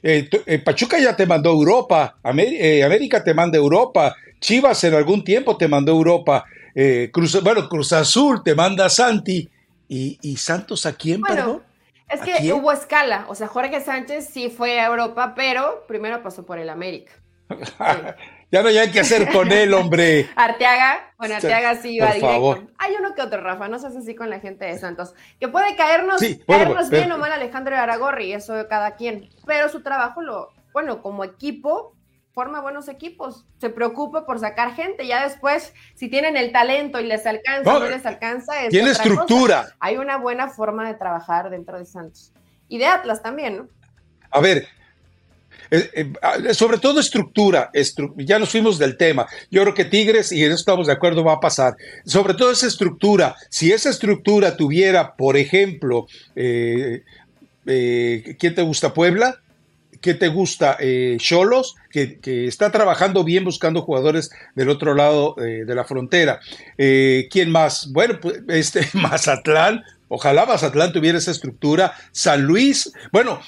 eh, 0.02 0.30
eh, 0.46 0.60
Pachuca 0.60 1.00
ya 1.00 1.18
te 1.18 1.26
mandó 1.26 1.52
Europa, 1.52 2.18
América 2.24 3.22
te 3.24 3.34
manda 3.34 3.58
Europa, 3.58 4.16
Chivas 4.44 4.84
en 4.84 4.94
algún 4.94 5.24
tiempo 5.24 5.56
te 5.56 5.70
mandó 5.70 5.94
Europa. 5.94 6.44
Eh, 6.76 7.10
Cruz, 7.14 7.42
bueno, 7.42 7.70
Cruz 7.70 7.94
Azul 7.94 8.44
te 8.44 8.54
manda 8.54 8.86
a 8.86 8.90
Santi. 8.90 9.50
¿Y, 9.88 10.38
Santos 10.38 10.86
a 10.86 10.94
quién, 10.94 11.22
perdón? 11.22 11.64
Es 12.10 12.20
que 12.20 12.52
hubo 12.52 12.72
escala. 12.72 13.26
O 13.30 13.36
sea, 13.36 13.48
Jorge 13.48 13.80
Sánchez 13.80 14.28
sí 14.32 14.50
fue 14.50 14.80
a 14.80 14.88
Europa, 14.88 15.34
pero 15.36 15.86
primero 15.88 16.22
pasó 16.22 16.46
por 16.46 16.58
el 16.58 16.70
América. 16.70 17.14
ya 18.52 18.62
no 18.62 18.68
hay 18.68 18.92
que 18.92 19.00
hacer 19.00 19.32
con 19.32 19.52
él, 19.52 19.74
hombre. 19.74 20.30
Arteaga, 20.36 21.14
bueno, 21.18 21.36
Arteaga 21.36 21.76
sí 21.76 21.96
iba 21.96 22.08
directo. 22.08 22.68
Hay 22.80 22.96
uno 23.00 23.14
que 23.16 23.22
otro, 23.22 23.40
Rafa, 23.40 23.70
no 23.70 23.80
seas 23.80 23.96
así 23.96 24.14
con 24.14 24.30
la 24.30 24.40
gente 24.40 24.66
de 24.66 24.78
Santos. 24.78 25.14
Que 25.40 25.48
puede 25.48 25.76
caernos, 25.76 26.22
caernos 26.48 26.90
bien 26.90 27.12
o 27.12 27.18
mal 27.18 27.32
Alejandro 27.32 27.78
Aragorri, 27.78 28.34
eso 28.34 28.54
de 28.56 28.68
cada 28.68 28.96
quien. 28.96 29.30
Pero 29.46 29.70
su 29.70 29.82
trabajo 29.82 30.22
lo, 30.22 30.50
bueno, 30.74 31.02
como 31.02 31.24
equipo, 31.24 31.93
forma 32.34 32.62
buenos 32.62 32.88
equipos, 32.88 33.46
se 33.60 33.70
preocupa 33.70 34.26
por 34.26 34.40
sacar 34.40 34.76
gente, 34.76 35.06
ya 35.06 35.24
después, 35.24 35.74
si 35.94 36.10
tienen 36.10 36.36
el 36.36 36.52
talento 36.52 37.00
y 37.00 37.06
les 37.06 37.26
alcanza 37.26 37.74
no 37.74 37.88
les 37.88 38.06
alcanza, 38.06 38.64
es 38.64 38.70
tiene 38.70 38.92
estructura. 38.92 39.76
Hay 39.80 39.98
una 39.98 40.18
buena 40.18 40.50
forma 40.50 40.88
de 40.88 40.96
trabajar 40.96 41.50
dentro 41.50 41.78
de 41.78 41.86
Santos. 41.86 42.32
Y 42.68 42.80
de 42.80 42.88
Atlas 42.88 43.22
también, 43.22 43.58
¿no? 43.58 43.68
A 44.32 44.40
ver, 44.40 44.68
eh, 45.70 45.90
eh, 45.94 46.54
sobre 46.56 46.80
todo 46.80 47.00
estructura, 47.00 47.70
ya 48.18 48.40
nos 48.40 48.50
fuimos 48.50 48.80
del 48.80 48.98
tema. 48.98 49.28
Yo 49.52 49.62
creo 49.62 49.76
que 49.76 49.86
Tigres, 49.86 50.32
y 50.32 50.44
en 50.44 50.52
eso 50.52 50.60
estamos 50.60 50.88
de 50.88 50.94
acuerdo, 50.94 51.24
va 51.24 51.34
a 51.34 51.40
pasar. 51.40 51.76
Sobre 52.04 52.34
todo 52.34 52.52
esa 52.52 52.66
estructura. 52.66 53.36
Si 53.50 53.72
esa 53.72 53.92
estructura 53.92 54.58
tuviera, 54.58 55.16
por 55.16 55.38
ejemplo, 55.38 56.08
eh, 56.36 57.04
¿quién 57.64 58.56
te 58.56 58.62
gusta? 58.64 58.94
Puebla, 58.94 59.43
¿Qué 60.04 60.14
te 60.14 60.28
gusta? 60.28 60.76
Eh, 60.82 61.16
Cholos, 61.18 61.78
que, 61.90 62.20
está 62.46 62.74
trabajando 62.74 63.24
bien 63.24 63.46
buscando 63.46 63.84
jugadores 63.84 64.32
del 64.54 64.68
otro 64.68 64.96
lado 64.96 65.34
eh, 65.40 65.64
de 65.66 65.76
la 65.76 65.86
frontera. 65.86 66.42
Eh, 66.78 67.30
¿Quién 67.32 67.50
más? 67.50 67.90
Bueno, 67.94 68.20
pues 68.22 68.42
este 68.50 68.86
Mazatlán. 68.94 69.82
Ojalá 70.10 70.46
Mazatlán 70.46 70.92
tuviera 70.92 71.20
esa 71.20 71.32
estructura. 71.32 71.94
San 72.12 72.42
Luis. 72.44 72.92
Bueno, 73.14 73.40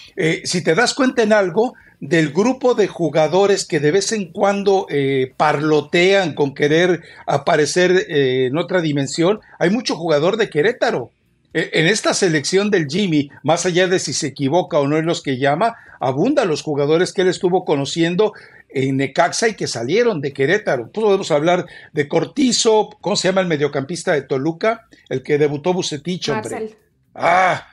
si 0.45 0.63
te 0.63 0.75
das 0.75 0.93
cuenta 0.93 1.23
en 1.23 1.33
algo, 1.33 1.73
del 1.99 2.31
grupo 2.31 2.73
de 2.73 2.87
jugadores 2.87 3.65
que 3.65 3.81
de 3.81 3.91
vez 3.91 4.13
en 4.13 4.31
cuando 4.31 4.87
parlotean 5.35 6.35
con 6.35 6.55
querer 6.55 7.03
aparecer 7.27 8.05
en 8.07 8.57
otra 8.57 8.79
dimensión, 8.79 9.41
hay 9.59 9.71
mucho 9.71 9.97
jugador 9.97 10.37
de 10.37 10.49
Querétaro. 10.49 11.11
E, 11.55 11.69
en 11.79 11.87
esta 11.87 12.13
selección 12.13 12.69
del 12.69 12.87
Jimmy, 12.87 13.31
más 13.41 13.65
allá 13.65 13.87
de 13.87 13.99
si 13.99 14.11
se 14.11 14.27
equivoca 14.27 14.77
o 14.77 14.87
no 14.89 14.97
en 14.97 15.05
los 15.05 15.23
que 15.23 15.37
llama, 15.37 15.77
abundan 16.01 16.49
los 16.49 16.61
jugadores 16.61 17.13
que 17.13 17.21
él 17.21 17.29
estuvo 17.29 17.63
conociendo 17.63 18.33
en 18.67 18.97
Necaxa 18.97 19.47
y 19.47 19.55
que 19.55 19.65
salieron 19.65 20.19
de 20.19 20.33
Querétaro. 20.33 20.91
Podemos 20.91 21.31
hablar 21.31 21.65
de 21.93 22.09
Cortizo, 22.09 22.89
¿cómo 22.99 23.15
se 23.15 23.29
llama 23.29 23.39
el 23.39 23.47
mediocampista 23.47 24.11
de 24.11 24.23
Toluca? 24.23 24.89
El 25.07 25.23
que 25.23 25.37
debutó 25.37 25.73
Bucetich, 25.73 26.27
hombre. 26.27 26.75
Ah, 27.13 27.65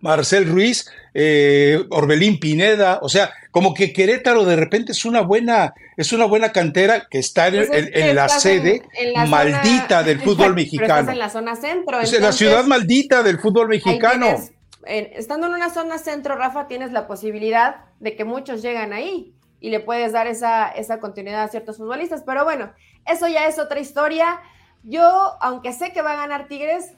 Marcel 0.00 0.48
Ruiz, 0.48 0.90
eh, 1.14 1.84
Orbelín 1.90 2.38
Pineda, 2.38 3.00
o 3.02 3.08
sea, 3.08 3.32
como 3.50 3.74
que 3.74 3.92
Querétaro 3.92 4.44
de 4.44 4.56
repente 4.56 4.92
es 4.92 5.04
una 5.04 5.22
buena, 5.22 5.74
es 5.96 6.12
una 6.12 6.24
buena 6.24 6.52
cantera 6.52 7.08
que 7.10 7.18
está 7.18 7.48
en, 7.48 7.66
pues 7.66 8.14
la 8.14 8.28
sede 8.28 8.82
maldita 9.28 10.02
del 10.02 10.20
fútbol 10.22 10.54
mexicano. 10.54 11.10
en 11.10 11.18
la 11.18 11.30
zona 11.30 11.56
centro. 11.56 12.00
Es 12.00 12.18
la 12.20 12.32
ciudad 12.32 12.64
maldita 12.64 13.22
del 13.22 13.38
fútbol 13.38 13.68
mexicano. 13.68 14.36
estando 14.84 15.46
en 15.48 15.54
una 15.54 15.70
zona 15.70 15.98
centro, 15.98 16.36
Rafa, 16.36 16.68
tienes 16.68 16.92
la 16.92 17.06
posibilidad 17.06 17.84
de 17.98 18.16
que 18.16 18.24
muchos 18.24 18.62
llegan 18.62 18.92
ahí 18.92 19.34
y 19.60 19.70
le 19.70 19.80
puedes 19.80 20.12
dar 20.12 20.26
esa, 20.26 20.68
esa 20.68 21.00
continuidad 21.00 21.42
a 21.42 21.48
ciertos 21.48 21.76
futbolistas. 21.76 22.22
Pero 22.24 22.44
bueno, 22.44 22.72
eso 23.06 23.28
ya 23.28 23.46
es 23.46 23.58
otra 23.58 23.80
historia. 23.80 24.40
Yo, 24.82 25.02
aunque 25.40 25.72
sé 25.72 25.92
que 25.92 26.02
va 26.02 26.12
a 26.12 26.16
ganar 26.16 26.48
Tigres, 26.48 26.92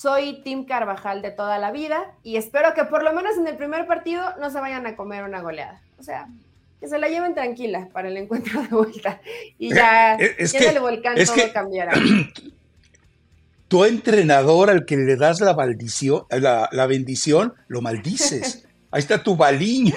soy 0.00 0.40
Tim 0.42 0.64
Carvajal 0.64 1.20
de 1.20 1.30
toda 1.30 1.58
la 1.58 1.72
vida 1.72 2.14
y 2.22 2.36
espero 2.36 2.72
que 2.74 2.84
por 2.84 3.02
lo 3.02 3.12
menos 3.12 3.36
en 3.36 3.46
el 3.46 3.56
primer 3.58 3.86
partido 3.86 4.22
no 4.40 4.50
se 4.50 4.58
vayan 4.58 4.86
a 4.86 4.96
comer 4.96 5.24
una 5.24 5.42
goleada. 5.42 5.82
O 5.98 6.02
sea, 6.02 6.26
que 6.80 6.88
se 6.88 6.98
la 6.98 7.08
lleven 7.08 7.34
tranquila 7.34 7.88
para 7.92 8.08
el 8.08 8.16
encuentro 8.16 8.62
de 8.62 8.68
vuelta 8.68 9.20
y 9.58 9.74
ya, 9.74 10.14
eh, 10.14 10.36
es 10.38 10.52
que, 10.52 10.68
el 10.70 10.80
volcán 10.80 11.16
todo 11.16 11.52
cambiará. 11.52 11.92
Tu 13.68 13.84
entrenador 13.84 14.68
al 14.68 14.84
que 14.84 14.96
le 14.96 15.14
das 15.14 15.40
la, 15.40 15.54
maldición, 15.54 16.24
la, 16.28 16.68
la 16.72 16.86
bendición, 16.86 17.54
lo 17.68 17.80
maldices. 17.80 18.66
Ahí 18.90 18.98
está 18.98 19.22
tu 19.22 19.36
baliño. 19.36 19.94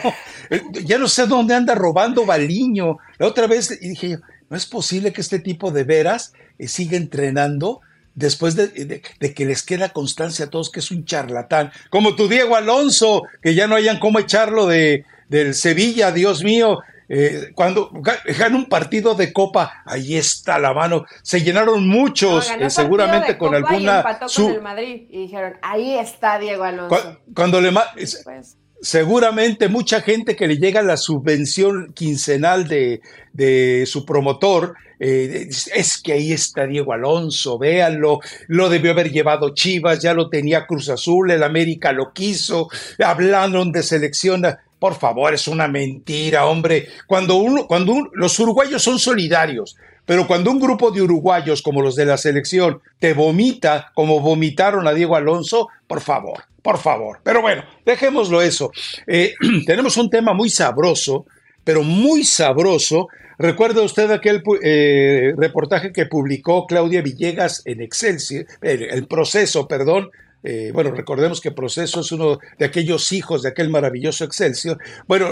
Eh, 0.52 0.62
ya 0.84 1.00
no 1.00 1.08
sé 1.08 1.26
dónde 1.26 1.56
anda 1.56 1.74
robando 1.74 2.24
baliño. 2.24 2.98
La 3.18 3.26
otra 3.26 3.48
vez 3.48 3.80
dije, 3.80 4.20
no 4.48 4.56
es 4.56 4.68
posible 4.68 5.12
que 5.12 5.22
este 5.22 5.40
tipo 5.40 5.72
de 5.72 5.86
veras 5.86 6.34
eh, 6.60 6.68
siga 6.68 6.98
entrenando 6.98 7.82
después 8.16 8.56
de, 8.56 9.02
que 9.02 9.46
les 9.46 9.64
queda 9.64 9.90
constancia 9.90 10.46
a 10.46 10.50
todos 10.50 10.72
que 10.72 10.80
es 10.80 10.92
un 10.92 11.06
charlatán, 11.06 11.72
como 11.90 12.16
tu 12.16 12.28
Diego 12.28 12.56
Alonso, 12.56 13.24
que 13.42 13.56
ya 13.56 13.68
no 13.68 13.76
hayan 13.76 14.00
cómo 14.00 14.20
echarlo 14.20 14.68
de, 14.68 15.06
del 15.30 15.56
Sevilla, 15.56 16.12
Dios 16.12 16.44
mío, 16.44 16.80
eh, 17.10 17.52
cuando 17.54 17.92
ganan 17.92 18.56
un 18.56 18.66
partido 18.66 19.14
de 19.14 19.34
copa, 19.34 19.84
ahí 19.86 20.16
está 20.16 20.58
la 20.58 20.74
mano, 20.74 21.06
se 21.22 21.42
llenaron 21.42 21.88
muchos, 21.88 22.50
eh, 22.50 22.70
seguramente 22.70 23.38
con 23.38 23.54
alguna... 23.54 24.04
Y 24.22 24.36
con 24.36 24.52
el 24.52 24.62
Madrid 24.62 25.04
y 25.10 25.24
dijeron, 25.24 25.54
ahí 25.62 25.96
está 25.96 26.40
Diego 26.40 26.64
Alonso. 26.64 27.20
Cuando, 27.36 27.62
le... 27.62 27.72
seguramente 28.84 29.70
mucha 29.70 30.02
gente 30.02 30.36
que 30.36 30.48
le 30.48 30.58
llega 30.58 30.82
la 30.82 30.98
subvención 30.98 31.94
quincenal 31.94 32.68
de, 32.68 33.02
de 33.32 33.86
su 33.88 34.06
promotor, 34.06 34.76
eh, 35.00 35.48
es 35.74 36.02
que 36.02 36.14
ahí 36.14 36.34
está 36.34 36.68
Diego 36.68 36.92
Alonso, 36.92 37.58
véanlo, 37.58 38.20
lo 38.48 38.70
debió 38.70 38.92
haber 38.92 39.12
llevado 39.12 39.54
Chivas, 39.56 40.00
ya 40.00 40.14
lo 40.14 40.30
tenía 40.30 40.68
Cruz 40.68 40.90
Azul, 40.90 41.32
el 41.32 41.44
América 41.44 41.94
lo 41.94 42.12
quiso, 42.14 42.68
hablaron 43.04 43.72
de 43.72 43.84
selección. 43.84 44.46
Por 44.80 44.96
favor, 44.96 45.34
es 45.34 45.48
una 45.48 45.70
mentira, 45.70 46.46
hombre. 46.46 46.90
Cuando 47.08 47.38
uno, 47.38 47.68
cuando 47.68 48.10
los 48.12 48.38
uruguayos 48.38 48.84
son 48.84 49.00
solidarios, 49.00 49.78
pero 50.06 50.28
cuando 50.28 50.52
un 50.52 50.60
grupo 50.60 50.92
de 50.92 51.02
uruguayos 51.02 51.62
como 51.62 51.82
los 51.82 51.96
de 51.96 52.06
la 52.06 52.18
selección 52.18 52.82
te 53.00 53.14
vomita 53.14 53.94
como 53.96 54.20
vomitaron 54.20 54.86
a 54.88 54.94
Diego 54.94 55.16
Alonso, 55.16 55.70
por 55.88 56.02
favor, 56.02 56.44
por 56.64 56.80
favor. 56.80 57.20
Pero 57.24 57.42
bueno, 57.42 57.64
dejémoslo 57.86 58.42
eso. 58.42 58.72
Eh, 59.06 59.36
tenemos 59.68 59.96
un 59.98 60.10
tema 60.10 60.34
muy 60.34 60.50
sabroso, 60.50 61.28
pero 61.64 61.84
muy 61.84 62.24
sabroso. 62.24 63.08
¿Recuerda 63.38 63.82
usted 63.82 64.10
aquel 64.10 64.42
eh, 64.64 65.34
reportaje 65.38 65.92
que 65.92 66.08
publicó 66.08 66.66
Claudia 66.66 67.02
Villegas 67.02 67.62
en 67.66 67.82
Excelsior, 67.82 68.46
el 68.62 69.08
proceso, 69.08 69.68
perdón, 69.68 70.10
eh, 70.44 70.72
bueno, 70.74 70.92
recordemos 70.92 71.40
que 71.40 71.52
Proceso 71.52 72.02
es 72.02 72.12
uno 72.12 72.40
de 72.60 72.66
aquellos 72.66 73.12
hijos 73.14 73.42
de 73.42 73.50
aquel 73.50 73.70
maravilloso 73.70 74.26
Excelsior. 74.26 74.78
Bueno, 75.08 75.30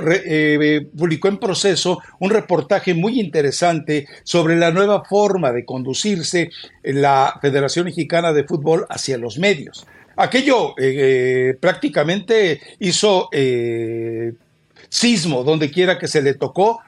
publicó 0.98 1.28
en 1.28 1.38
Proceso 1.38 2.00
un 2.20 2.30
reportaje 2.30 2.94
muy 2.94 3.20
interesante 3.20 4.08
sobre 4.24 4.56
la 4.56 4.72
nueva 4.72 5.04
forma 5.04 5.52
de 5.52 5.66
conducirse 5.66 6.50
en 6.82 7.02
la 7.02 7.38
Federación 7.42 7.86
Mexicana 7.86 8.32
de 8.32 8.46
Fútbol 8.46 8.86
hacia 8.90 9.18
los 9.18 9.38
medios. 9.38 9.86
Aquello 10.16 10.76
eh, 10.78 11.56
prácticamente 11.60 12.60
hizo 12.80 13.30
sismo 14.90 15.44
donde 15.44 15.72
quiera 15.72 15.98
que 15.98 16.08
se 16.08 16.22
le 16.22 16.34
tocó, 16.34 16.82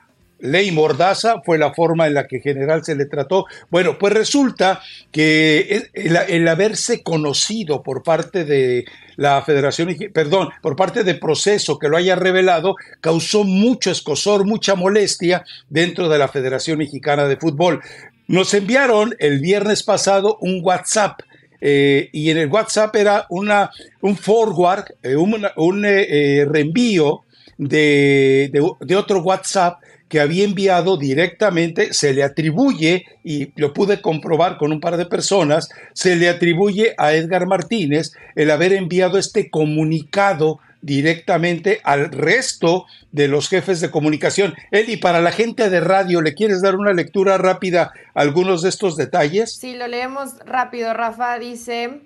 ley 0.43 0.71
mordaza 0.71 1.41
fue 1.43 1.57
la 1.57 1.73
forma 1.73 2.05
en 2.05 2.13
la 2.13 2.27
que 2.27 2.41
general 2.41 2.83
se 2.83 2.95
le 2.95 3.05
trató. 3.05 3.45
Bueno, 3.69 3.97
pues 3.97 4.13
resulta 4.13 4.81
que 5.11 5.89
el, 5.93 6.47
haberse 6.47 7.01
conocido 7.01 7.81
por 7.81 8.03
parte 8.03 8.43
de 8.43 8.85
la 9.15 9.41
Federación, 9.41 9.95
perdón, 10.13 10.49
por 10.61 10.75
parte 10.75 11.03
de 11.03 11.15
proceso 11.15 11.79
que 11.79 11.87
lo 11.87 11.95
haya 11.95 12.15
revelado, 12.15 12.75
causó 12.99 13.45
mucho 13.45 13.89
escosor, 13.89 14.45
mucha 14.45 14.75
molestia 14.75 15.45
dentro 15.69 16.09
de 16.09 16.17
la 16.17 16.27
Federación 16.27 16.77
Mexicana 16.77 17.25
de 17.25 17.37
Fútbol. 17.37 17.81
Nos 18.27 18.53
enviaron 18.53 19.15
el 19.19 19.39
viernes 19.39 19.83
pasado 19.83 20.37
un 20.41 20.59
WhatsApp. 20.61 21.21
Eh, 21.65 22.09
y 22.11 22.29
en 22.29 22.37
el 22.39 22.49
WhatsApp 22.49 22.93
era 22.97 23.25
una, 23.29 23.71
un 24.01 24.17
forward, 24.17 24.83
eh, 25.01 25.15
un, 25.15 25.85
eh, 25.85 26.45
reenvío 26.45 27.23
de, 27.57 28.51
de, 28.81 28.95
otro 28.97 29.21
WhatsApp 29.21 29.81
que 30.09 30.19
había 30.19 30.43
enviado 30.43 30.97
directamente, 30.97 31.93
se 31.93 32.13
le 32.13 32.21
atribuye, 32.21 33.05
y 33.23 33.53
lo 33.55 33.71
pude 33.71 34.01
comprobar 34.01 34.57
con 34.57 34.73
un 34.73 34.81
par 34.81 34.97
de 34.97 35.05
personas, 35.05 35.69
se 35.93 36.17
le 36.17 36.27
atribuye 36.27 36.95
a 36.97 37.13
Edgar 37.13 37.47
Martínez 37.47 38.11
el 38.35 38.51
haber 38.51 38.73
enviado 38.73 39.17
este 39.17 39.49
comunicado 39.49 40.59
directamente 40.83 41.81
al 41.83 42.11
resto 42.11 42.85
de 43.11 43.27
los 43.27 43.49
jefes 43.49 43.81
de 43.81 43.89
comunicación. 43.89 44.53
Eli, 44.69 44.97
para 44.97 45.21
la 45.21 45.31
gente 45.31 45.69
de 45.69 45.79
radio, 45.79 46.21
¿le 46.21 46.35
quieres 46.35 46.61
dar 46.61 46.75
una 46.75 46.93
lectura 46.93 47.37
rápida 47.37 47.91
a 48.13 48.21
algunos 48.21 48.61
de 48.61 48.69
estos 48.69 48.95
detalles? 48.95 49.55
Sí, 49.55 49.75
lo 49.75 49.87
leemos 49.87 50.37
rápido. 50.45 50.93
Rafa 50.93 51.39
dice, 51.39 52.01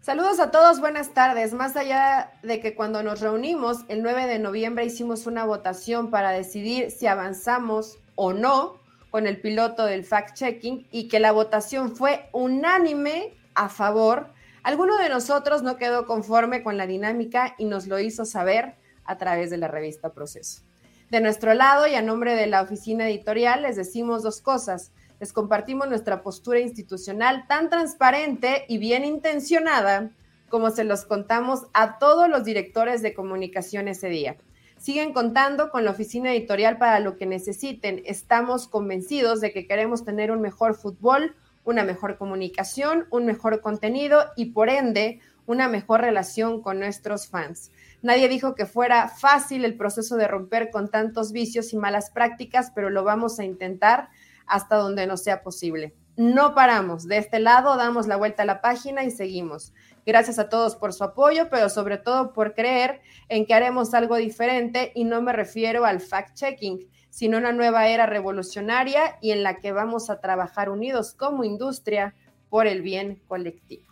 Saludos 0.00 0.40
a 0.40 0.50
todos, 0.50 0.80
buenas 0.80 1.12
tardes. 1.12 1.52
Más 1.52 1.76
allá 1.76 2.32
de 2.42 2.60
que 2.60 2.74
cuando 2.74 3.02
nos 3.02 3.20
reunimos 3.20 3.80
el 3.88 4.02
9 4.02 4.26
de 4.26 4.38
noviembre 4.38 4.86
hicimos 4.86 5.26
una 5.26 5.44
votación 5.44 6.10
para 6.10 6.30
decidir 6.30 6.90
si 6.90 7.06
avanzamos 7.06 7.98
o 8.14 8.32
no 8.32 8.78
con 9.10 9.26
el 9.26 9.38
piloto 9.38 9.84
del 9.84 10.06
fact-checking 10.06 10.86
y 10.90 11.08
que 11.08 11.20
la 11.20 11.32
votación 11.32 11.94
fue 11.94 12.26
unánime 12.32 13.34
a 13.54 13.68
favor, 13.68 14.30
alguno 14.68 14.98
de 14.98 15.08
nosotros 15.08 15.62
no 15.62 15.76
quedó 15.76 16.06
conforme 16.06 16.62
con 16.62 16.76
la 16.76 16.86
dinámica 16.86 17.54
y 17.56 17.64
nos 17.64 17.86
lo 17.86 17.98
hizo 17.98 18.24
saber 18.24 18.74
a 19.04 19.16
través 19.16 19.48
de 19.50 19.56
la 19.56 19.68
revista 19.68 20.12
Proceso. 20.12 20.62
De 21.10 21.20
nuestro 21.22 21.54
lado 21.54 21.86
y 21.86 21.94
a 21.94 22.02
nombre 22.02 22.34
de 22.34 22.46
la 22.46 22.60
oficina 22.60 23.08
editorial 23.08 23.62
les 23.62 23.76
decimos 23.76 24.22
dos 24.22 24.42
cosas 24.42 24.92
les 25.20 25.32
compartimos 25.32 25.88
nuestra 25.88 26.22
postura 26.22 26.60
institucional 26.60 27.46
tan 27.48 27.70
transparente 27.70 28.64
y 28.68 28.78
bien 28.78 29.04
intencionada 29.04 30.10
como 30.48 30.70
se 30.70 30.84
los 30.84 31.04
contamos 31.04 31.66
a 31.74 31.98
todos 31.98 32.28
los 32.28 32.44
directores 32.44 33.02
de 33.02 33.14
comunicación 33.14 33.88
ese 33.88 34.08
día. 34.08 34.36
Siguen 34.78 35.12
contando 35.12 35.70
con 35.70 35.84
la 35.84 35.90
oficina 35.90 36.32
editorial 36.32 36.78
para 36.78 37.00
lo 37.00 37.16
que 37.16 37.26
necesiten. 37.26 38.00
Estamos 38.06 38.68
convencidos 38.68 39.40
de 39.40 39.52
que 39.52 39.66
queremos 39.66 40.04
tener 40.04 40.30
un 40.30 40.40
mejor 40.40 40.76
fútbol, 40.76 41.34
una 41.68 41.84
mejor 41.84 42.16
comunicación, 42.16 43.06
un 43.10 43.26
mejor 43.26 43.60
contenido 43.60 44.24
y 44.36 44.52
por 44.52 44.70
ende 44.70 45.20
una 45.44 45.68
mejor 45.68 46.00
relación 46.00 46.62
con 46.62 46.78
nuestros 46.78 47.28
fans. 47.28 47.72
Nadie 48.00 48.28
dijo 48.28 48.54
que 48.54 48.64
fuera 48.64 49.08
fácil 49.08 49.66
el 49.66 49.76
proceso 49.76 50.16
de 50.16 50.28
romper 50.28 50.70
con 50.70 50.90
tantos 50.90 51.30
vicios 51.30 51.74
y 51.74 51.76
malas 51.76 52.08
prácticas, 52.08 52.72
pero 52.74 52.88
lo 52.88 53.04
vamos 53.04 53.38
a 53.38 53.44
intentar 53.44 54.08
hasta 54.46 54.76
donde 54.76 55.06
no 55.06 55.18
sea 55.18 55.42
posible. 55.42 55.94
No 56.16 56.54
paramos. 56.54 57.06
De 57.06 57.18
este 57.18 57.38
lado 57.38 57.76
damos 57.76 58.06
la 58.06 58.16
vuelta 58.16 58.44
a 58.44 58.46
la 58.46 58.62
página 58.62 59.04
y 59.04 59.10
seguimos. 59.10 59.74
Gracias 60.08 60.38
a 60.38 60.48
todos 60.48 60.74
por 60.74 60.94
su 60.94 61.04
apoyo, 61.04 61.50
pero 61.50 61.68
sobre 61.68 61.98
todo 61.98 62.32
por 62.32 62.54
creer 62.54 63.02
en 63.28 63.44
que 63.44 63.52
haremos 63.52 63.92
algo 63.92 64.16
diferente 64.16 64.90
y 64.94 65.04
no 65.04 65.20
me 65.20 65.34
refiero 65.34 65.84
al 65.84 66.00
fact-checking, 66.00 66.88
sino 67.10 67.36
una 67.36 67.52
nueva 67.52 67.88
era 67.88 68.06
revolucionaria 68.06 69.18
y 69.20 69.32
en 69.32 69.42
la 69.42 69.58
que 69.58 69.70
vamos 69.70 70.08
a 70.08 70.18
trabajar 70.18 70.70
unidos 70.70 71.12
como 71.12 71.44
industria 71.44 72.14
por 72.48 72.66
el 72.66 72.80
bien 72.80 73.20
colectivo. 73.28 73.84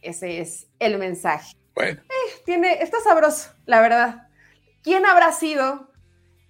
Ese 0.00 0.38
es 0.38 0.68
el 0.78 0.96
mensaje. 0.96 1.56
Bueno. 1.74 2.00
Eh, 2.02 2.32
tiene, 2.44 2.74
está 2.80 3.00
sabroso, 3.00 3.50
la 3.66 3.80
verdad. 3.80 4.28
¿Quién 4.84 5.04
habrá 5.04 5.32
sido 5.32 5.90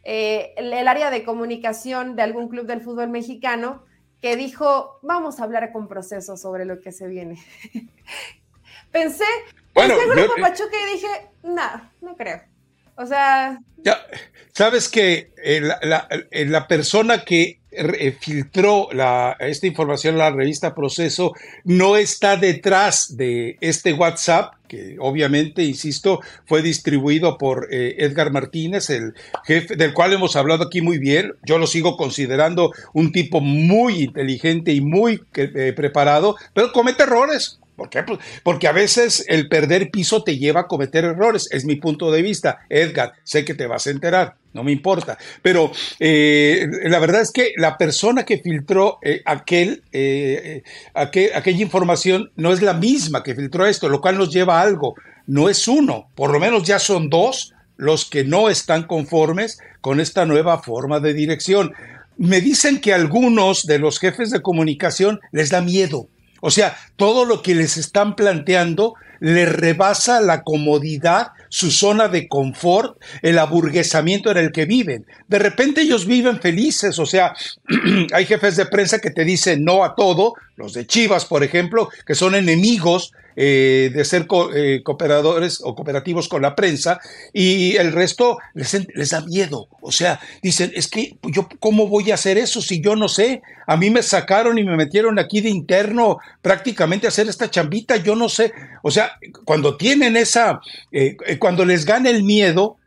eh, 0.03 0.53
el, 0.59 0.87
área 0.87 1.11
de 1.11 1.25
comunicación 1.25 2.14
de 2.14 2.20
algún 2.20 2.51
club 2.51 2.66
del 2.66 2.83
fútbol 2.83 3.09
mexicano 3.09 3.87
que 4.20 4.37
dijo, 4.37 4.99
vamos 5.03 5.41
a 5.41 5.45
hablar 5.45 5.72
con 5.72 5.89
proceso 5.89 6.37
sobre 6.37 6.66
lo 6.66 6.83
que 6.83 6.93
se 6.93 7.09
viene. 7.09 7.43
pensé, 8.95 9.24
bueno, 9.74 9.97
pensé 9.99 10.14
Grupo 10.14 10.34
Pachuca 10.40 10.76
y 10.88 10.95
dije, 10.95 11.09
no, 11.42 11.90
no 12.01 12.16
creo. 12.16 12.40
O 12.97 13.05
sea... 13.05 13.59
Ya, 13.78 13.99
sabes 14.53 14.88
que 14.88 15.32
eh, 15.42 15.61
la, 15.61 16.09
eh, 16.30 16.47
la, 16.47 16.66
persona 16.68 17.24
que 17.24 17.59
filtró 18.20 18.88
la, 18.92 19.36
esta 19.40 19.66
información 19.66 20.14
en 20.14 20.18
la 20.18 20.30
revista 20.30 20.74
Proceso 20.74 21.32
no 21.64 21.97
está 21.97 22.36
detrás 22.36 23.16
de 23.16 23.59
este 23.61 23.92
WhatsApp, 23.92 24.55
que 24.68 24.97
obviamente, 25.01 25.64
insisto, 25.64 26.20
fue 26.47 26.62
distribuido 26.62 27.36
por 27.36 27.68
eh, 27.70 27.97
Edgar 27.99 28.30
Martínez, 28.30 28.90
el 28.90 29.14
jefe 29.45 29.76
del 29.76 29.92
cual 29.92 30.12
hemos 30.12 30.36
hablado 30.36 30.64
aquí 30.64 30.80
muy 30.80 30.99
bien. 30.99 31.34
Yo 31.45 31.59
lo 31.59 31.66
sigo 31.66 31.97
considerando 31.97 32.72
un 32.92 33.12
tipo 33.12 33.40
muy 33.40 34.05
inteligente 34.05 34.72
y 34.72 34.80
muy 34.80 35.22
eh, 35.34 35.72
preparado, 35.76 36.36
pero 36.55 36.72
comete 36.72 37.03
errores, 37.03 37.61
¿Por 37.77 37.91
qué? 37.91 38.03
Pues, 38.05 38.20
porque 38.43 38.68
a 38.68 38.72
veces 38.72 39.25
el 39.29 39.49
perder 39.49 39.91
piso 39.91 40.22
te 40.22 40.39
lleva 40.39 40.61
a 40.61 40.66
cometer 40.66 41.05
errores, 41.05 41.49
es 41.51 41.64
mi 41.64 41.77
punto 41.77 42.12
de 42.12 42.22
vista. 42.22 42.61
Edgar, 42.68 43.14
sé 43.25 43.45
que 43.45 43.55
te 43.55 43.66
vas 43.66 43.87
a 43.87 43.91
enterar, 43.91 44.37
no 44.53 44.62
me 44.62 44.70
importa. 44.70 45.18
Pero 45.43 45.72
eh, 45.99 46.68
la 46.85 46.99
verdad 47.01 47.22
es 47.22 47.33
que 47.33 47.53
la 47.57 47.77
persona 47.77 48.25
que 48.25 48.39
filtró 48.39 48.99
eh, 49.03 49.22
aquel, 49.25 49.83
eh, 49.93 50.62
aquella 50.95 51.62
información 51.62 52.31
no 52.37 52.53
es 52.53 52.62
la 52.62 52.75
misma 52.75 53.22
que 53.22 53.35
filtró 53.35 53.66
esto, 53.66 53.89
lo 53.89 54.01
cual 54.01 54.18
nos 54.18 54.33
lleva 54.33 54.61
a 54.61 54.62
algo. 54.62 54.95
No 55.27 55.49
es 55.49 55.66
uno, 55.66 56.11
por 56.14 56.31
lo 56.31 56.39
menos 56.39 56.64
ya 56.64 56.79
son 56.79 57.11
dos 57.11 57.55
los 57.77 58.05
que 58.05 58.22
no 58.22 58.51
están 58.51 58.85
conformes 58.85 59.59
con 59.81 59.99
esta 59.99 60.27
nueva 60.27 60.62
forma 60.62 61.01
de 61.01 61.12
dirección. 61.12 61.72
Me 62.16 62.41
dicen 62.41 62.81
que 62.81 62.95
algunos 62.95 63.66
de 63.66 63.81
los 63.81 63.99
jefes 63.99 64.31
de 64.31 64.43
comunicación 64.43 65.18
les 65.33 65.51
da 65.51 65.61
miedo 65.61 66.09
o 66.47 66.51
sea, 66.51 66.76
todo 66.97 67.24
lo 67.24 67.40
que 67.40 67.55
les 67.55 67.78
están 67.78 68.16
planteando 68.16 68.97
les 69.18 69.51
rebasa 69.51 70.20
la 70.20 70.42
comodidad, 70.42 71.28
su 71.55 71.70
zona 71.70 72.09
de 72.09 72.26
confort, 72.26 73.00
el 73.22 73.38
aburguesamiento 73.38 74.28
en 74.32 74.38
el 74.38 74.50
que 74.50 74.64
viven. 74.64 75.07
De 75.28 75.38
repente 75.38 75.82
ellos 75.82 76.05
viven 76.05 76.40
felices, 76.40 76.98
o 76.98 77.07
sea, 77.07 77.32
hay 78.12 78.26
jefes 78.26 78.57
de 78.57 78.66
prensa 78.66 78.98
que 78.98 79.12
te 79.12 79.24
dicen 79.24 79.62
no 79.62 79.84
a 79.84 79.94
todo, 79.94 80.34
los 80.57 80.72
de 80.72 80.84
Chivas, 80.84 81.26
por 81.26 81.44
ejemplo, 81.44 81.90
que 82.05 82.16
son 82.16 82.34
enemigos 82.34 83.12
eh, 83.36 83.90
de 83.92 84.05
ser 84.05 84.28
eh, 84.55 84.82
cooperadores 84.84 85.61
o 85.64 85.74
cooperativos 85.74 86.28
con 86.28 86.42
la 86.42 86.55
prensa 86.55 87.00
y 87.32 87.74
el 87.76 87.90
resto 87.90 88.38
les, 88.55 88.74
les, 88.94 89.11
da 89.11 89.22
miedo. 89.22 89.66
O 89.80 89.90
sea, 89.90 90.20
dicen, 90.40 90.70
es 90.76 90.86
que 90.86 91.16
yo, 91.22 91.48
¿cómo 91.59 91.88
voy 91.88 92.12
a 92.12 92.14
hacer 92.14 92.38
eso 92.38 92.61
si 92.61 92.80
yo 92.80 92.94
no 92.94 93.09
sé? 93.09 93.42
A 93.66 93.76
mí 93.76 93.90
me 93.90 94.05
sacaron 94.05 94.57
y 94.59 94.62
me 94.62 94.76
metieron 94.76 95.18
aquí 95.18 95.40
de 95.40 95.48
interno 95.48 96.18
prácticamente 96.42 97.07
a 97.07 97.09
hacer 97.09 97.28
esta 97.28 97.50
chambita, 97.50 97.96
yo 97.96 98.14
no 98.14 98.28
sé. 98.28 98.52
O 98.82 98.92
sea, 98.92 99.18
cuando 99.44 99.76
tienen 99.76 100.16
esa, 100.16 100.61
eh, 100.92 101.16
cuando 101.45 101.66
les 101.66 101.84
gana 101.84 102.09
el 102.09 102.22
miedo, 102.22 102.78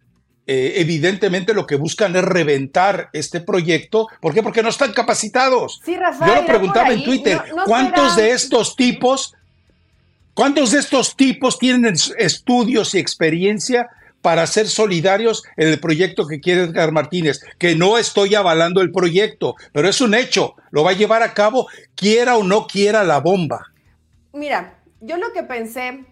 eh, 0.47 0.73
evidentemente 0.77 1.53
lo 1.53 1.67
que 1.67 1.75
buscan 1.75 2.15
es 2.15 2.23
reventar 2.23 3.11
este 3.13 3.39
proyecto. 3.39 4.07
¿Por 4.19 4.33
qué? 4.33 4.41
Porque 4.41 4.63
no 4.63 4.69
están 4.69 4.93
capacitados. 4.93 5.79
Sí, 5.85 5.95
Rafael, 5.95 6.31
Yo 6.33 6.41
lo 6.41 6.47
preguntaba 6.47 6.91
en 6.91 7.03
Twitter, 7.03 7.39
¿cuántos 7.67 8.15
de 8.15 8.31
estos 8.31 8.75
tipos, 8.75 9.35
cuántos 10.33 10.71
de 10.71 10.79
estos 10.79 11.15
tipos 11.15 11.59
tienen 11.59 11.93
estudios 12.17 12.95
y 12.95 12.97
experiencia 12.97 13.91
para 14.23 14.47
ser 14.47 14.67
solidarios 14.67 15.43
en 15.55 15.67
el 15.67 15.79
proyecto 15.79 16.25
que 16.25 16.41
quiere 16.41 16.63
Edgar 16.63 16.91
Martínez, 16.91 17.41
que 17.59 17.75
no 17.75 17.99
estoy 17.99 18.33
avalando 18.33 18.81
el 18.81 18.91
proyecto, 18.91 19.53
pero 19.71 19.87
es 19.87 20.01
un 20.01 20.15
hecho, 20.15 20.55
lo 20.71 20.83
va 20.83 20.89
a 20.89 20.95
llevar 20.95 21.21
a 21.21 21.35
cabo 21.35 21.67
quiera 21.93 22.37
o 22.37 22.43
no 22.43 22.65
quiera 22.65 23.03
la 23.03 23.19
bomba. 23.19 23.67
Mira, 24.33 24.79
yo 24.99 25.17
lo 25.17 25.31
que 25.31 25.43
pensé, 25.43 26.05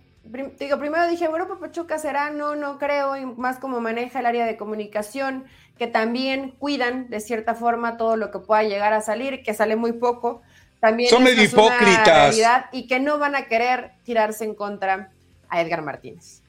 digo, 0.60 0.80
primero 0.80 1.08
dije, 1.08 1.28
Grupo 1.28 1.60
Pachuca 1.60 1.98
será, 1.98 2.30
no, 2.30 2.56
no 2.56 2.78
creo, 2.78 3.18
y 3.18 3.26
más 3.26 3.58
como 3.58 3.80
maneja 3.82 4.20
el 4.20 4.26
área 4.26 4.46
de 4.46 4.58
comunicación, 4.58 5.46
que 5.78 5.88
también 5.88 6.52
cuidan 6.52 7.10
de 7.10 7.20
cierta 7.20 7.56
forma 7.56 7.98
todo 7.98 8.16
lo 8.18 8.32
que 8.32 8.40
pueda 8.40 8.64
llegar 8.64 8.94
a 8.94 9.02
salir, 9.02 9.44
que 9.44 9.54
sale 9.54 9.76
muy 9.76 9.94
poco, 9.94 10.42
también 10.80 11.10
son 11.10 11.24
medio 11.24 11.44
hipócritas 11.44 12.38
y 12.72 12.88
que 12.88 13.00
no 13.00 13.18
van 13.18 13.36
a 13.36 13.46
querer 13.46 13.94
tirarse 14.04 14.44
en 14.44 14.56
contra 14.56 15.12
a 15.50 15.62
Edgar 15.62 15.82
Martínez. 15.82 16.42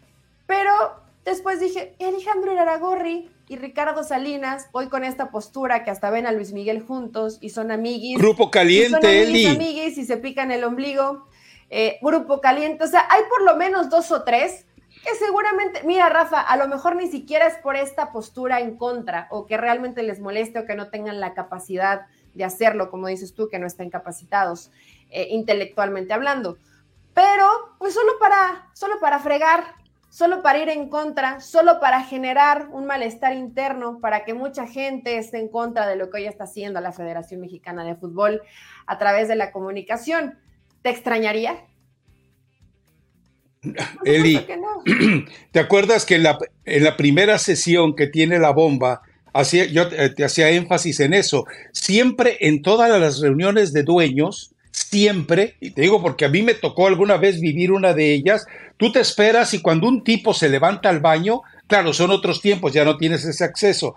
Pero 0.46 1.06
Después 1.26 1.58
dije, 1.58 1.96
Alejandro 2.00 2.52
Iraragorri 2.52 3.28
y 3.48 3.56
Ricardo 3.56 4.04
Salinas, 4.04 4.68
hoy 4.70 4.86
con 4.86 5.02
esta 5.02 5.32
postura 5.32 5.82
que 5.82 5.90
hasta 5.90 6.08
ven 6.08 6.24
a 6.24 6.30
Luis 6.30 6.52
Miguel 6.52 6.80
juntos 6.82 7.38
y 7.40 7.50
son 7.50 7.72
amiguis. 7.72 8.16
Grupo 8.16 8.48
caliente, 8.48 9.24
y 9.24 9.44
son 9.44 9.56
amiguis, 9.56 9.98
y 9.98 10.04
se 10.04 10.18
pican 10.18 10.52
el 10.52 10.62
ombligo. 10.62 11.26
Eh, 11.68 11.98
grupo 12.00 12.40
caliente, 12.40 12.84
o 12.84 12.86
sea, 12.86 13.06
hay 13.10 13.22
por 13.28 13.42
lo 13.42 13.56
menos 13.56 13.90
dos 13.90 14.12
o 14.12 14.22
tres 14.22 14.66
que 15.04 15.14
seguramente, 15.14 15.82
mira 15.84 16.08
Rafa, 16.08 16.40
a 16.40 16.56
lo 16.56 16.68
mejor 16.68 16.96
ni 16.96 17.08
siquiera 17.08 17.46
es 17.46 17.56
por 17.58 17.76
esta 17.76 18.12
postura 18.12 18.60
en 18.60 18.76
contra 18.76 19.28
o 19.30 19.46
que 19.46 19.56
realmente 19.56 20.02
les 20.02 20.20
moleste 20.20 20.58
o 20.58 20.66
que 20.66 20.74
no 20.74 20.90
tengan 20.90 21.20
la 21.20 21.34
capacidad 21.34 22.06
de 22.34 22.44
hacerlo, 22.44 22.90
como 22.90 23.06
dices 23.06 23.34
tú, 23.34 23.48
que 23.48 23.58
no 23.58 23.66
estén 23.66 23.90
capacitados 23.90 24.70
eh, 25.10 25.28
intelectualmente 25.30 26.12
hablando. 26.12 26.58
Pero, 27.14 27.76
pues 27.78 27.94
solo 27.94 28.12
para, 28.18 28.68
solo 28.74 29.00
para 29.00 29.18
fregar, 29.18 29.64
solo 30.10 30.42
para 30.42 30.58
ir 30.58 30.68
en 30.68 30.88
contra, 30.88 31.40
solo 31.40 31.80
para 31.80 32.02
generar 32.02 32.68
un 32.72 32.86
malestar 32.86 33.32
interno, 33.34 34.00
para 34.00 34.24
que 34.24 34.34
mucha 34.34 34.66
gente 34.66 35.18
esté 35.18 35.38
en 35.38 35.48
contra 35.48 35.86
de 35.86 35.96
lo 35.96 36.10
que 36.10 36.18
hoy 36.18 36.26
está 36.26 36.44
haciendo 36.44 36.80
la 36.80 36.92
Federación 36.92 37.40
Mexicana 37.40 37.84
de 37.84 37.96
Fútbol 37.96 38.42
a 38.86 38.98
través 38.98 39.28
de 39.28 39.36
la 39.36 39.50
comunicación. 39.50 40.38
¿Te 40.86 40.90
extrañaría? 40.90 41.56
Eli, 44.04 44.40
¿te 45.50 45.58
acuerdas 45.58 46.06
que 46.06 46.14
en 46.14 46.22
la, 46.22 46.38
en 46.64 46.84
la, 46.84 46.96
primera 46.96 47.40
sesión 47.40 47.96
que 47.96 48.06
tiene 48.06 48.38
la 48.38 48.50
bomba, 48.50 49.02
hacía, 49.32 49.64
yo 49.64 49.88
te 49.88 50.24
hacía 50.24 50.50
énfasis 50.50 51.00
en 51.00 51.12
eso, 51.12 51.44
siempre 51.72 52.36
en 52.38 52.62
todas 52.62 53.00
las 53.00 53.18
reuniones 53.18 53.72
de 53.72 53.82
dueños, 53.82 54.54
siempre, 54.70 55.56
y 55.58 55.72
te 55.72 55.82
digo 55.82 56.00
porque 56.00 56.24
a 56.24 56.28
mí 56.28 56.42
me 56.42 56.54
tocó 56.54 56.86
alguna 56.86 57.16
vez 57.16 57.40
vivir 57.40 57.72
una 57.72 57.92
de 57.92 58.14
ellas, 58.14 58.46
tú 58.76 58.92
te 58.92 59.00
esperas 59.00 59.54
y 59.54 59.62
cuando 59.62 59.88
un 59.88 60.04
tipo 60.04 60.34
se 60.34 60.48
levanta 60.48 60.88
al 60.88 61.00
baño, 61.00 61.42
claro, 61.66 61.92
son 61.94 62.12
otros 62.12 62.40
tiempos, 62.40 62.72
ya 62.72 62.84
no 62.84 62.96
tienes 62.96 63.24
ese 63.24 63.42
acceso, 63.42 63.96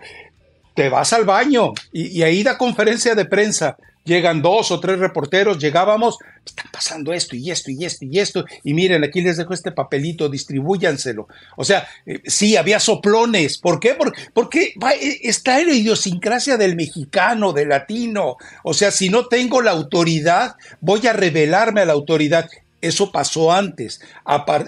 te 0.74 0.88
vas 0.88 1.12
al 1.12 1.24
baño 1.24 1.72
y, 1.92 2.18
y 2.18 2.24
ahí 2.24 2.42
da 2.42 2.58
conferencia 2.58 3.14
de 3.14 3.26
prensa 3.26 3.76
llegan 4.04 4.42
dos 4.42 4.70
o 4.70 4.80
tres 4.80 4.98
reporteros, 4.98 5.58
llegábamos, 5.58 6.18
están 6.44 6.66
pasando 6.72 7.12
esto 7.12 7.36
y 7.36 7.50
esto 7.50 7.70
y 7.70 7.84
esto 7.84 8.04
y 8.04 8.18
esto, 8.18 8.44
y 8.64 8.74
miren, 8.74 9.04
aquí 9.04 9.20
les 9.20 9.36
dejo 9.36 9.54
este 9.54 9.72
papelito, 9.72 10.28
distribúyanselo. 10.28 11.28
O 11.56 11.64
sea, 11.64 11.86
eh, 12.06 12.20
sí, 12.24 12.56
había 12.56 12.80
soplones. 12.80 13.58
¿Por 13.58 13.78
qué? 13.78 13.94
Porque, 13.94 14.20
porque 14.32 14.62
eh, 14.62 15.20
está 15.22 15.60
en 15.60 15.68
la 15.68 15.74
idiosincrasia 15.74 16.56
del 16.56 16.76
mexicano, 16.76 17.52
del 17.52 17.68
latino. 17.68 18.36
O 18.64 18.74
sea, 18.74 18.90
si 18.90 19.08
no 19.10 19.26
tengo 19.26 19.60
la 19.60 19.72
autoridad, 19.72 20.56
voy 20.80 21.06
a 21.06 21.12
revelarme 21.12 21.82
a 21.82 21.86
la 21.86 21.92
autoridad. 21.92 22.48
Eso 22.80 23.12
pasó 23.12 23.52
antes. 23.52 24.00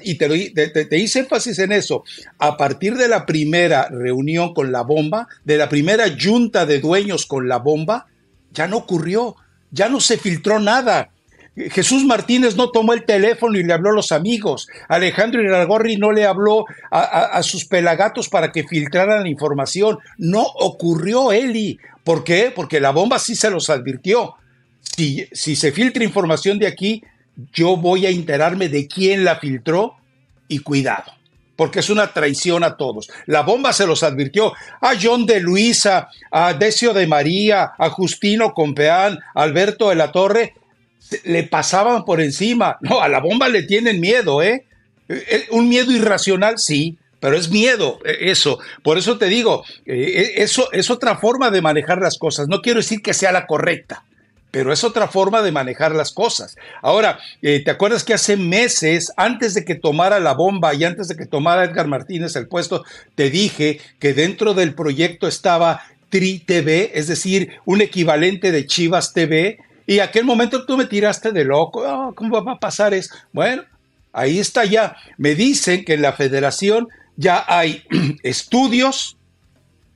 y 0.02 0.16
te, 0.16 0.50
te, 0.50 0.98
hice 0.98 1.20
énfasis 1.20 1.58
en 1.58 1.72
eso. 1.72 2.04
A 2.38 2.58
partir 2.58 2.96
de 2.96 3.08
la 3.08 3.24
primera 3.24 3.88
reunión 3.88 4.52
con 4.52 4.70
la 4.70 4.82
bomba, 4.82 5.28
de 5.44 5.56
la 5.56 5.70
primera 5.70 6.04
junta 6.22 6.66
de 6.66 6.80
dueños 6.80 7.24
con 7.24 7.48
la 7.48 7.56
bomba, 7.56 8.06
ya 8.52 8.66
no 8.68 8.78
ocurrió, 8.78 9.36
ya 9.70 9.88
no 9.88 10.00
se 10.00 10.18
filtró 10.18 10.60
nada. 10.60 11.10
Jesús 11.54 12.04
Martínez 12.04 12.56
no 12.56 12.70
tomó 12.70 12.94
el 12.94 13.04
teléfono 13.04 13.58
y 13.58 13.62
le 13.62 13.72
habló 13.72 13.90
a 13.90 13.94
los 13.94 14.12
amigos. 14.12 14.68
Alejandro 14.88 15.42
Iragorri 15.42 15.96
no 15.96 16.10
le 16.10 16.24
habló 16.24 16.64
a, 16.90 17.42
sus 17.42 17.66
pelagatos 17.66 18.28
para 18.30 18.52
que 18.52 18.64
filtraran 18.64 19.24
la 19.24 19.28
información. 19.28 19.98
No 20.16 20.42
ocurrió, 20.42 21.30
Eli. 21.30 21.78
¿Por 22.04 22.24
qué? 22.24 22.52
Porque 22.54 22.80
la 22.80 22.90
bomba 22.90 23.18
sí 23.18 23.34
se 23.36 23.50
los 23.50 23.68
advirtió. 23.68 24.34
Si, 24.80 25.26
si 25.32 25.54
se 25.54 25.72
filtra 25.72 26.04
información 26.04 26.58
de 26.58 26.66
aquí, 26.66 27.02
yo 27.52 27.76
voy 27.76 28.06
a 28.06 28.10
enterarme 28.10 28.68
de 28.68 28.88
quién 28.88 29.24
la 29.24 29.36
filtró 29.36 29.96
y 30.48 30.60
cuidado 30.60 31.12
porque 31.62 31.78
es 31.78 31.90
una 31.90 32.12
traición 32.12 32.64
a 32.64 32.76
todos. 32.76 33.08
La 33.26 33.42
bomba 33.42 33.72
se 33.72 33.86
los 33.86 34.02
advirtió 34.02 34.52
a 34.80 34.94
John 35.00 35.26
de 35.26 35.38
Luisa, 35.38 36.08
a 36.32 36.54
Decio 36.54 36.92
de 36.92 37.06
María, 37.06 37.70
a 37.78 37.88
Justino 37.88 38.52
Compeán, 38.52 39.20
a 39.32 39.42
Alberto 39.42 39.88
de 39.88 39.94
la 39.94 40.10
Torre, 40.10 40.54
le 41.22 41.44
pasaban 41.44 42.04
por 42.04 42.20
encima. 42.20 42.78
No, 42.80 43.00
a 43.00 43.08
la 43.08 43.20
bomba 43.20 43.48
le 43.48 43.62
tienen 43.62 44.00
miedo, 44.00 44.42
¿eh? 44.42 44.66
eh, 45.08 45.24
eh 45.30 45.46
un 45.52 45.68
miedo 45.68 45.92
irracional, 45.92 46.58
sí, 46.58 46.98
pero 47.20 47.36
es 47.36 47.48
miedo 47.48 48.00
eh, 48.04 48.16
eso. 48.22 48.58
Por 48.82 48.98
eso 48.98 49.16
te 49.16 49.26
digo, 49.26 49.62
eso 49.86 50.68
es 50.72 50.90
otra 50.90 51.16
forma 51.18 51.52
de 51.52 51.62
manejar 51.62 52.00
las 52.00 52.18
cosas. 52.18 52.48
No 52.48 52.60
quiero 52.60 52.80
decir 52.80 53.02
que 53.02 53.14
sea 53.14 53.30
la 53.30 53.46
correcta, 53.46 54.04
pero 54.52 54.72
es 54.72 54.84
otra 54.84 55.08
forma 55.08 55.42
de 55.42 55.50
manejar 55.50 55.96
las 55.96 56.12
cosas. 56.12 56.56
Ahora, 56.82 57.18
eh, 57.40 57.60
¿te 57.64 57.70
acuerdas 57.72 58.04
que 58.04 58.14
hace 58.14 58.36
meses, 58.36 59.10
antes 59.16 59.54
de 59.54 59.64
que 59.64 59.74
tomara 59.74 60.20
la 60.20 60.34
bomba 60.34 60.74
y 60.74 60.84
antes 60.84 61.08
de 61.08 61.16
que 61.16 61.26
tomara 61.26 61.64
Edgar 61.64 61.88
Martínez 61.88 62.36
el 62.36 62.46
puesto, 62.46 62.84
te 63.16 63.30
dije 63.30 63.80
que 63.98 64.12
dentro 64.12 64.54
del 64.54 64.74
proyecto 64.74 65.26
estaba 65.26 65.82
Tri 66.10 66.40
TV, 66.40 66.92
es 66.94 67.08
decir, 67.08 67.52
un 67.64 67.80
equivalente 67.80 68.52
de 68.52 68.66
Chivas 68.66 69.14
TV? 69.14 69.58
Y 69.86 70.00
aquel 70.00 70.26
momento 70.26 70.66
tú 70.66 70.76
me 70.76 70.84
tiraste 70.84 71.32
de 71.32 71.44
loco, 71.44 71.84
ah, 71.86 72.12
¿cómo 72.14 72.44
va 72.44 72.52
a 72.52 72.60
pasar 72.60 72.92
eso? 72.92 73.14
Bueno, 73.32 73.62
ahí 74.12 74.38
está 74.38 74.66
ya. 74.66 74.96
Me 75.16 75.34
dicen 75.34 75.86
que 75.86 75.94
en 75.94 76.02
la 76.02 76.12
federación 76.12 76.88
ya 77.16 77.42
hay 77.48 77.84
estudios 78.22 79.16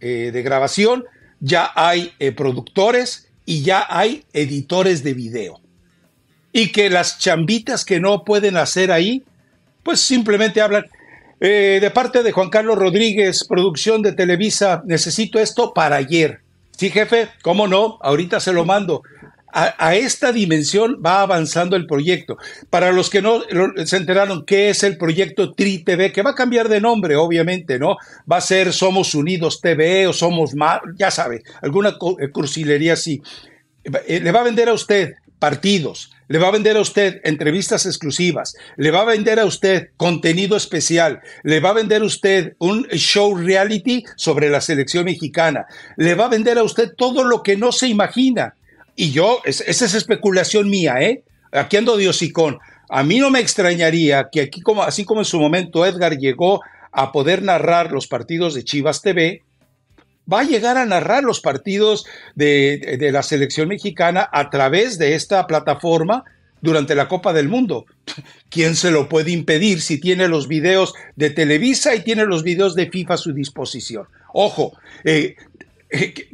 eh, 0.00 0.30
de 0.32 0.42
grabación, 0.42 1.04
ya 1.40 1.70
hay 1.74 2.14
eh, 2.18 2.32
productores, 2.32 3.25
y 3.46 3.62
ya 3.62 3.86
hay 3.88 4.24
editores 4.32 5.02
de 5.02 5.14
video. 5.14 5.60
Y 6.52 6.72
que 6.72 6.90
las 6.90 7.18
chambitas 7.18 7.84
que 7.84 8.00
no 8.00 8.24
pueden 8.24 8.56
hacer 8.56 8.92
ahí, 8.92 9.22
pues 9.82 10.00
simplemente 10.00 10.60
hablan. 10.60 10.84
Eh, 11.38 11.78
de 11.80 11.90
parte 11.90 12.22
de 12.22 12.32
Juan 12.32 12.48
Carlos 12.48 12.78
Rodríguez, 12.78 13.44
producción 13.44 14.02
de 14.02 14.12
Televisa, 14.12 14.82
necesito 14.86 15.38
esto 15.38 15.72
para 15.74 15.96
ayer. 15.96 16.40
Sí, 16.76 16.90
jefe, 16.90 17.28
¿cómo 17.42 17.66
no? 17.66 17.98
Ahorita 18.00 18.40
se 18.40 18.52
lo 18.52 18.64
mando 18.64 19.02
a, 19.56 19.94
esta 19.94 20.32
dimensión 20.32 21.00
va 21.04 21.22
avanzando 21.22 21.76
el 21.76 21.86
proyecto. 21.86 22.36
Para 22.68 22.92
los 22.92 23.08
que 23.08 23.22
no 23.22 23.40
se 23.86 23.96
enteraron 23.96 24.44
qué 24.44 24.68
es 24.68 24.82
el 24.82 24.98
proyecto 24.98 25.54
Tri 25.54 25.78
TV, 25.78 26.12
que 26.12 26.22
va 26.22 26.30
a 26.30 26.34
cambiar 26.34 26.68
de 26.68 26.80
nombre, 26.80 27.16
obviamente, 27.16 27.78
¿no? 27.78 27.96
Va 28.30 28.36
a 28.36 28.42
ser 28.42 28.74
Somos 28.74 29.14
Unidos 29.14 29.62
TV 29.62 30.06
o 30.06 30.12
Somos 30.12 30.54
Más, 30.54 30.80
ya 30.98 31.10
sabe, 31.10 31.42
alguna 31.62 31.96
eh, 32.20 32.28
cursilería 32.28 32.92
así. 32.92 33.22
Eh, 33.84 34.20
le 34.20 34.30
va 34.30 34.40
a 34.40 34.44
vender 34.44 34.68
a 34.68 34.74
usted 34.74 35.14
partidos, 35.38 36.10
le 36.28 36.38
va 36.38 36.48
a 36.48 36.52
vender 36.52 36.76
a 36.76 36.80
usted 36.80 37.20
entrevistas 37.24 37.86
exclusivas, 37.86 38.56
le 38.76 38.90
va 38.90 39.02
a 39.02 39.04
vender 39.04 39.38
a 39.38 39.46
usted 39.46 39.90
contenido 39.96 40.56
especial, 40.56 41.20
le 41.44 41.60
va 41.60 41.70
a 41.70 41.74
vender 41.74 42.02
a 42.02 42.06
usted 42.06 42.56
un 42.58 42.86
show 42.88 43.34
reality 43.34 44.04
sobre 44.16 44.50
la 44.50 44.60
selección 44.60 45.06
mexicana, 45.06 45.66
le 45.96 46.14
va 46.14 46.26
a 46.26 46.30
vender 46.30 46.58
a 46.58 46.62
usted 46.62 46.92
todo 46.94 47.24
lo 47.24 47.42
que 47.42 47.56
no 47.56 47.72
se 47.72 47.88
imagina. 47.88 48.55
Y 48.96 49.12
yo, 49.12 49.40
esa 49.44 49.84
es 49.84 49.94
especulación 49.94 50.70
mía, 50.70 50.96
¿eh? 51.00 51.22
Aquí 51.52 51.76
ando 51.76 51.96
Diosicón. 51.96 52.58
A 52.88 53.02
mí 53.02 53.18
no 53.18 53.30
me 53.30 53.40
extrañaría 53.40 54.28
que 54.32 54.40
aquí, 54.40 54.62
como, 54.62 54.82
así 54.82 55.04
como 55.04 55.20
en 55.20 55.26
su 55.26 55.38
momento 55.38 55.84
Edgar 55.84 56.16
llegó 56.18 56.62
a 56.92 57.12
poder 57.12 57.42
narrar 57.42 57.92
los 57.92 58.06
partidos 58.06 58.54
de 58.54 58.64
Chivas 58.64 59.02
TV, 59.02 59.42
va 60.32 60.40
a 60.40 60.44
llegar 60.44 60.78
a 60.78 60.86
narrar 60.86 61.22
los 61.22 61.40
partidos 61.40 62.06
de, 62.34 62.96
de, 62.98 63.12
la 63.12 63.22
selección 63.22 63.68
mexicana 63.68 64.28
a 64.32 64.50
través 64.50 64.98
de 64.98 65.14
esta 65.14 65.46
plataforma 65.46 66.24
durante 66.62 66.94
la 66.94 67.06
Copa 67.08 67.32
del 67.32 67.48
Mundo. 67.48 67.84
¿Quién 68.48 68.76
se 68.76 68.90
lo 68.90 69.08
puede 69.08 69.30
impedir 69.30 69.80
si 69.82 70.00
tiene 70.00 70.26
los 70.26 70.48
videos 70.48 70.94
de 71.16 71.30
Televisa 71.30 71.94
y 71.94 72.00
tiene 72.00 72.24
los 72.24 72.42
videos 72.42 72.74
de 72.74 72.90
FIFA 72.90 73.14
a 73.14 73.18
su 73.18 73.32
disposición? 73.32 74.06
Ojo, 74.32 74.72
eh, 75.04 75.36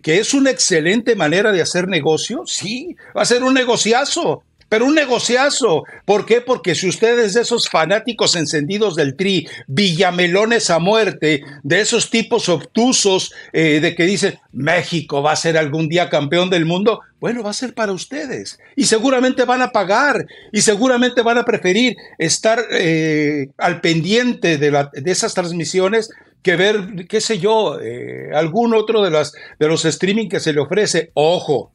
que 0.03 0.19
es 0.19 0.35
una 0.35 0.51
excelente 0.51 1.17
manera 1.17 1.53
de 1.53 1.63
hacer 1.63 1.89
negocio, 1.89 2.45
sí, 2.47 2.97
va 3.17 3.23
a 3.23 3.27
ser 3.27 3.43
un 3.43 3.55
negociazo, 3.55 4.43
pero 4.73 4.87
un 4.87 4.95
negociazo. 4.95 5.85
¿Por 6.07 6.25
qué? 6.25 6.41
Porque 6.41 6.75
si 6.75 6.89
ustedes 6.89 7.35
de 7.35 7.43
esos 7.43 7.69
fanáticos 7.69 8.37
encendidos 8.37 8.97
del 8.97 9.17
tri, 9.17 9.47
villamelones 9.67 10.71
a 10.71 10.79
muerte, 10.79 11.45
de 11.63 11.81
esos 11.83 12.09
tipos 12.09 12.49
obtusos 12.49 13.35
eh, 13.53 13.81
de 13.81 13.95
que 13.95 14.05
dicen 14.05 14.39
México 14.51 15.21
va 15.21 15.33
a 15.33 15.37
ser 15.37 15.59
algún 15.59 15.91
día 15.91 16.09
campeón 16.09 16.49
del 16.49 16.65
mundo, 16.65 17.01
bueno, 17.21 17.43
va 17.43 17.51
a 17.51 17.53
ser 17.53 17.75
para 17.75 17.93
ustedes. 17.93 18.61
Y 18.75 18.87
seguramente 18.87 19.45
van 19.45 19.61
a 19.61 19.73
pagar 19.73 20.25
y 20.53 20.63
seguramente 20.63 21.21
van 21.21 21.37
a 21.37 21.45
preferir 21.45 21.95
estar 22.17 22.65
eh, 22.71 23.49
al 23.59 23.83
pendiente 23.83 24.57
de, 24.57 24.71
la, 24.71 24.91
de 24.91 25.11
esas 25.11 25.35
transmisiones 25.35 26.09
que 26.43 26.57
ver, 26.57 27.07
qué 27.09 27.21
sé 27.21 27.39
yo, 27.39 27.79
eh, 27.81 28.31
algún 28.35 28.75
otro 28.75 29.03
de, 29.03 29.11
las, 29.11 29.33
de 29.59 29.69
los 29.69 29.85
streaming 29.85 30.29
que 30.29 30.41
se 30.41 30.53
le 30.53 30.61
ofrece. 30.61 31.11
Ojo, 31.15 31.73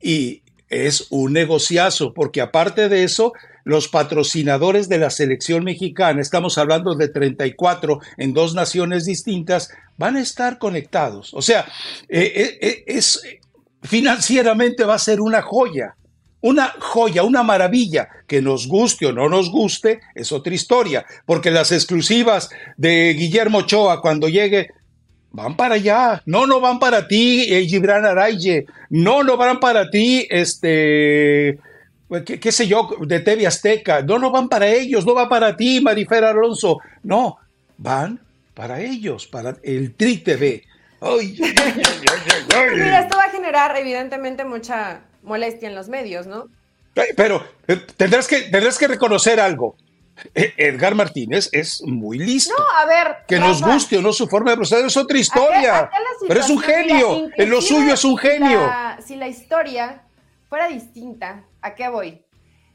y 0.00 0.42
es 0.68 1.08
un 1.10 1.32
negociazo, 1.32 2.14
porque 2.14 2.40
aparte 2.40 2.88
de 2.88 3.04
eso, 3.04 3.32
los 3.64 3.88
patrocinadores 3.88 4.88
de 4.88 4.98
la 4.98 5.10
selección 5.10 5.64
mexicana, 5.64 6.20
estamos 6.20 6.58
hablando 6.58 6.94
de 6.94 7.08
34 7.08 8.00
en 8.18 8.34
dos 8.34 8.54
naciones 8.54 9.04
distintas, 9.04 9.70
van 9.96 10.16
a 10.16 10.20
estar 10.20 10.58
conectados. 10.58 11.34
O 11.34 11.42
sea, 11.42 11.66
eh, 12.08 12.58
eh, 12.60 12.84
es, 12.86 13.20
financieramente 13.82 14.84
va 14.84 14.94
a 14.94 14.98
ser 14.98 15.20
una 15.20 15.42
joya 15.42 15.96
una 16.44 16.74
joya, 16.78 17.22
una 17.22 17.42
maravilla, 17.42 18.06
que 18.26 18.42
nos 18.42 18.68
guste 18.68 19.06
o 19.06 19.12
no 19.12 19.30
nos 19.30 19.50
guste, 19.50 20.00
es 20.14 20.30
otra 20.30 20.52
historia, 20.52 21.06
porque 21.24 21.50
las 21.50 21.72
exclusivas 21.72 22.50
de 22.76 23.14
Guillermo 23.14 23.58
Ochoa 23.58 24.02
cuando 24.02 24.28
llegue 24.28 24.68
van 25.30 25.56
para 25.56 25.76
allá, 25.76 26.22
no, 26.26 26.46
no 26.46 26.60
van 26.60 26.78
para 26.78 27.08
ti, 27.08 27.46
eh, 27.48 27.66
Gibran 27.66 28.04
Araye, 28.04 28.66
no, 28.90 29.22
no 29.22 29.38
van 29.38 29.58
para 29.58 29.88
ti, 29.88 30.26
este, 30.28 31.58
pues, 32.08 32.24
qué, 32.24 32.52
sé 32.52 32.66
yo, 32.66 32.90
de 33.00 33.20
TV 33.20 33.46
Azteca, 33.46 34.02
no, 34.02 34.18
no 34.18 34.30
van 34.30 34.50
para 34.50 34.68
ellos, 34.68 35.06
no 35.06 35.14
va 35.14 35.30
para 35.30 35.56
ti, 35.56 35.80
Marifer 35.80 36.24
Alonso, 36.24 36.78
no, 37.04 37.38
van 37.78 38.20
para 38.52 38.82
ellos, 38.82 39.26
para 39.26 39.56
el 39.62 39.94
Tri 39.94 40.18
TV. 40.18 40.62
Esto 41.00 41.16
va 43.16 43.24
a 43.24 43.30
generar 43.30 43.74
evidentemente 43.78 44.44
mucha 44.44 45.00
molestia 45.24 45.68
en 45.68 45.74
los 45.74 45.88
medios, 45.88 46.26
¿no? 46.26 46.48
Pero 47.16 47.44
eh, 47.66 47.76
tendrás 47.96 48.28
que, 48.28 48.42
tendrás 48.42 48.78
que 48.78 48.86
reconocer 48.86 49.40
algo. 49.40 49.76
E, 50.34 50.54
Edgar 50.56 50.94
Martínez 50.94 51.48
es 51.52 51.82
muy 51.82 52.18
listo. 52.18 52.54
No, 52.56 52.64
a 52.78 52.86
ver. 52.86 53.16
Que 53.26 53.38
nos 53.38 53.60
guste 53.62 53.98
o 53.98 54.02
no 54.02 54.12
su 54.12 54.28
forma 54.28 54.52
de 54.52 54.56
proceder 54.58 54.86
es 54.86 54.96
otra 54.96 55.18
historia. 55.18 55.90
pero 56.28 56.40
es 56.40 56.50
un 56.50 56.60
genio. 56.60 57.28
En 57.36 57.50
lo 57.50 57.60
suyo 57.60 57.94
es 57.94 58.04
un 58.04 58.16
genio. 58.16 58.70
si 59.04 59.16
la 59.16 59.28
historia 59.28 60.02
fuera 60.48 60.68
distinta, 60.68 61.44
¿a 61.60 61.74
qué 61.74 61.88
voy? 61.88 62.24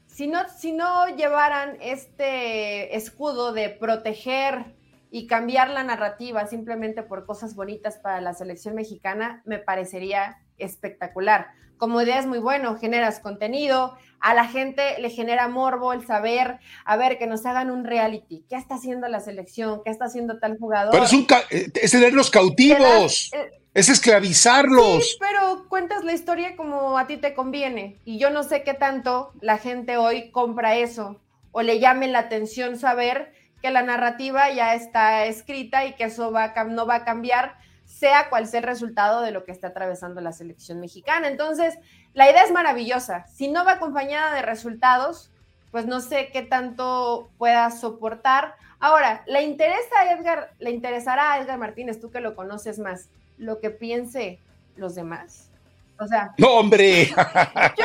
Si 0.06 0.26
no, 0.26 0.40
si 0.58 0.72
no 0.72 1.06
llevaran 1.16 1.78
este 1.80 2.94
escudo 2.96 3.52
de 3.52 3.70
proteger 3.70 4.74
y 5.10 5.26
cambiar 5.26 5.70
la 5.70 5.82
narrativa 5.82 6.46
simplemente 6.46 7.02
por 7.02 7.24
cosas 7.24 7.54
bonitas 7.54 7.96
para 7.96 8.20
la 8.20 8.34
selección 8.34 8.74
mexicana, 8.74 9.42
me 9.46 9.58
parecería 9.58 10.38
espectacular. 10.60 11.48
Como 11.76 12.00
idea 12.02 12.18
es 12.18 12.26
muy 12.26 12.38
bueno, 12.38 12.76
generas 12.76 13.20
contenido, 13.20 13.96
a 14.20 14.34
la 14.34 14.46
gente 14.46 14.98
le 14.98 15.08
genera 15.08 15.48
morbo 15.48 15.94
el 15.94 16.06
saber, 16.06 16.58
a 16.84 16.96
ver, 16.96 17.18
que 17.18 17.26
nos 17.26 17.46
hagan 17.46 17.70
un 17.70 17.84
reality. 17.84 18.44
¿Qué 18.50 18.56
está 18.56 18.74
haciendo 18.74 19.08
la 19.08 19.20
selección? 19.20 19.80
¿Qué 19.82 19.90
está 19.90 20.04
haciendo 20.04 20.38
tal 20.38 20.58
jugador? 20.58 20.92
Pero 20.92 21.04
es, 21.04 21.12
un 21.12 21.26
eh, 21.50 21.70
es 21.74 21.90
tenerlos 21.90 22.30
cautivos. 22.30 23.30
Eh, 23.32 23.60
es 23.72 23.88
esclavizarlos. 23.88 25.08
Sí, 25.08 25.16
pero 25.20 25.68
cuentas 25.68 26.04
la 26.04 26.12
historia 26.12 26.56
como 26.56 26.98
a 26.98 27.06
ti 27.06 27.16
te 27.16 27.34
conviene. 27.34 27.98
Y 28.04 28.18
yo 28.18 28.30
no 28.30 28.42
sé 28.42 28.62
qué 28.62 28.74
tanto 28.74 29.32
la 29.40 29.58
gente 29.58 29.96
hoy 29.96 30.30
compra 30.30 30.76
eso 30.76 31.20
o 31.52 31.62
le 31.62 31.78
llame 31.78 32.08
la 32.08 32.20
atención 32.20 32.78
saber 32.78 33.32
que 33.62 33.70
la 33.70 33.82
narrativa 33.82 34.50
ya 34.50 34.74
está 34.74 35.26
escrita 35.26 35.84
y 35.84 35.94
que 35.94 36.04
eso 36.04 36.32
va 36.32 36.52
no 36.64 36.86
va 36.86 36.96
a 36.96 37.04
cambiar 37.04 37.58
sea 37.90 38.30
cual 38.30 38.46
sea 38.46 38.60
el 38.60 38.66
resultado 38.66 39.20
de 39.20 39.32
lo 39.32 39.44
que 39.44 39.50
está 39.50 39.68
atravesando 39.68 40.20
la 40.20 40.32
selección 40.32 40.78
mexicana. 40.78 41.26
Entonces, 41.26 41.76
la 42.14 42.30
idea 42.30 42.44
es 42.44 42.52
maravillosa. 42.52 43.26
Si 43.26 43.48
no 43.48 43.64
va 43.64 43.72
acompañada 43.72 44.32
de 44.32 44.42
resultados, 44.42 45.32
pues 45.72 45.86
no 45.86 46.00
sé 46.00 46.30
qué 46.32 46.42
tanto 46.42 47.30
pueda 47.36 47.68
soportar. 47.72 48.54
Ahora, 48.78 49.24
¿le 49.26 49.42
interesa 49.42 49.98
a 49.98 50.12
Edgar, 50.12 50.52
le 50.60 50.70
interesará 50.70 51.32
a 51.32 51.40
Edgar 51.40 51.58
Martínez, 51.58 52.00
tú 52.00 52.12
que 52.12 52.20
lo 52.20 52.36
conoces 52.36 52.78
más, 52.78 53.10
lo 53.38 53.58
que 53.58 53.70
piense 53.70 54.38
los 54.76 54.94
demás? 54.94 55.50
O 55.98 56.06
sea. 56.06 56.32
¡No, 56.38 56.60
hombre! 56.60 57.06
Yo, 57.06 57.84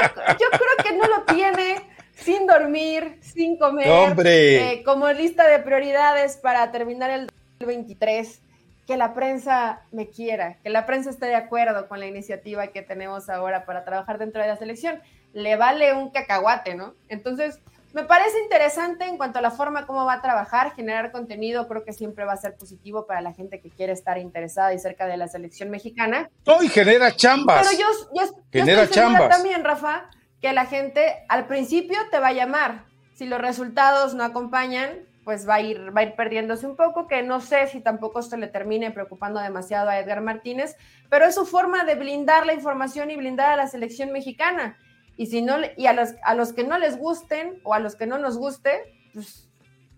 creo 0.51 0.83
que 0.83 0.95
no 0.95 1.07
lo 1.07 1.23
tiene 1.23 1.81
sin 2.13 2.45
dormir, 2.45 3.17
sin 3.21 3.57
comer. 3.57 3.89
¡Hombre! 3.89 4.71
Eh, 4.71 4.83
como 4.83 5.11
lista 5.11 5.47
de 5.47 5.59
prioridades 5.59 6.37
para 6.37 6.71
terminar 6.71 7.09
el 7.09 7.27
2023 7.59 8.44
que 8.85 8.97
la 8.97 9.13
prensa 9.13 9.81
me 9.91 10.09
quiera, 10.09 10.57
que 10.61 10.69
la 10.69 10.85
prensa 10.85 11.09
esté 11.09 11.25
de 11.27 11.35
acuerdo 11.35 11.87
con 11.87 11.99
la 11.99 12.05
iniciativa 12.05 12.67
que 12.67 12.81
tenemos 12.81 13.29
ahora 13.29 13.65
para 13.65 13.83
trabajar 13.83 14.17
dentro 14.17 14.41
de 14.41 14.47
la 14.47 14.57
selección. 14.57 15.01
Le 15.33 15.55
vale 15.55 15.93
un 15.93 16.11
cacahuate, 16.11 16.75
¿no? 16.75 16.93
Entonces, 17.09 17.59
me 17.95 18.03
parece 18.03 18.37
interesante 18.43 19.05
en 19.05 19.15
cuanto 19.15 19.39
a 19.39 19.41
la 19.41 19.51
forma 19.51 19.87
como 19.87 20.03
va 20.03 20.15
a 20.15 20.21
trabajar, 20.21 20.75
generar 20.75 21.13
contenido, 21.13 21.65
creo 21.67 21.85
que 21.85 21.93
siempre 21.93 22.25
va 22.25 22.33
a 22.33 22.37
ser 22.37 22.55
positivo 22.57 23.07
para 23.07 23.21
la 23.21 23.33
gente 23.33 23.61
que 23.61 23.69
quiere 23.69 23.93
estar 23.93 24.17
interesada 24.17 24.73
y 24.73 24.79
cerca 24.79 25.07
de 25.07 25.15
la 25.15 25.29
selección 25.29 25.69
mexicana. 25.69 26.29
No, 26.45 26.61
y 26.61 26.67
genera 26.67 27.15
chambas. 27.15 27.65
Pero 27.65 27.81
yo, 27.81 28.25
genera 28.51 28.83
estoy 28.83 29.01
chambas. 29.01 29.29
también, 29.29 29.63
Rafa, 29.63 30.09
que 30.41 30.51
la 30.51 30.65
gente 30.65 31.25
al 31.29 31.47
principio 31.47 31.97
te 32.11 32.19
va 32.19 32.27
a 32.27 32.33
llamar. 32.33 32.83
Si 33.15 33.25
los 33.25 33.39
resultados 33.39 34.13
no 34.13 34.25
acompañan, 34.25 34.99
pues 35.25 35.49
va 35.49 35.55
a 35.55 35.61
ir, 35.61 35.95
va 35.95 36.01
a 36.01 36.03
ir 36.03 36.15
perdiéndose 36.15 36.67
un 36.67 36.75
poco, 36.75 37.07
que 37.07 37.23
no 37.23 37.41
sé 37.41 37.67
si 37.67 37.81
tampoco 37.81 38.19
esto 38.19 38.37
le 38.37 38.47
termine 38.47 38.91
preocupando 38.91 39.39
demasiado 39.39 39.89
a 39.89 39.99
Edgar 39.99 40.21
Martínez, 40.21 40.77
pero 41.09 41.25
es 41.25 41.33
su 41.33 41.45
forma 41.45 41.83
de 41.83 41.95
blindar 41.95 42.45
la 42.45 42.53
información 42.53 43.09
y 43.09 43.17
blindar 43.17 43.49
a 43.49 43.55
la 43.57 43.67
selección 43.67 44.11
mexicana. 44.11 44.77
Y 45.17 45.25
si 45.25 45.41
no, 45.41 45.57
y 45.75 45.87
a 45.87 45.93
los, 45.93 46.09
a 46.23 46.35
los 46.35 46.53
que 46.53 46.63
no 46.63 46.77
les 46.77 46.97
gusten 46.97 47.59
o 47.63 47.73
a 47.73 47.79
los 47.79 47.95
que 47.95 48.05
no 48.05 48.19
nos 48.19 48.37
guste, 48.37 48.71
pues 49.13 49.49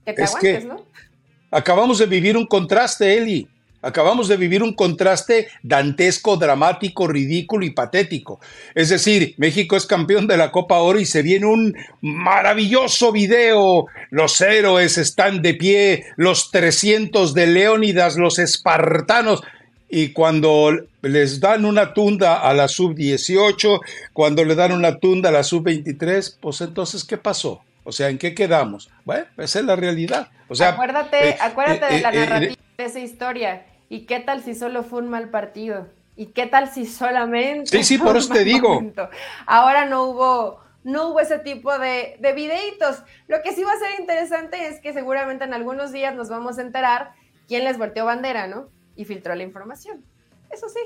que 0.06 0.14
te 0.14 0.24
aguantes, 0.24 0.66
¿no? 0.66 0.86
Acabamos 1.52 2.00
de 2.00 2.06
vivir 2.06 2.38
un 2.38 2.46
contraste, 2.46 3.18
Eli. 3.18 3.50
Acabamos 3.88 4.28
de 4.28 4.36
vivir 4.36 4.64
un 4.64 4.74
contraste 4.74 5.48
dantesco, 5.64 6.36
dramático, 6.36 7.08
ridículo 7.08 7.66
y 7.66 7.70
patético. 7.70 8.42
Es 8.76 8.90
decir, 8.90 9.34
México 9.38 9.78
es 9.78 9.86
campeón 9.86 10.28
de 10.28 10.36
la 10.36 10.52
Copa 10.52 10.80
Oro 10.80 11.00
y 11.00 11.06
se 11.06 11.22
viene 11.22 11.46
un 11.46 11.74
maravilloso 12.02 13.14
video. 13.14 13.86
Los 14.10 14.42
héroes 14.42 14.98
están 14.98 15.42
de 15.42 15.54
pie, 15.54 16.06
los 16.18 16.52
300 16.52 17.34
de 17.34 17.48
Leónidas, 17.48 18.18
los 18.18 18.40
espartanos. 18.40 19.42
Y 19.90 20.10
cuando 20.10 20.72
les 21.02 21.40
dan 21.40 21.64
una 21.64 21.94
tunda 21.94 22.42
a 22.42 22.54
la 22.54 22.68
sub-18, 22.68 23.80
cuando 24.12 24.44
le 24.44 24.56
dan 24.56 24.74
una 24.74 24.98
tunda 24.98 25.30
a 25.30 25.32
la 25.32 25.44
sub-23, 25.44 26.40
pues 26.42 26.60
entonces, 26.60 27.06
¿qué 27.06 27.16
pasó? 27.16 27.62
O 27.86 27.94
sea, 27.94 28.10
¿en 28.10 28.18
qué 28.18 28.36
quedamos? 28.36 28.90
Bueno, 29.06 29.28
esa 29.38 29.60
es 29.60 29.66
la 29.66 29.78
realidad. 29.78 30.28
O 30.50 30.56
sea, 30.56 30.72
acuérdate, 30.72 31.30
eh, 31.30 31.38
acuérdate 31.40 31.86
de 31.86 32.00
eh, 32.00 32.02
la 32.02 32.12
eh, 32.12 32.20
narrativa 32.20 32.56
de 32.78 32.84
esa 32.84 33.00
historia. 33.00 33.66
¿Y 33.90 34.06
qué 34.06 34.20
tal 34.20 34.44
si 34.44 34.56
solo 34.56 34.84
fue 34.84 35.00
un 35.00 35.10
mal 35.10 35.30
partido? 35.30 35.88
¿Y 36.16 36.28
qué 36.28 36.48
tal 36.48 36.72
si 36.72 36.86
solamente... 36.86 37.68
Sí, 37.68 37.84
sí, 37.84 37.98
por 37.98 38.18
eso 38.18 38.34
te 38.34 38.44
digo. 38.44 38.82
Ahora 39.46 39.86
no 39.86 40.04
hubo, 40.04 40.60
no 40.84 41.10
hubo 41.10 41.20
ese 41.20 41.40
tipo 41.40 41.78
de, 41.78 42.18
de 42.20 42.34
videitos. 42.34 43.04
Lo 43.28 43.42
que 43.42 43.54
sí 43.54 43.64
va 43.64 43.74
a 43.74 43.80
ser 43.80 44.00
interesante 44.00 44.68
es 44.68 44.82
que 44.82 44.94
seguramente 44.94 45.46
en 45.46 45.54
algunos 45.54 45.92
días 45.92 46.16
nos 46.16 46.30
vamos 46.30 46.58
a 46.58 46.64
enterar 46.64 47.12
quién 47.48 47.64
les 47.64 47.78
volteó 47.78 48.06
bandera, 48.06 48.48
¿no? 48.48 48.68
Y 48.96 49.06
filtró 49.06 49.36
la 49.36 49.44
información. 49.44 50.04
Eso 50.50 50.68
sí. 50.70 50.80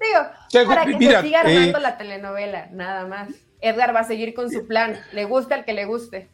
Digo, 0.00 0.66
para 0.68 0.86
que 0.86 0.92
se 0.92 1.22
siga 1.22 1.40
armando 1.40 1.78
la 1.78 1.96
telenovela, 1.96 2.68
nada 2.72 3.06
más. 3.06 3.28
Edgar 3.60 3.94
va 3.94 4.00
a 4.00 4.04
seguir 4.04 4.34
con 4.34 4.50
su 4.50 4.66
plan. 4.66 4.98
Le 5.12 5.24
gusta 5.24 5.54
el 5.54 5.64
que 5.64 5.72
le 5.72 5.84
guste. 5.84 6.28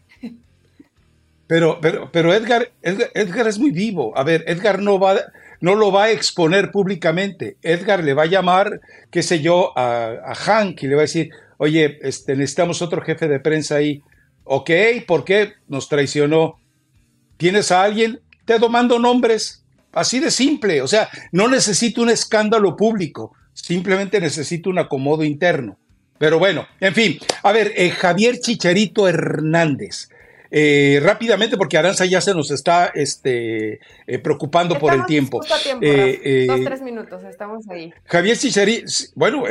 Pero, 1.47 1.79
pero, 1.81 2.11
pero 2.13 2.35
Edgar, 2.35 2.71
Edgar, 2.83 3.49
es 3.49 3.59
muy 3.59 3.71
vivo. 3.71 4.17
A 4.17 4.23
ver, 4.23 4.45
Edgar 4.47 4.81
no 4.81 4.99
va, 4.99 5.17
no 5.61 5.75
lo 5.75 5.91
va 5.93 6.05
a 6.05 6.11
exponer 6.11 6.71
públicamente. 6.71 7.57
Edgar 7.63 8.05
le 8.05 8.15
va 8.15 8.25
a 8.25 8.27
llamar, 8.27 8.81
qué 9.11 9.23
sé 9.23 9.41
yo, 9.41 9.73
a, 9.77 10.35
Hank 10.35 10.83
y 10.83 10.87
le 10.87 10.95
va 10.95 11.03
a 11.03 11.11
decir, 11.11 11.31
oye, 11.57 11.99
este, 12.03 12.37
necesitamos 12.37 12.83
otro 12.83 13.03
jefe 13.03 13.29
de 13.29 13.41
prensa 13.41 13.77
ahí. 13.77 14.03
Ok, 14.45 14.71
¿por 15.07 15.25
qué 15.25 15.55
nos 15.67 15.89
traicionó? 15.89 16.61
¿Tienes 17.37 17.71
a 17.71 17.83
alguien? 17.83 18.21
Te 18.45 18.59
mando 18.69 18.99
nombres. 18.99 19.65
Así 19.93 20.21
de 20.21 20.31
simple. 20.31 20.81
O 20.83 20.89
sea, 20.89 21.09
no 21.33 21.49
necesito 21.49 22.03
un 22.03 22.11
escándalo 22.11 22.77
público. 22.77 23.35
Simplemente 23.53 24.21
necesito 24.21 24.71
un 24.71 24.79
acomodo 24.79 25.25
interno. 25.25 25.79
Pero 26.19 26.39
bueno, 26.39 26.67
en 26.81 26.95
fin, 26.95 27.19
a 27.43 27.53
ver, 27.53 27.73
eh, 27.77 27.91
Javier 27.91 28.41
Chicharito 28.41 29.09
Hernández. 29.09 30.09
Eh, 30.51 31.01
rápidamente, 31.03 31.59
porque 31.59 31.77
Aranza 31.77 32.07
ya 32.07 32.21
se 32.21 32.33
nos 32.35 32.51
está 32.51 32.87
este, 32.95 33.81
eh, 34.07 34.19
preocupando 34.19 34.79
por 34.79 34.95
el 34.95 35.05
tiempo. 35.05 35.41
Eh, 35.83 36.47
Dos, 36.49 36.61
tres 36.65 36.81
minutos, 36.81 37.23
estamos 37.25 37.69
ahí. 37.69 37.93
Javier 38.05 38.39
Chichari, 38.39 38.85
bueno, 39.15 39.45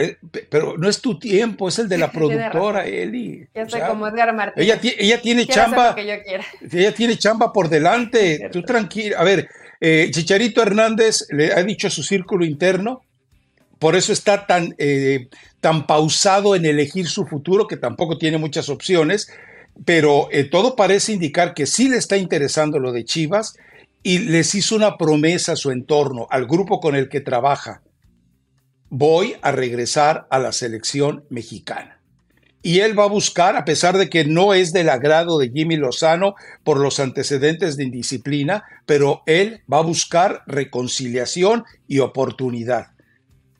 pero 0.49 0.75
no 0.77 0.89
es 0.89 0.99
tu 0.99 1.19
tiempo, 1.19 1.67
es 1.67 1.77
el 1.77 1.87
de 1.87 1.97
la 1.99 2.11
productora, 2.11 2.85
Eli. 2.85 3.47
Ya 3.53 3.61
estoy 3.63 3.81
como 3.81 4.07
Edgar 4.07 4.33
Martínez. 4.33 4.81
Ella, 4.81 4.95
ella 4.97 5.21
tiene 5.21 5.45
chamba. 5.45 5.95
Ella 5.97 6.93
tiene 6.93 7.15
chamba 7.17 7.53
por 7.53 7.69
delante. 7.69 8.49
Tú 8.51 8.63
tranquila. 8.63 9.17
A 9.19 9.23
ver, 9.23 9.47
Chicharito 9.79 10.63
Hernández 10.63 11.27
le 11.29 11.53
ha 11.53 11.61
dicho 11.63 11.87
a 11.87 11.91
su 11.91 12.01
círculo 12.01 12.43
interno 12.45 13.01
por 13.77 13.95
eso 13.95 14.11
está 14.11 14.47
tan, 14.47 14.75
tan 15.61 15.85
pausado 15.85 16.55
en 16.55 16.65
elegir 16.65 17.07
su 17.07 17.27
futuro, 17.27 17.67
que 17.67 17.77
tampoco 17.77 18.17
tiene 18.17 18.39
muchas 18.39 18.69
opciones, 18.69 19.31
pero 19.85 20.29
eh, 20.31 20.43
todo 20.43 20.75
parece 20.75 21.13
indicar 21.13 21.53
que 21.53 21.65
sí 21.65 21.89
le 21.89 21.97
está 21.97 22.17
interesando 22.17 22.79
lo 22.79 22.91
de 22.91 23.05
Chivas 23.05 23.55
y 24.03 24.19
les 24.19 24.55
hizo 24.55 24.75
una 24.75 24.97
promesa 24.97 25.53
a 25.53 25.57
su 25.57 25.71
entorno, 25.71 26.27
al 26.29 26.45
grupo 26.45 26.79
con 26.79 26.95
el 26.95 27.09
que 27.09 27.21
trabaja. 27.21 27.81
Voy 28.89 29.35
a 29.41 29.51
regresar 29.51 30.27
a 30.29 30.39
la 30.39 30.51
selección 30.51 31.25
mexicana. 31.29 31.99
Y 32.63 32.79
él 32.79 32.97
va 32.97 33.03
a 33.03 33.09
buscar, 33.09 33.55
a 33.55 33.65
pesar 33.65 33.97
de 33.97 34.09
que 34.09 34.25
no 34.25 34.53
es 34.53 34.73
del 34.73 34.89
agrado 34.89 35.37
de 35.37 35.49
Jimmy 35.49 35.77
Lozano 35.77 36.35
por 36.63 36.79
los 36.79 36.99
antecedentes 36.99 37.77
de 37.77 37.83
indisciplina, 37.83 38.63
pero 38.85 39.21
él 39.25 39.61
va 39.71 39.79
a 39.79 39.83
buscar 39.83 40.41
reconciliación 40.47 41.63
y 41.87 41.99
oportunidad. 41.99 42.87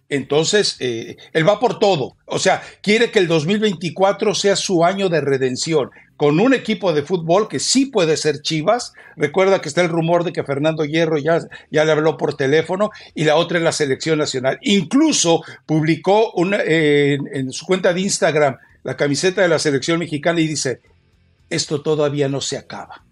Entonces, 0.09 0.77
eh, 0.79 1.17
él 1.33 1.47
va 1.47 1.59
por 1.59 1.79
todo. 1.79 2.15
O 2.25 2.39
sea, 2.39 2.61
quiere 2.81 3.11
que 3.11 3.19
el 3.19 3.27
2024 3.27 4.33
sea 4.33 4.55
su 4.55 4.83
año 4.83 5.09
de 5.09 5.21
redención 5.21 5.89
con 6.17 6.39
un 6.39 6.53
equipo 6.53 6.91
de 6.93 7.03
fútbol 7.03 7.47
que 7.47 7.59
sí 7.59 7.85
puede 7.85 8.17
ser 8.17 8.41
Chivas. 8.41 8.93
Recuerda 9.15 9.61
que 9.61 9.69
está 9.69 9.81
el 9.81 9.89
rumor 9.89 10.23
de 10.23 10.33
que 10.33 10.43
Fernando 10.43 10.83
Hierro 10.83 11.17
ya, 11.17 11.39
ya 11.71 11.85
le 11.85 11.91
habló 11.91 12.17
por 12.17 12.35
teléfono 12.35 12.89
y 13.15 13.23
la 13.23 13.35
otra 13.35 13.59
es 13.59 13.63
la 13.63 13.71
selección 13.71 14.19
nacional. 14.19 14.57
Incluso 14.61 15.43
publicó 15.65 16.31
una, 16.33 16.57
en 16.61 17.51
su 17.51 17.65
cuenta 17.65 17.93
de 17.93 18.01
Instagram 18.01 18.57
la 18.83 18.95
camiseta 18.95 19.41
de 19.41 19.49
la 19.49 19.59
selección 19.59 19.99
mexicana 19.99 20.39
y 20.39 20.47
dice, 20.47 20.79
esto 21.49 21.81
todavía 21.81 22.29
no 22.29 22.41
se 22.41 22.57
acaba. 22.57 23.03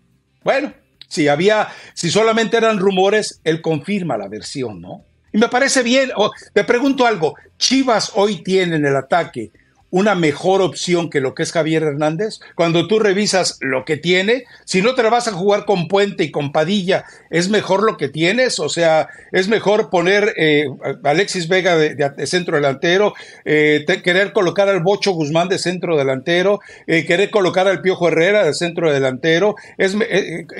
Bueno, 0.43 0.73
si 1.07 1.27
había, 1.27 1.67
si 1.93 2.09
solamente 2.09 2.57
eran 2.57 2.79
rumores, 2.79 3.41
él 3.43 3.61
confirma 3.61 4.17
la 4.17 4.27
versión, 4.27 4.81
¿no? 4.81 5.03
Y 5.33 5.37
me 5.37 5.49
parece 5.49 5.83
bien. 5.83 6.11
te 6.53 6.63
pregunto 6.63 7.05
algo, 7.05 7.35
Chivas 7.57 8.13
hoy 8.15 8.41
tiene 8.41 8.77
en 8.77 8.85
el 8.85 8.95
ataque 8.95 9.51
una 9.95 10.13
mejor 10.13 10.61
opción 10.61 11.09
que 11.09 11.21
lo 11.21 11.33
que 11.33 11.43
es 11.43 11.53
Javier 11.53 11.83
Hernández? 11.83 12.41
Cuando 12.55 12.85
tú 12.85 12.99
revisas 12.99 13.57
lo 13.61 13.85
que 13.85 13.95
tiene, 13.95 14.43
si 14.65 14.81
no 14.81 14.93
te 14.93 15.03
la 15.03 15.09
vas 15.09 15.29
a 15.29 15.31
jugar 15.31 15.63
con 15.63 15.87
Puente 15.87 16.25
y 16.25 16.31
con 16.31 16.51
Padilla, 16.51 17.05
¿es 17.29 17.47
mejor 17.47 17.81
lo 17.81 17.95
que 17.95 18.09
tienes? 18.09 18.59
O 18.59 18.67
sea, 18.67 19.07
¿es 19.31 19.47
mejor 19.47 19.89
poner 19.89 20.33
eh, 20.35 20.65
Alexis 21.05 21.47
Vega 21.47 21.77
de, 21.77 22.27
centro 22.27 22.57
delantero, 22.57 23.13
eh, 23.45 23.85
querer 24.03 24.33
colocar 24.33 24.67
al 24.67 24.83
Bocho 24.83 25.13
Guzmán 25.13 25.47
de 25.47 25.59
centro 25.59 25.97
delantero, 25.97 26.59
eh, 26.87 27.05
querer 27.05 27.31
colocar 27.31 27.69
al 27.69 27.81
Piojo 27.81 28.09
Herrera 28.09 28.43
de 28.43 28.53
centro 28.53 28.91
delantero? 28.91 29.55
Es, 29.77 29.95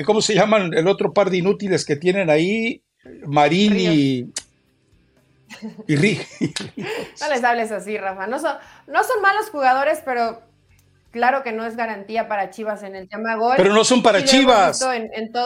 ¿Cómo 0.06 0.22
se 0.22 0.34
llaman 0.34 0.74
el 0.74 0.88
otro 0.88 1.12
par 1.12 1.30
de 1.30 1.40
inútiles 1.40 1.84
que 1.84 1.98
tienen 1.98 2.30
ahí? 2.30 2.84
Marín 3.26 3.76
y... 3.78 4.30
Y 5.88 5.96
no 5.96 7.30
les 7.30 7.44
hables 7.44 7.72
así, 7.72 7.98
Rafa. 7.98 8.28
No 8.28 8.40
son, 8.40 8.56
no 8.88 9.04
son 9.04 9.22
malos 9.22 9.50
jugadores, 9.50 10.02
pero 10.04 10.42
claro 11.12 11.44
que 11.44 11.52
no 11.52 11.66
es 11.66 11.76
garantía 11.76 12.28
para 12.28 12.50
Chivas 12.50 12.84
en 12.84 12.96
el 12.96 13.08
tema 13.08 13.36
gol. 13.36 13.56
Pero 13.58 13.74
no 13.74 13.84
son 13.84 14.04
para 14.04 14.24
Chivas. 14.24 14.80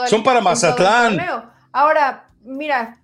son 0.08 0.24
para 0.24 0.42
Mazatlán. 0.42 1.20
Ahora, 1.72 2.30
mira, 2.42 3.00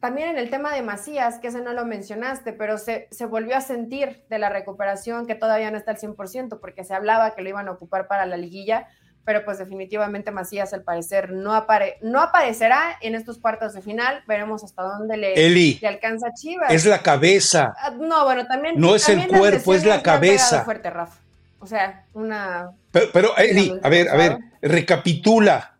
también 0.00 0.28
en 0.28 0.38
el 0.38 0.50
tema 0.50 0.74
de 0.74 0.82
Macías, 0.82 1.38
que 1.38 1.48
ese 1.48 1.62
no 1.62 1.72
lo 1.72 1.86
mencionaste, 1.86 2.52
pero 2.52 2.78
se, 2.78 3.08
se, 3.10 3.26
volvió 3.26 3.56
a 3.56 3.60
sentir 3.60 4.24
de 4.28 4.38
la 4.38 4.50
recuperación 4.50 5.26
que 5.26 5.34
todavía 5.34 5.70
no 5.70 5.78
está 5.78 5.92
al 5.92 5.96
100%, 5.96 6.60
porque 6.60 6.84
se 6.84 6.94
hablaba 6.94 7.34
que 7.34 7.42
lo 7.42 7.48
iban 7.48 7.68
a 7.68 7.72
ocupar 7.72 8.06
para 8.06 8.26
la 8.26 8.36
liguilla 8.36 8.88
pero 9.26 9.44
pues 9.44 9.58
definitivamente 9.58 10.30
Macías 10.30 10.72
al 10.72 10.84
parecer 10.84 11.32
no, 11.32 11.52
apare 11.52 11.98
no 12.00 12.20
aparecerá 12.20 12.96
en 13.00 13.16
estos 13.16 13.38
cuartos 13.38 13.74
de 13.74 13.82
final, 13.82 14.22
veremos 14.28 14.62
hasta 14.62 14.84
dónde 14.84 15.16
le, 15.16 15.78
alcanza 15.86 16.32
Chivas. 16.32 16.72
Es 16.72 16.86
la 16.86 17.02
cabeza. 17.02 17.74
Ah, 17.76 17.90
no, 17.90 18.24
bueno, 18.24 18.46
también. 18.46 18.76
No 18.78 18.94
es 18.94 19.08
el 19.08 19.26
cuerpo, 19.26 19.74
es 19.74 19.84
la 19.84 20.00
cabeza. 20.00 20.64
fuerte, 20.64 20.90
Rafa. 20.90 21.18
O 21.58 21.66
sea, 21.66 22.04
una... 22.14 22.70
Pero, 22.92 23.36
Eli, 23.36 23.76
a 23.82 23.88
ver, 23.88 24.08
a 24.08 24.16
ver, 24.16 24.38
recapitula, 24.62 25.75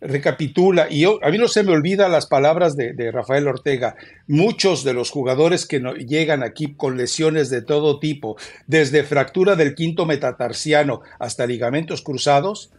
recapitula, 0.00 0.88
y 0.90 1.04
a 1.04 1.28
mí 1.30 1.38
no 1.38 1.48
se 1.48 1.62
me 1.62 1.72
olvidan 1.72 2.12
las 2.12 2.26
palabras 2.26 2.76
de, 2.76 3.10
Rafael 3.12 3.46
Ortega, 3.48 3.96
muchos 4.26 4.84
de 4.84 4.94
los 4.94 5.10
jugadores 5.10 5.66
que 5.66 5.80
no, 5.80 5.94
llegan 5.94 6.42
aquí 6.42 6.74
con 6.74 6.96
lesiones 6.96 7.50
de 7.50 7.62
todo 7.62 7.98
tipo, 7.98 8.36
desde 8.66 9.04
fractura 9.04 9.56
del 9.56 9.74
quinto 9.74 10.06
metatarsiano 10.06 11.02
hasta 11.18 11.46
ligamentos 11.46 12.02
cruzados, 12.02 12.70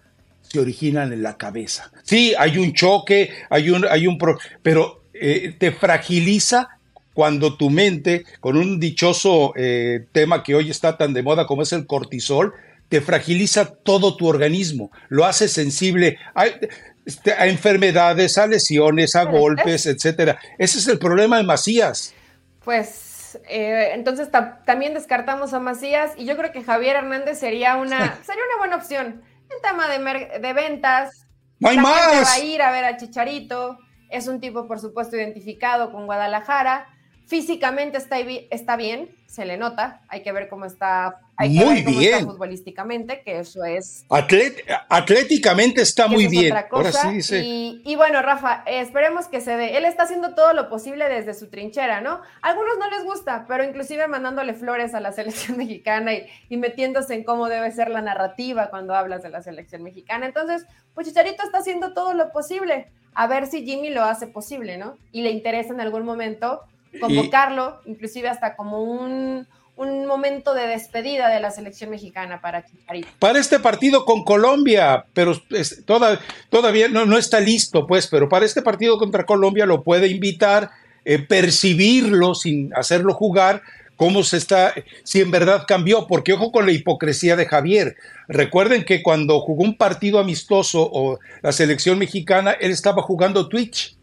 se 0.42 0.60
originan 0.60 1.14
en 1.14 1.24
la 1.24 1.38
cabeza. 1.38 1.92
Sí, 2.04 2.34
hay 2.38 2.58
un 2.58 2.74
choque, 2.74 3.30
hay 3.50 3.70
un, 3.70 3.86
hay 3.90 4.08
un 4.08 4.18
pero 4.62 5.04
eh, 5.14 5.56
te 5.58 5.72
fragiliza 5.72 6.70
cuando 7.14 7.56
tu 7.56 7.70
mente, 7.70 8.26
con 8.40 8.58
un 8.58 8.80
dichoso 8.80 9.54
eh, 9.56 10.06
tema 10.12 10.44
que 10.44 10.56
hoy 10.56 10.70
está 10.70 10.98
tan 10.98 11.14
de 11.14 11.24
moda 11.24 11.46
como 11.46 11.62
es 11.62 11.74
el 11.74 11.86
cortisol, 11.86 12.54
te 12.90 13.00
fragiliza 13.00 13.74
todo 13.74 14.18
tu 14.18 14.28
organismo, 14.28 14.92
lo 15.08 15.26
hace 15.26 15.48
sensible. 15.48 16.18
A 17.38 17.48
enfermedades, 17.48 18.38
a 18.38 18.48
lesiones, 18.48 19.16
a 19.16 19.24
golpes, 19.24 19.86
etcétera. 19.86 20.40
Ese 20.58 20.80
es 20.80 20.88
el 20.88 21.00
problema 21.00 21.38
de 21.38 21.44
Macías. 21.44 22.14
Pues 22.64 23.40
eh, 23.50 23.92
entonces 23.94 24.30
también 24.66 24.94
descartamos 24.94 25.54
a 25.54 25.60
Macías 25.60 26.12
y 26.18 26.26
yo 26.26 26.38
creo 26.38 26.52
que 26.52 26.64
Javier 26.64 26.98
Hernández 26.98 27.40
sería 27.40 27.76
una, 27.76 27.98
sería 28.24 28.44
una 28.50 28.58
buena 28.60 28.76
opción. 28.76 29.22
En 29.50 29.62
tema 29.62 29.88
de, 29.90 30.40
de 30.40 30.54
ventas, 30.54 31.28
no 31.60 31.70
hay 31.70 31.78
más. 31.78 31.94
va 31.94 32.34
a 32.34 32.40
ir 32.40 32.62
a 32.62 32.72
ver 32.72 32.86
a 32.86 32.98
Chicharito. 32.98 33.78
Es 34.10 34.28
un 34.28 34.40
tipo, 34.40 34.68
por 34.68 34.80
supuesto, 34.80 35.16
identificado 35.16 35.92
con 35.92 36.06
Guadalajara. 36.06 36.88
Físicamente 37.32 37.98
está, 37.98 38.18
está 38.50 38.76
bien, 38.76 39.08
se 39.26 39.46
le 39.46 39.56
nota. 39.56 40.02
Hay 40.10 40.22
que 40.22 40.34
ver 40.34 40.50
cómo 40.50 40.66
está 40.66 41.22
muy 41.40 41.82
bien. 41.82 42.26
futbolísticamente, 42.26 43.22
que 43.24 43.40
eso 43.40 43.64
es. 43.64 44.04
atléticamente 44.90 45.82
está 45.82 46.10
muy 46.10 46.28
bien. 46.28 46.54
y, 47.86 47.96
bueno, 47.96 48.22
Rafa, 48.22 48.64
esperemos 48.68 49.30
que 49.30 49.40
se 49.40 49.56
dé. 49.56 49.78
Él 49.78 49.86
está 49.86 50.04
haciendo 50.04 50.36
todo 50.36 50.52
lo 50.52 50.68
posible 50.68 51.08
desde 51.08 51.34
su 51.34 51.50
trinchera, 51.50 52.02
¿no? 52.02 52.20
A 52.42 52.50
algunos 52.50 52.78
no 52.78 52.90
les 52.90 53.06
gusta, 53.06 53.46
pero 53.48 53.64
inclusive 53.64 54.10
mandándole 54.10 54.54
flores 54.54 54.94
a 54.94 55.00
la 55.00 55.12
selección 55.14 55.58
mexicana 55.58 56.12
y, 56.50 56.58
metiéndose 56.58 57.14
en 57.14 57.24
cómo 57.24 57.48
debe 57.48 57.72
ser 57.72 57.90
la 57.90 58.02
narrativa 58.02 58.70
cuando 58.70 58.94
hablas 58.94 59.24
de 59.24 59.30
la 59.30 59.42
selección 59.42 59.84
mexicana. 59.84 60.26
Entonces, 60.26 60.66
pues 60.94 61.08
Chicharito 61.08 61.44
está 61.44 61.60
haciendo 61.60 61.94
todo 61.94 62.14
lo 62.14 62.34
posible. 62.34 62.88
A 63.14 63.28
ver 63.28 63.48
si 63.48 63.66
Jimmy 63.66 63.90
lo 63.90 64.04
hace 64.04 64.28
posible, 64.28 64.78
¿no? 64.78 64.98
Y 65.14 65.22
le 65.22 65.32
interesa 65.32 65.74
en 65.74 65.80
algún 65.80 66.04
momento 66.04 66.64
convocarlo, 67.00 67.80
inclusive 67.86 68.30
hasta 68.30 68.56
como 68.56 68.84
un 68.84 69.48
un 69.82 70.06
momento 70.06 70.54
de 70.54 70.68
despedida 70.68 71.30
de 71.30 71.40
la 71.40 71.50
selección 71.50 71.90
mexicana 71.90 72.40
para 72.40 72.66
Chicharito. 72.66 73.08
Para 73.20 73.40
este 73.40 73.60
partido 73.60 74.06
con 74.06 74.24
Colombia, 74.24 75.06
pero 75.14 75.34
todavía 76.50 76.88
no, 76.88 77.06
no, 77.06 77.18
está 77.18 77.40
listo, 77.40 77.88
pues, 77.88 78.08
pero 78.08 78.30
para 78.30 78.46
este 78.46 78.62
partido 78.62 78.98
contra 78.98 79.26
Colombia 79.26 79.66
lo 79.66 79.84
puede 79.84 80.08
invitar, 80.08 80.70
eh, 81.04 81.20
percibirlo 81.20 82.36
sin 82.36 82.72
hacerlo 82.76 83.14
jugar, 83.14 83.64
cómo 83.96 84.24
se 84.24 84.38
está, 84.38 84.74
si 85.04 85.22
en 85.22 85.32
verdad 85.32 85.66
cambió, 85.68 86.06
porque 86.08 86.34
ojo 86.34 86.52
con 86.52 86.66
la 86.66 86.72
hipocresía 86.74 87.36
de 87.36 87.48
Javier. 87.48 87.96
Recuerden 88.28 88.84
que 88.84 89.02
cuando 89.02 89.40
jugó 89.42 89.64
un 89.64 89.78
partido 89.78 90.20
amistoso 90.20 90.88
o 90.92 91.20
la 91.42 91.52
selección 91.52 91.98
mexicana, 91.98 92.52
él 92.52 92.72
estaba 92.72 93.02
jugando 93.02 93.48
Twitch 93.48 93.96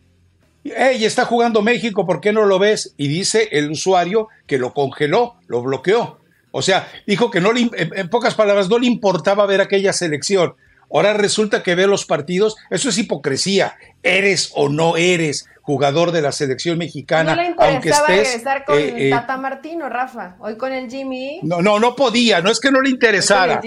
hey, 0.64 1.04
está 1.04 1.24
jugando 1.24 1.62
México, 1.62 2.06
¿por 2.06 2.20
qué 2.20 2.32
no 2.32 2.44
lo 2.44 2.58
ves? 2.58 2.94
Y 2.96 3.08
dice 3.08 3.48
el 3.52 3.70
usuario 3.70 4.28
que 4.46 4.58
lo 4.58 4.74
congeló, 4.74 5.36
lo 5.46 5.62
bloqueó. 5.62 6.18
O 6.50 6.62
sea, 6.62 6.88
dijo 7.06 7.30
que 7.30 7.40
no 7.40 7.52
le, 7.52 7.70
en 7.76 8.08
pocas 8.08 8.34
palabras, 8.34 8.68
no 8.68 8.78
le 8.78 8.86
importaba 8.86 9.46
ver 9.46 9.60
aquella 9.60 9.92
selección. 9.92 10.54
Ahora 10.90 11.12
resulta 11.12 11.62
que 11.62 11.74
ve 11.74 11.86
los 11.86 12.06
partidos, 12.06 12.56
eso 12.70 12.88
es 12.88 12.98
hipocresía. 12.98 13.76
Eres 14.02 14.52
o 14.54 14.68
no 14.68 14.96
eres 14.96 15.46
jugador 15.68 16.12
de 16.12 16.22
la 16.22 16.32
selección 16.32 16.78
mexicana, 16.78 17.36
no 17.36 17.42
le 17.42 17.54
aunque 17.58 17.90
estés 17.90 18.06
regresar 18.06 18.64
con 18.64 18.78
eh, 18.78 19.08
eh, 19.08 19.10
Tata 19.10 19.36
Martino, 19.36 19.90
Rafa. 19.90 20.36
Hoy 20.38 20.56
con 20.56 20.72
el 20.72 20.88
Jimmy. 20.88 21.40
No, 21.42 21.60
no, 21.60 21.78
no 21.78 21.94
podía. 21.94 22.40
No 22.40 22.50
es 22.50 22.58
que 22.58 22.70
no 22.70 22.80
le 22.80 22.88
interesara. 22.88 23.60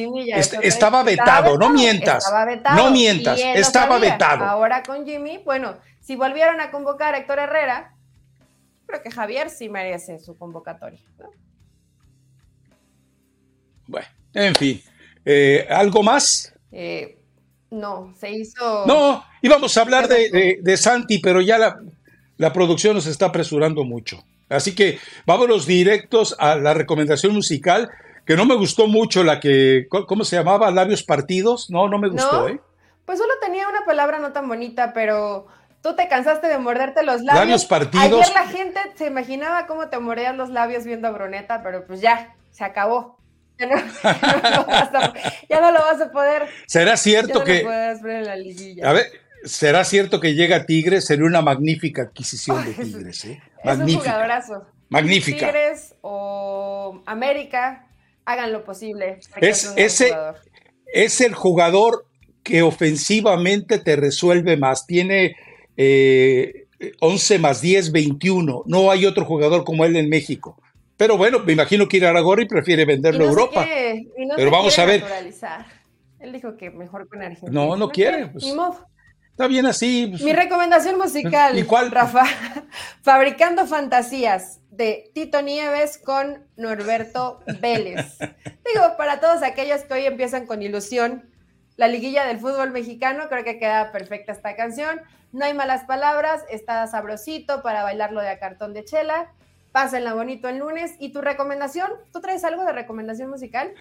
estaba, 0.64 1.04
vetado, 1.04 1.60
no 1.60 1.70
mientas. 1.70 2.26
no 2.76 2.90
mientas. 2.90 3.40
Estaba 3.40 4.00
vetado. 4.00 4.46
Ahora 4.46 4.82
con 4.82 5.06
Jimmy, 5.06 5.42
bueno, 5.46 5.76
si 6.02 6.16
volvieron 6.16 6.60
a 6.60 6.72
convocar 6.72 7.16
a 7.16 7.20
Héctor 7.20 7.40
Herrera, 7.40 7.96
creo 8.88 9.02
que 9.02 9.12
Javier 9.12 9.50
sí 9.50 9.70
merece 9.70 10.20
su 10.20 10.38
convocatoria. 10.38 11.00
Bueno, 13.88 14.08
en 14.34 14.56
fin. 14.56 14.82
Eh, 15.24 15.68
¿Algo 15.70 16.04
más? 16.04 16.54
Eh, 16.72 17.18
No, 17.70 18.14
se 18.18 18.32
hizo. 18.32 18.86
No, 18.86 19.24
íbamos 19.42 19.78
a 19.78 19.82
hablar 19.82 20.08
de, 20.08 20.60
de, 20.62 20.78
Santi, 20.78 21.20
pero 21.20 21.40
ya 21.40 21.58
la, 21.58 21.80
la, 22.38 22.52
producción 22.52 22.96
nos 22.96 23.06
está 23.06 23.28
apresurando 23.28 23.86
mucho. 23.86 24.24
Así 24.50 24.76
que 24.76 25.00
vámonos 25.26 25.66
directos 25.66 26.36
a 26.38 26.58
la 26.58 26.74
recomendación 26.74 27.34
musical, 27.34 27.90
que 28.26 28.36
no 28.36 28.46
me 28.46 28.56
gustó 28.56 28.88
mucho 28.88 29.24
la 29.24 29.40
que, 29.40 29.88
¿cómo 29.90 30.26
se 30.26 30.36
llamaba? 30.36 30.70
Labios 30.72 31.04
partidos. 31.04 31.70
No, 31.70 31.88
no 31.88 31.98
me 31.98 32.10
gustó, 32.10 32.50
¿eh? 32.50 32.60
Pues 33.06 33.20
solo 33.20 33.34
tenía 33.42 33.68
una 33.70 33.86
palabra 33.86 34.20
no 34.20 34.32
tan 34.34 34.48
bonita, 34.48 34.94
pero 34.94 35.48
tú 35.82 35.96
te 35.96 36.08
cansaste 36.08 36.48
de 36.48 36.58
morderte 36.58 37.04
los 37.04 37.22
labios. 37.22 37.36
Labios 37.36 37.66
partidos. 37.66 38.22
Ayer 38.30 38.34
la 38.34 38.48
gente 38.48 38.80
se 38.96 39.08
imaginaba 39.08 39.68
cómo 39.68 39.90
te 39.90 40.00
mordías 40.00 40.36
los 40.36 40.50
labios 40.50 40.86
viendo 40.86 41.08
a 41.08 41.12
Bruneta, 41.12 41.62
pero 41.64 41.86
pues 41.86 42.02
ya, 42.02 42.36
se 42.52 42.64
acabó. 42.64 43.20
Ya 43.60 43.68
no, 43.68 43.76
lo, 45.72 45.80
vas 45.80 46.02
a, 46.02 46.12
poder. 46.12 46.48
¿Será 46.66 46.98
cierto 46.98 47.44
que. 47.44 47.66
A 48.84 48.94
ver, 48.94 49.12
¿será 49.44 49.84
cierto 49.84 50.20
que 50.20 50.34
llega 50.34 50.66
Tigres? 50.66 51.06
Sería 51.06 51.26
una 51.26 51.42
magnífica 51.42 52.04
adquisición 52.04 52.66
de 52.66 52.74
Tigres, 52.74 53.26
¿eh? 53.26 53.42
Magnífica. 53.64 54.00
Es 54.00 54.08
un 54.08 54.12
jugadorazo. 54.14 54.68
Magnífica. 54.90 55.46
Tigres 55.48 55.96
o 56.02 57.04
América, 57.06 57.88
hagan 58.26 58.52
lo 58.52 58.64
posible. 58.64 59.20
Es, 59.40 59.72
ese, 59.76 60.12
es 60.92 61.22
el 61.22 61.36
jugador 61.36 62.08
que 62.44 62.64
ofensivamente 62.64 63.78
te 63.78 63.96
resuelve 63.96 64.58
más. 64.58 64.88
Tiene 64.88 65.36
eh, 65.84 66.68
11 67.00 67.40
más 67.40 67.62
10, 67.62 67.92
21. 67.92 68.64
No 68.66 68.92
hay 68.92 69.06
otro 69.06 69.26
jugador 69.26 69.64
como 69.64 69.84
él 69.84 69.96
en 69.96 70.10
México. 70.10 70.58
Pero 70.96 71.18
bueno, 71.18 71.40
me 71.40 71.54
imagino 71.54 71.88
que 71.88 71.98
Iraragorri 71.98 72.46
prefiere 72.48 72.86
venderlo 72.86 73.26
a 73.26 73.28
Europa. 73.28 73.68
Pero 74.36 74.52
vamos 74.52 74.78
a 74.78 74.86
ver. 74.86 75.04
Él 76.20 76.32
dijo 76.32 76.56
que 76.56 76.70
mejor 76.70 77.08
con 77.08 77.24
Argentina. 77.24 77.52
No, 77.52 77.76
no, 77.76 77.90
quiere. 77.90 78.28
Pues, 78.28 78.46
está 79.32 79.48
bien 79.48 79.66
así. 79.66 80.08
Pues. 80.12 80.22
Mi 80.22 80.34
recomendación 80.34 81.00
musical, 81.00 81.58
¿Y 81.58 81.64
cuál? 81.64 81.90
Rafa, 81.90 82.26
Fabricando 83.02 83.66
Fantasías 83.66 84.60
de 84.70 85.10
Tito 85.16 85.42
Nieves 85.42 85.98
con 85.98 86.46
Norberto 86.56 87.40
Vélez. 87.60 88.20
Digo, 88.72 88.96
para 88.98 89.20
todos 89.20 89.42
aquellos 89.42 89.82
que 89.82 89.96
hoy 89.96 90.06
empiezan 90.06 90.46
con 90.46 90.62
ilusión 90.62 91.31
la 91.82 91.88
liguilla 91.88 92.28
del 92.28 92.38
fútbol 92.38 92.70
mexicano, 92.70 93.24
creo 93.28 93.44
que 93.44 93.58
queda 93.58 93.92
perfecta 93.92 94.34
esta 94.34 94.56
canción. 94.56 95.02
No 95.32 95.46
hay 95.46 95.56
malas 95.56 95.84
palabras, 95.86 96.44
está 96.52 96.86
sabrosito 96.86 97.64
para 97.64 97.82
bailarlo 97.82 98.22
de 98.22 98.30
a 98.30 98.38
cartón 98.38 98.76
de 98.76 98.86
chela. 98.86 99.34
Pásenla 99.72 100.14
bonito 100.14 100.48
el 100.48 100.60
lunes. 100.60 100.92
¿Y 101.00 101.12
tu 101.12 101.22
recomendación? 101.22 101.90
¿Tú 102.14 102.22
traes 102.22 102.44
algo 102.44 102.64
de 102.66 102.72
recomendación 102.72 103.32
musical? 103.32 103.74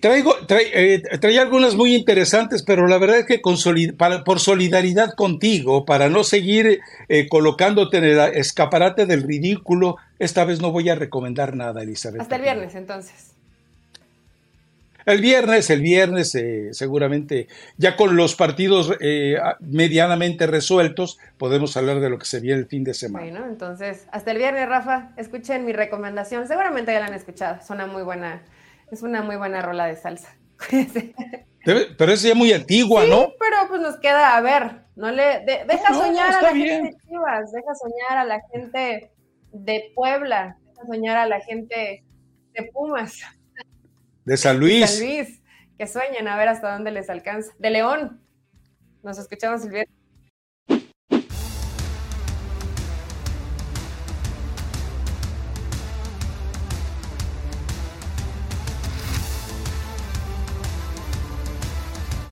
Traigo, 0.00 0.34
eh, 0.48 1.02
traía 1.20 1.42
algunas 1.42 1.76
muy 1.76 1.94
interesantes, 1.94 2.64
pero 2.64 2.88
la 2.88 2.98
verdad 2.98 3.18
es 3.18 3.26
que 3.26 3.38
por 3.38 4.40
solidaridad 4.40 5.14
contigo, 5.14 5.84
para 5.84 6.08
no 6.08 6.24
seguir 6.24 6.80
eh, 7.08 7.28
colocándote 7.28 7.98
en 7.98 8.04
el 8.04 8.18
escaparate 8.34 9.06
del 9.06 9.22
ridículo, 9.22 9.98
esta 10.18 10.44
vez 10.44 10.60
no 10.60 10.72
voy 10.72 10.88
a 10.88 10.96
recomendar 10.96 11.54
nada, 11.54 11.80
Elizabeth. 11.80 12.22
Hasta 12.22 12.34
el 12.34 12.42
viernes, 12.42 12.74
entonces. 12.74 13.31
El 15.06 15.20
viernes, 15.20 15.70
el 15.70 15.80
viernes, 15.80 16.34
eh, 16.34 16.68
seguramente, 16.72 17.48
ya 17.76 17.96
con 17.96 18.16
los 18.16 18.34
partidos 18.34 18.96
eh, 19.00 19.36
medianamente 19.60 20.46
resueltos, 20.46 21.18
podemos 21.38 21.76
hablar 21.76 22.00
de 22.00 22.10
lo 22.10 22.18
que 22.18 22.26
se 22.26 22.40
viene 22.40 22.60
el 22.60 22.66
fin 22.66 22.84
de 22.84 22.94
semana. 22.94 23.24
Bueno, 23.24 23.46
entonces, 23.46 24.06
hasta 24.12 24.30
el 24.30 24.38
viernes, 24.38 24.68
Rafa, 24.68 25.12
escuchen 25.16 25.64
mi 25.64 25.72
recomendación. 25.72 26.46
Seguramente 26.46 26.92
ya 26.92 27.00
la 27.00 27.06
han 27.06 27.14
escuchado. 27.14 27.58
Es 27.60 27.70
una 27.70 27.86
muy 27.86 28.02
buena, 28.02 28.42
es 28.90 29.02
una 29.02 29.22
muy 29.22 29.36
buena 29.36 29.62
rola 29.62 29.86
de 29.86 29.96
salsa. 29.96 30.36
pero 31.64 32.12
es 32.12 32.22
ya 32.22 32.34
muy 32.34 32.52
antigua, 32.52 33.04
¿no? 33.06 33.32
Pero 33.38 33.56
pues 33.68 33.80
nos 33.80 33.96
queda 33.98 34.36
a 34.36 34.40
ver, 34.40 34.82
no 34.96 35.10
le 35.10 35.40
deja 35.40 35.94
soñar 35.94 36.32
a 36.32 36.42
la 36.42 36.48
gente 36.50 36.82
de 36.82 36.96
Chivas, 37.08 37.52
deja 37.52 37.74
soñar 37.74 38.18
a 38.18 38.24
la 38.24 38.40
gente 38.52 39.10
de 39.52 39.92
Puebla, 39.94 40.56
deja 40.66 40.86
soñar 40.86 41.16
a 41.16 41.26
la 41.26 41.40
gente 41.40 42.04
de 42.52 42.70
Pumas. 42.72 43.20
De 44.24 44.36
San 44.36 44.58
Luis. 44.58 44.88
San 44.88 45.06
Luis, 45.06 45.42
que 45.78 45.86
sueñen 45.86 46.28
a 46.28 46.36
ver 46.36 46.48
hasta 46.48 46.72
dónde 46.72 46.90
les 46.90 47.10
alcanza. 47.10 47.52
De 47.58 47.70
León. 47.70 48.20
Nos 49.02 49.18
escuchamos 49.18 49.64
el 49.64 49.70
viernes. 49.70 50.01